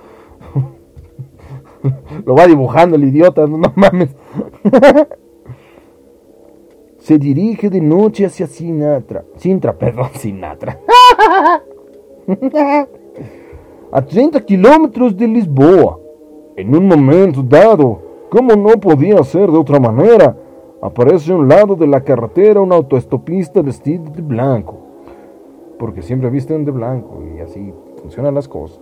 Lo 2.26 2.36
va 2.36 2.48
dibujando 2.48 2.96
el 2.96 3.04
idiota, 3.04 3.46
no 3.48 3.74
mames. 3.76 4.16
se 6.98 7.18
dirige 7.18 7.70
de 7.70 7.82
noche 7.82 8.28
hacia 8.28 8.48
Sinatra. 8.48 9.26
Sintra, 9.36 9.78
perdón, 9.78 10.12
Sinatra. 10.14 10.80
a 13.92 14.02
30 14.06 14.40
kilómetros 14.46 15.18
de 15.18 15.28
Lisboa. 15.28 16.00
En 16.56 16.74
un 16.74 16.88
momento 16.88 17.44
dado, 17.44 18.00
como 18.30 18.56
no 18.56 18.80
podía 18.80 19.22
ser 19.26 19.52
de 19.52 19.58
otra 19.58 19.82
manera, 19.82 20.45
aparece 20.86 21.32
a 21.32 21.36
un 21.36 21.48
lado 21.48 21.76
de 21.76 21.88
la 21.88 22.02
carretera 22.02 22.62
un 22.62 22.72
autoestopista 22.72 23.62
vestido 23.62 24.12
de 24.12 24.22
blanco. 24.22 24.78
Porque 25.80 26.02
siempre 26.02 26.30
visten 26.30 26.64
de 26.64 26.72
blanco 26.72 27.22
y 27.24 27.40
así 27.40 27.74
funcionan 28.02 28.36
las 28.36 28.48
cosas. 28.48 28.80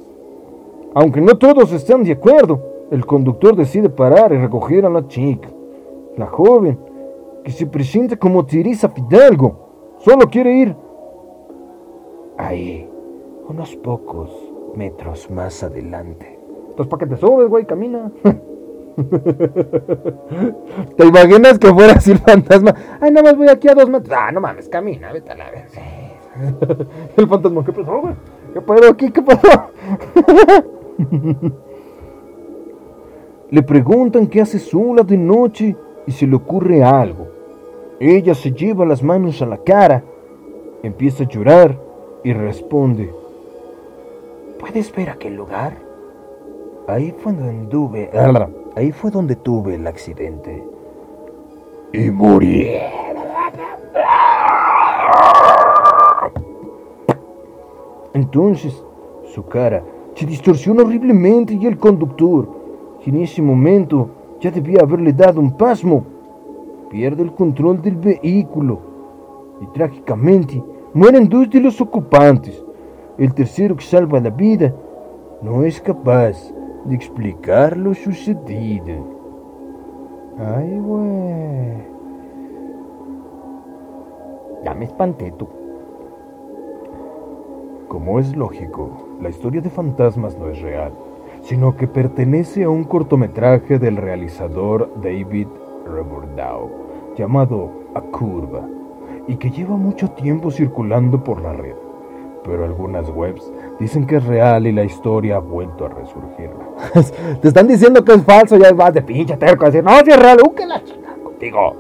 Aunque 0.94 1.22
no 1.22 1.38
todos 1.38 1.72
están 1.72 2.04
de 2.04 2.12
acuerdo, 2.12 2.62
el 2.92 3.06
conductor 3.06 3.56
decide 3.56 3.90
parar 3.90 4.32
y 4.34 4.38
recoger 4.38 4.86
a 4.86 4.90
la 4.90 5.08
chica. 5.08 5.50
La 6.18 6.28
joven, 6.28 6.78
que 7.44 7.52
se 7.52 7.66
presenta 7.66 8.18
como 8.18 8.46
Teresa 8.46 8.90
Fidalgo, 8.90 9.96
solo 9.98 10.30
quiere 10.30 10.54
ir 10.54 10.76
ahí, 12.38 12.88
unos 13.50 13.76
pocos 13.78 14.30
metros 14.76 15.32
más 15.32 15.64
adelante. 15.64 16.40
Entonces, 16.70 16.88
¿para 16.88 17.00
qué 17.00 17.16
te 17.16 17.18
subes, 17.18 17.50
güey? 17.50 17.66
Camina. 17.66 18.12
¿Te 20.98 21.06
imaginas 21.06 21.58
que 21.58 21.74
fuera 21.74 21.94
así 21.94 22.12
el 22.12 22.20
fantasma? 22.20 22.76
Ay, 23.02 23.12
nada 23.12 23.32
más 23.32 23.38
voy 23.38 23.50
aquí 23.50 23.68
a 23.68 23.74
dos 23.74 23.90
metros. 23.90 24.16
Ah, 24.18 24.32
no 24.32 24.40
mames, 24.40 24.70
camina, 24.70 25.12
vete 25.12 25.32
a 25.32 25.36
la 25.36 25.50
vez. 25.50 25.74
el 27.18 27.28
fantasma, 27.28 27.66
¿qué 27.66 27.74
pasó, 27.74 28.02
güey? 28.02 28.14
¿Qué 28.54 28.62
pasó 28.62 28.90
aquí? 28.90 29.12
¿Qué 29.12 29.22
pasó? 29.22 29.48
Le 33.50 33.62
preguntan 33.62 34.28
qué 34.28 34.42
hace 34.42 34.60
sola 34.60 35.04
de 35.04 35.18
noche 35.18 35.76
y 36.08 36.12
se 36.12 36.26
le 36.26 36.36
ocurre 36.36 36.84
algo. 36.84 37.28
Ella 38.00 38.34
se 38.34 38.52
lleva 38.52 38.86
las 38.86 39.04
manos 39.04 39.42
a 39.42 39.46
la 39.46 39.58
cara, 39.58 40.04
empieza 40.82 41.24
a 41.24 41.28
llorar 41.28 41.78
y 42.24 42.34
responde. 42.34 43.14
¿Puedes 44.60 44.94
ver 44.96 45.10
aquel 45.10 45.36
lugar? 45.36 45.78
Ahí 46.88 47.14
fue 47.22 47.34
donde 47.34 47.70
tuve, 47.70 48.10
ahí 48.76 48.92
fue 48.92 49.12
donde 49.12 49.36
tuve 49.36 49.76
el 49.76 49.88
accidente. 49.88 50.64
Y 51.94 52.10
morí. 52.10 52.70
Entonces, 58.14 58.84
su 59.34 59.46
cara 59.46 59.84
se 60.16 60.26
distorsiona 60.26 60.84
horriblemente 60.84 61.54
y 61.54 61.66
el 61.66 61.78
conductor, 61.78 62.48
que 63.04 63.10
en 63.10 63.22
ese 63.22 63.42
momento 63.42 64.10
ya 64.40 64.52
debía 64.52 64.82
haberle 64.82 65.14
dado 65.14 65.40
un 65.40 65.56
pasmo, 65.58 66.04
pierde 66.90 67.24
el 67.24 67.34
control 67.34 67.82
del 67.82 67.96
vehículo 67.96 68.80
y 69.62 69.68
trágicamente 69.68 70.64
mueren 70.94 71.28
dos 71.28 71.50
de 71.50 71.60
los 71.60 71.80
ocupantes. 71.82 72.64
El 73.18 73.34
tercero 73.34 73.76
que 73.76 73.84
salva 73.84 74.20
la 74.20 74.30
vida 74.30 74.74
no 75.42 75.64
es 75.64 75.80
capaz 75.82 76.54
de 76.86 76.96
explicar 76.96 77.78
lo 77.78 77.94
sucedido. 77.94 78.94
Ay, 80.38 80.80
güey. 80.80 81.94
Ya 84.64 84.74
me 84.74 84.86
espanté 84.86 85.32
tú. 85.32 85.48
Como 87.88 88.20
es 88.20 88.36
lógico, 88.36 88.90
la 89.22 89.30
historia 89.30 89.62
de 89.62 89.70
fantasmas 89.70 90.38
no 90.38 90.50
es 90.50 90.62
real, 90.62 90.94
sino 91.42 91.76
que 91.76 91.88
pertenece 91.88 92.64
a 92.64 92.70
un 92.70 92.86
cortometraje 92.86 93.78
del 93.78 93.98
realizador 93.98 94.92
David 95.02 95.48
Rebordow 95.86 96.72
llamado 97.16 97.70
A 97.94 98.02
Curva 98.02 98.68
y 99.28 99.36
que 99.36 99.52
lleva 99.52 99.76
mucho 99.76 100.10
tiempo 100.12 100.50
circulando 100.50 101.24
por 101.24 101.42
la 101.42 101.54
red. 101.54 101.76
Pero 102.44 102.66
algunas 102.66 103.10
webs 103.10 103.54
dicen 103.80 104.06
que 104.06 104.18
es 104.18 104.26
real 104.26 104.68
y 104.68 104.72
la 104.72 104.84
historia 104.84 105.38
ha 105.38 105.40
vuelto 105.40 105.86
a 105.86 105.90
resurgir. 105.90 106.50
Te 107.42 107.48
están 107.48 107.68
diciendo 107.68 108.04
que 108.04 108.14
es 108.14 108.24
falso, 108.24 108.58
ya 108.58 108.72
vas 108.74 108.94
de 108.94 109.02
pinche 109.02 109.38
terco 109.38 109.66
a 109.66 109.68
decir, 109.70 109.84
no, 109.84 109.92
si 110.04 110.12
es 110.12 110.20
real, 110.20 110.40
uh, 110.46 110.54
que 110.54 110.66
la 110.66 110.84
chica 110.84 111.16
contigo. 111.24 111.76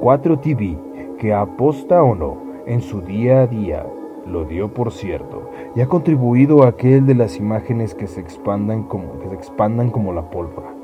4 0.00 0.38
TV, 0.40 0.78
que 1.18 1.32
aposta 1.32 2.02
o 2.02 2.14
no 2.14 2.36
en 2.66 2.82
su 2.82 3.00
día 3.00 3.42
a 3.42 3.46
día, 3.46 3.86
lo 4.26 4.44
dio 4.44 4.74
por 4.74 4.92
cierto, 4.92 5.50
y 5.74 5.80
ha 5.80 5.86
contribuido 5.86 6.64
a 6.64 6.68
aquel 6.68 7.06
de 7.06 7.14
las 7.14 7.36
imágenes 7.36 7.94
que 7.94 8.06
se 8.06 8.20
expandan 8.20 8.82
como, 8.82 9.18
que 9.20 9.34
expandan 9.34 9.90
como 9.90 10.12
la 10.12 10.30
pólvora. 10.30 10.74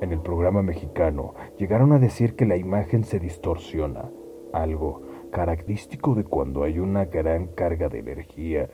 En 0.00 0.12
el 0.12 0.20
programa 0.20 0.62
mexicano 0.62 1.34
llegaron 1.56 1.92
a 1.92 1.98
decir 1.98 2.36
que 2.36 2.44
la 2.44 2.56
imagen 2.56 3.04
se 3.04 3.18
distorsiona, 3.18 4.10
algo 4.52 5.02
característico 5.30 6.14
de 6.14 6.24
cuando 6.24 6.64
hay 6.64 6.78
una 6.78 7.06
gran 7.06 7.46
carga 7.48 7.88
de 7.88 8.00
energía. 8.00 8.68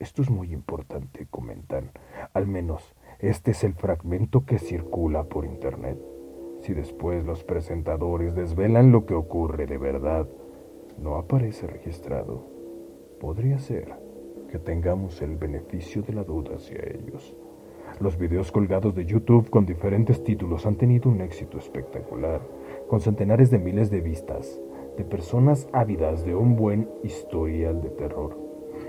Esto 0.00 0.22
es 0.22 0.30
muy 0.30 0.52
importante, 0.52 1.26
comentan. 1.30 1.92
Al 2.32 2.46
menos 2.46 2.94
este 3.20 3.52
es 3.52 3.62
el 3.62 3.74
fragmento 3.74 4.44
que 4.44 4.58
circula 4.58 5.24
por 5.24 5.44
Internet. 5.44 5.98
Si 6.60 6.74
después 6.74 7.24
los 7.24 7.44
presentadores 7.44 8.34
desvelan 8.34 8.90
lo 8.90 9.06
que 9.06 9.14
ocurre 9.14 9.66
de 9.66 9.78
verdad, 9.78 10.26
no 10.98 11.16
aparece 11.16 11.66
registrado. 11.66 12.44
Podría 13.20 13.58
ser 13.58 13.94
que 14.50 14.58
tengamos 14.58 15.22
el 15.22 15.36
beneficio 15.36 16.02
de 16.02 16.12
la 16.12 16.24
duda 16.24 16.56
hacia 16.56 16.78
ellos. 16.78 17.36
Los 18.00 18.18
videos 18.18 18.50
colgados 18.50 18.94
de 18.96 19.04
YouTube 19.04 19.48
con 19.48 19.64
diferentes 19.64 20.24
títulos 20.24 20.66
han 20.66 20.76
tenido 20.76 21.08
un 21.08 21.20
éxito 21.20 21.58
espectacular, 21.58 22.40
con 22.88 23.00
centenares 23.00 23.50
de 23.50 23.58
miles 23.58 23.90
de 23.90 24.00
vistas, 24.00 24.60
de 24.96 25.04
personas 25.04 25.68
ávidas 25.72 26.24
de 26.24 26.34
un 26.34 26.56
buen 26.56 26.88
historial 27.04 27.80
de 27.80 27.90
terror, 27.90 28.36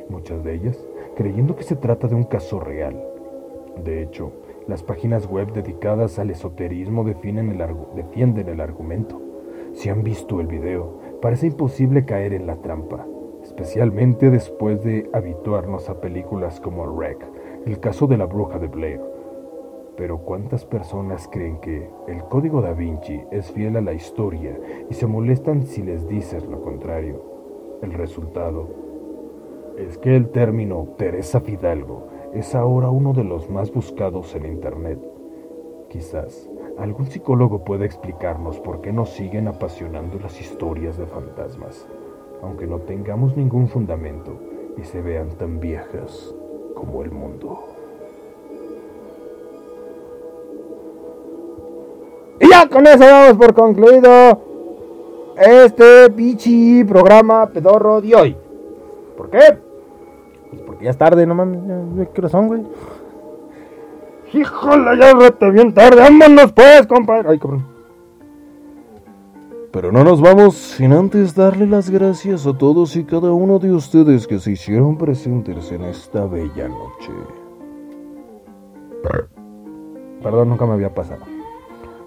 muchas 0.10 0.44
de 0.44 0.56
ellas 0.56 0.84
creyendo 1.16 1.56
que 1.56 1.64
se 1.64 1.76
trata 1.76 2.08
de 2.08 2.16
un 2.16 2.24
caso 2.24 2.60
real. 2.60 3.02
De 3.84 4.02
hecho, 4.02 4.32
las 4.68 4.84
páginas 4.84 5.28
web 5.28 5.52
dedicadas 5.54 6.20
al 6.20 6.30
esoterismo 6.30 7.04
defienden 7.04 8.50
el 8.50 8.62
argumento. 8.62 9.22
Si 9.74 9.90
han 9.90 10.04
visto 10.04 10.40
el 10.40 10.48
video, 10.48 11.00
parece 11.22 11.48
imposible 11.48 12.06
caer 12.06 12.34
en 12.34 12.48
la 12.48 12.56
trampa, 12.58 13.06
especialmente 13.44 14.30
después 14.30 14.84
de 14.84 15.10
habituarnos 15.14 15.90
a 15.90 16.00
películas 16.02 16.60
como 16.60 16.84
Wreck, 16.86 17.26
el 17.66 17.80
caso 17.80 18.08
de 18.08 18.18
la 18.18 18.26
bruja 18.26 18.58
de 18.60 18.68
Blair. 18.68 19.02
Pero 19.98 20.20
¿cuántas 20.20 20.66
personas 20.66 21.30
creen 21.32 21.60
que 21.60 21.90
el 22.08 22.24
código 22.24 22.62
da 22.62 22.74
Vinci 22.74 23.22
es 23.32 23.52
fiel 23.52 23.78
a 23.78 23.82
la 23.82 23.94
historia 23.94 24.60
y 24.90 24.94
se 24.94 25.08
molestan 25.08 25.64
si 25.64 25.84
les 25.84 26.08
dices 26.08 26.46
lo 26.46 26.62
contrario? 26.62 27.22
El 27.82 27.94
resultado 27.94 28.85
es 29.78 29.98
que 29.98 30.16
el 30.16 30.30
término 30.30 30.88
Teresa 30.98 31.40
Fidalgo 31.42 32.08
es 32.34 32.56
ahora 32.56 32.90
uno 32.90 33.14
de 33.14 33.24
los 33.24 33.50
más 33.50 33.72
buscados 33.72 34.36
en 34.36 34.46
Internet. 34.46 35.00
Quizás 35.90 36.50
algún 36.78 37.08
psicólogo 37.08 37.64
pueda 37.64 37.86
explicarnos 37.86 38.60
por 38.60 38.82
qué 38.82 38.92
nos 38.92 39.10
siguen 39.10 39.48
apasionando 39.48 40.20
las 40.20 40.40
historias 40.40 40.98
de 40.98 41.06
fantasmas, 41.06 41.88
aunque 42.42 42.68
no 42.68 42.80
tengamos 42.80 43.36
ningún 43.38 43.68
fundamento 43.68 44.38
y 44.78 44.84
se 44.84 45.02
vean 45.02 45.30
tan 45.30 45.60
viejas 45.60 46.34
como 46.76 47.02
el 47.04 47.12
mundo. 47.12 47.60
Y 52.40 52.50
ya 52.50 52.68
con 52.68 52.86
eso 52.86 53.00
damos 53.00 53.38
por 53.38 53.54
concluido 53.54 54.42
este 55.38 56.10
pichi 56.10 56.84
programa 56.84 57.48
pedorro 57.48 58.02
de 58.02 58.16
hoy. 58.16 58.38
¿Por 59.16 59.30
qué? 59.30 59.65
Porque 60.76 60.86
ya 60.86 60.92
es 60.92 60.98
tarde, 60.98 61.26
no 61.26 61.36
mames. 61.36 61.62
Ya, 61.66 62.06
¿Qué 62.12 62.20
hora 62.20 62.30
son, 62.30 62.48
güey? 62.48 62.64
Híjole, 64.34 65.00
ya 65.00 65.16
vete 65.16 65.50
bien 65.50 65.74
tarde. 65.74 66.02
Vámonos 66.02 66.52
pues, 66.52 66.86
compadre. 66.86 67.30
Ay, 67.30 67.40
cabrón. 67.40 67.66
Pero 69.72 69.94
no 69.94 70.04
nos 70.04 70.20
vamos 70.20 70.56
sin 70.56 70.92
antes 70.92 71.34
darle 71.34 71.66
las 71.66 71.90
gracias 71.90 72.46
a 72.46 72.58
todos 72.58 72.98
y 72.98 73.06
cada 73.06 73.32
uno 73.32 73.58
de 73.58 73.72
ustedes 73.72 74.28
que 74.28 74.38
se 74.40 74.52
hicieron 74.52 74.98
presentes 74.98 75.72
en 75.72 75.84
esta 75.84 76.26
bella 76.26 76.68
noche. 76.68 77.12
Perdón, 80.22 80.50
nunca 80.50 80.66
me 80.66 80.74
había 80.74 80.94
pasado. 80.94 81.22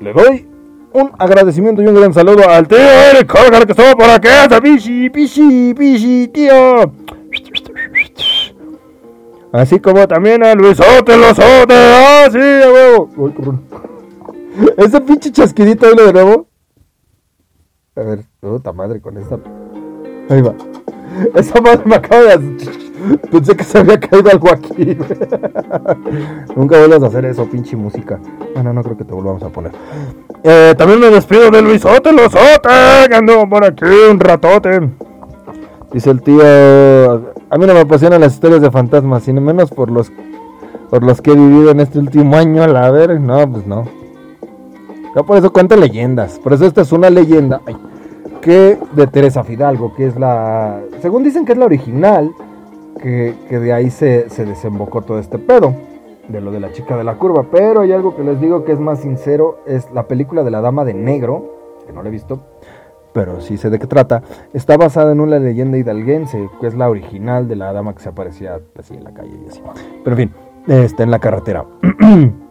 Le 0.01 0.13
doy 0.13 0.47
un 0.93 1.11
agradecimiento 1.19 1.81
y 1.81 1.87
un 1.87 1.95
gran 1.95 2.13
saludo 2.13 2.47
al 2.47 2.69
tío 2.69 2.79
Eric 2.79 3.33
Colgar 3.33 3.65
que 3.65 3.73
estuvo 3.73 3.97
por 3.97 4.11
acá. 4.11 4.47
Pichi, 4.61 5.09
pichi, 5.09 5.73
pichi, 5.73 6.29
tío. 6.29 7.08
Así 9.53 9.81
como 9.81 10.07
también 10.07 10.45
a 10.45 10.55
Luisote, 10.55 11.17
Losote. 11.17 11.75
¡Ah, 11.75 12.29
sí, 12.31 12.39
a 12.39 12.73
huevo! 12.73 13.11
Uy. 13.17 13.35
Ese 14.77 15.01
pinche 15.01 15.33
chasquidito, 15.33 15.87
ahí 15.87 15.95
de 15.95 16.13
nuevo. 16.13 16.49
A 17.97 18.03
ver, 18.03 18.21
puta 18.41 18.73
madre 18.73 19.01
con 19.01 19.17
esta. 19.17 19.39
Ahí 20.29 20.43
va. 20.43 20.55
Esa 21.35 21.61
madre 21.61 21.83
me 21.85 21.97
acaba 21.97 22.37
de. 22.37 22.89
Pensé 23.31 23.57
que 23.57 23.65
se 23.65 23.79
había 23.79 23.99
caído 23.99 24.31
algo 24.31 24.51
aquí. 24.51 24.85
Nunca 26.57 26.79
vuelvas 26.79 27.03
a 27.03 27.07
hacer 27.07 27.25
eso, 27.25 27.49
pinche 27.49 27.77
música. 27.77 28.21
Bueno, 28.55 28.73
no 28.73 28.83
creo 28.83 28.97
que 28.97 29.05
te 29.05 29.15
volvamos 29.15 29.43
a 29.43 29.49
poner. 29.49 29.73
Eh, 30.43 30.75
también 30.77 31.01
me 31.01 31.09
despido 31.11 31.51
de 31.51 31.63
Luisote, 31.63 32.13
Losote. 32.13 32.69
Que 33.09 33.15
ando 33.15 33.49
por 33.49 33.65
aquí 33.65 33.87
un 34.11 34.21
ratote. 34.21 34.91
Dice 35.93 36.11
el 36.11 36.23
tío. 36.23 37.38
A 37.51 37.57
mí 37.57 37.67
no 37.67 37.73
me 37.73 37.81
apasionan 37.81 38.21
las 38.21 38.35
historias 38.35 38.61
de 38.61 38.71
fantasmas, 38.71 39.23
sino 39.23 39.41
menos 39.41 39.71
por 39.71 39.91
los 39.91 40.13
por 40.91 41.03
los 41.03 41.21
que 41.21 41.33
he 41.33 41.35
vivido 41.35 41.71
en 41.71 41.81
este 41.81 41.99
último 41.99 42.37
año. 42.37 42.63
A 42.63 42.69
la 42.69 42.91
ver, 42.91 43.21
no, 43.21 43.51
pues 43.51 43.67
no. 43.67 43.85
Yo 45.15 45.25
por 45.25 45.39
eso 45.39 45.53
cuento 45.53 45.77
leyendas. 45.77 46.39
Por 46.39 46.53
eso 46.53 46.67
esta 46.67 46.83
es 46.83 46.93
una 46.93 47.11
leyenda 47.11 47.61
que 48.41 48.79
de 48.93 49.07
Teresa 49.07 49.45
Fidalgo, 49.45 49.95
que 49.95 50.07
es 50.07 50.19
la. 50.19 50.81
Según 51.01 51.25
dicen 51.25 51.45
que 51.45 51.53
es 51.53 51.59
la 51.59 51.65
original, 51.65 52.31
que, 53.03 53.35
que 53.49 53.59
de 53.59 53.73
ahí 53.73 53.91
se, 53.91 54.29
se 54.29 54.45
desembocó 54.45 55.03
todo 55.03 55.19
este 55.19 55.39
pedo. 55.39 55.75
De 56.29 56.43
lo 56.43 56.51
de 56.51 56.61
la 56.61 56.71
chica 56.73 56.99
de 56.99 57.05
la 57.05 57.15
curva. 57.15 57.47
Pero 57.51 57.81
hay 57.81 57.93
algo 57.93 58.15
que 58.15 58.23
les 58.23 58.39
digo 58.39 58.65
que 58.65 58.73
es 58.73 58.79
más 58.79 59.01
sincero. 59.01 59.61
Es 59.67 59.91
la 59.95 60.03
película 60.03 60.43
de 60.43 60.51
la 60.51 60.61
dama 60.61 60.85
de 60.85 60.93
negro. 60.93 61.55
Que 61.87 61.95
no 61.95 62.03
la 62.03 62.11
he 62.11 62.13
visto. 62.13 62.41
Pero 63.19 63.41
sí 63.41 63.57
sé 63.57 63.69
de 63.69 63.81
qué 63.81 63.89
trata. 63.89 64.23
Está 64.53 64.77
basada 64.77 65.11
en 65.11 65.21
una 65.21 65.41
leyenda 65.41 65.77
hidalguense. 65.77 66.49
Que 66.61 66.69
es 66.69 66.75
la 66.75 66.89
original 66.89 67.49
de 67.49 67.57
la 67.57 67.73
dama 67.73 67.93
que 67.93 68.01
se 68.01 68.11
aparecía 68.11 68.61
así 68.79 68.95
en 68.95 69.03
la 69.03 69.13
calle 69.13 69.33
y 69.45 69.49
así. 69.49 69.61
Pero 70.05 70.17
en 70.17 70.31
fin. 70.31 70.35
Está 70.69 71.03
en 71.03 71.11
la 71.11 71.19
carretera. 71.19 71.65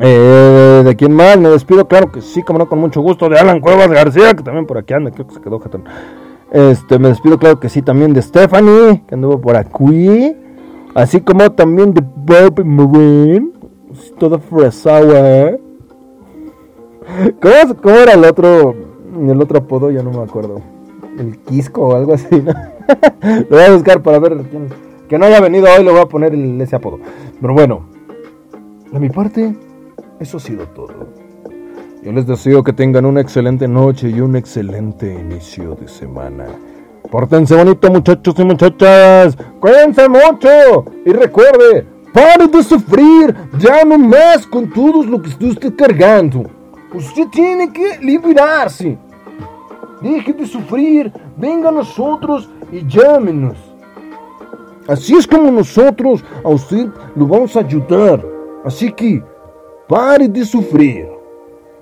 Eh, 0.00 0.82
¿De 0.84 0.94
quién 0.94 1.12
más? 1.12 1.36
Me 1.38 1.48
despido, 1.48 1.88
claro 1.88 2.12
que 2.12 2.20
sí, 2.20 2.44
como 2.44 2.60
no, 2.60 2.68
con 2.68 2.78
mucho 2.78 3.00
gusto. 3.00 3.28
De 3.28 3.36
Alan 3.36 3.58
Cuevas 3.58 3.88
García, 3.88 4.32
que 4.32 4.44
también 4.44 4.64
por 4.64 4.78
aquí 4.78 4.94
anda, 4.94 5.10
creo 5.10 5.26
que 5.26 5.34
se 5.34 5.40
quedó 5.40 5.58
jetón. 5.58 5.82
Este, 6.52 7.00
me 7.00 7.08
despido, 7.08 7.36
claro 7.36 7.58
que 7.58 7.68
sí, 7.68 7.82
también 7.82 8.14
de 8.14 8.22
Stephanie, 8.22 9.02
que 9.08 9.16
anduvo 9.16 9.40
por 9.40 9.56
aquí. 9.56 10.36
Así 10.94 11.20
como 11.20 11.50
también 11.50 11.94
de 11.94 12.04
Bob 12.14 12.64
Marine. 12.64 13.50
Toda 14.20 14.38
fresada, 14.38 15.48
¿eh? 15.48 15.60
¿Cómo, 17.42 17.74
¿Cómo, 17.82 17.96
era 17.96 18.12
el 18.12 18.24
otro, 18.24 18.76
el 19.26 19.40
otro 19.40 19.58
apodo? 19.58 19.90
Ya 19.90 20.02
no 20.02 20.10
me 20.10 20.22
acuerdo. 20.22 20.60
El 21.18 21.38
Quisco 21.38 21.88
o 21.88 21.96
algo 21.96 22.14
así, 22.14 22.36
¿no? 22.36 22.52
lo 23.50 23.56
voy 23.56 23.64
a 23.64 23.72
buscar 23.72 24.02
para 24.02 24.18
ver 24.18 24.36
quién. 24.50 24.68
Que 25.08 25.18
no 25.18 25.26
haya 25.26 25.40
venido 25.40 25.66
hoy, 25.74 25.84
le 25.84 25.90
voy 25.90 26.00
a 26.00 26.06
poner 26.06 26.34
el, 26.34 26.60
ese 26.60 26.76
apodo. 26.76 26.98
Pero 27.40 27.54
bueno, 27.54 27.86
de 28.92 29.00
mi 29.00 29.08
parte, 29.08 29.54
eso 30.20 30.36
ha 30.36 30.40
sido 30.40 30.66
todo. 30.66 31.08
Yo 32.02 32.12
les 32.12 32.26
deseo 32.26 32.62
que 32.62 32.72
tengan 32.72 33.06
una 33.06 33.20
excelente 33.20 33.66
noche 33.66 34.10
y 34.10 34.20
un 34.20 34.36
excelente 34.36 35.12
inicio 35.12 35.74
de 35.74 35.88
semana. 35.88 36.46
Pórtense 37.10 37.56
bonito 37.56 37.90
muchachos 37.90 38.34
y 38.38 38.44
muchachas. 38.44 39.36
Cuídense 39.60 40.08
mucho. 40.08 40.84
Y 41.04 41.12
recuerde, 41.12 41.86
pare 42.12 42.46
de 42.48 42.62
sufrir. 42.62 43.34
Ya 43.58 43.84
no 43.84 43.98
más 43.98 44.46
con 44.46 44.70
todo 44.70 45.02
lo 45.04 45.20
que 45.22 45.28
usted 45.46 45.74
cargando. 45.74 46.44
Usted 46.94 47.28
tiene 47.28 47.72
que 47.72 47.98
liberarse. 48.00 48.98
Deje 50.00 50.32
de 50.32 50.46
sufrir. 50.46 51.12
Venga 51.36 51.68
a 51.68 51.72
nosotros 51.72 52.48
y 52.72 52.86
llámenos. 52.86 53.56
Así 54.86 55.14
es 55.14 55.26
como 55.26 55.50
nosotros 55.50 56.24
a 56.42 56.48
usted 56.48 56.88
lo 57.14 57.26
vamos 57.26 57.56
a 57.56 57.60
ayudar. 57.60 58.24
Así 58.64 58.90
que 58.92 59.22
pare 59.86 60.28
de 60.28 60.44
sufrir. 60.44 61.06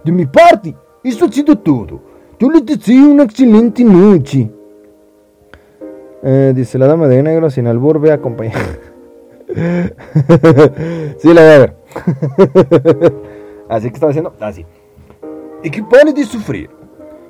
De 0.02 0.12
mi 0.12 0.26
parte, 0.26 0.74
isso 1.02 1.24
ha 1.24 1.32
sido 1.32 1.56
todo. 1.56 2.00
Yo 2.38 2.50
les 2.50 2.64
deseo 2.64 3.08
una 3.08 3.24
excelente 3.24 3.82
noche. 3.84 4.50
Eh, 6.22 6.52
dice 6.54 6.78
la 6.78 6.86
dama 6.86 7.06
de 7.06 7.22
negro 7.22 7.48
sin 7.50 7.66
albur, 7.66 8.00
ve 8.00 8.12
acompañar. 8.12 8.60
sí, 11.18 11.32
la 11.32 11.42
voy 11.42 11.50
a 11.50 11.58
ver. 11.58 11.76
Así 13.68 13.88
que 13.88 13.94
estaba 13.94 14.10
haciendo. 14.10 14.34
Así. 14.40 14.66
Y 15.62 15.70
que 15.70 15.82
pare 15.82 16.12
de 16.12 16.24
sufrir. 16.24 16.75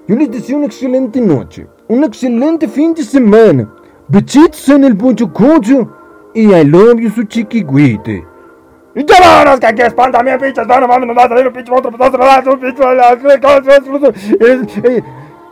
Yo 0.09 0.15
les 0.15 0.31
deseo 0.31 0.59
una 0.59 0.67
excelente 0.67 1.21
noche. 1.21 1.67
Un 1.89 2.05
excelente 2.05 2.69
fin 2.69 2.95
de 2.95 3.03
semana. 3.03 3.69
Besitos 4.09 4.69
en 4.69 4.85
el 4.85 4.97
poncho 4.97 5.33
cocho. 5.33 5.89
Y 6.35 6.53
I 6.53 6.65
love 6.65 7.01
you, 7.01 7.11
su 7.11 7.25
chiquigüite. 7.25 8.25
Y 8.95 9.05
ya 9.05 9.21
vámonos, 9.21 9.61
que 9.61 9.67
aquí 9.67 9.83
espanta 9.83 10.23
mi 10.23 10.31
pinche, 10.39 10.65
no, 10.65 10.89
mames, 10.89 11.07
nos 11.07 11.17
va 11.17 11.25
a 11.25 11.29
salir 11.29 11.47
un 11.47 11.53
pinche 11.53 11.73
otro, 11.73 11.91
otro, 11.99 12.25
otro, 12.25 12.53
un 12.53 12.61
pinche, 12.61 12.83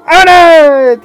¡Ahora! 0.07 0.96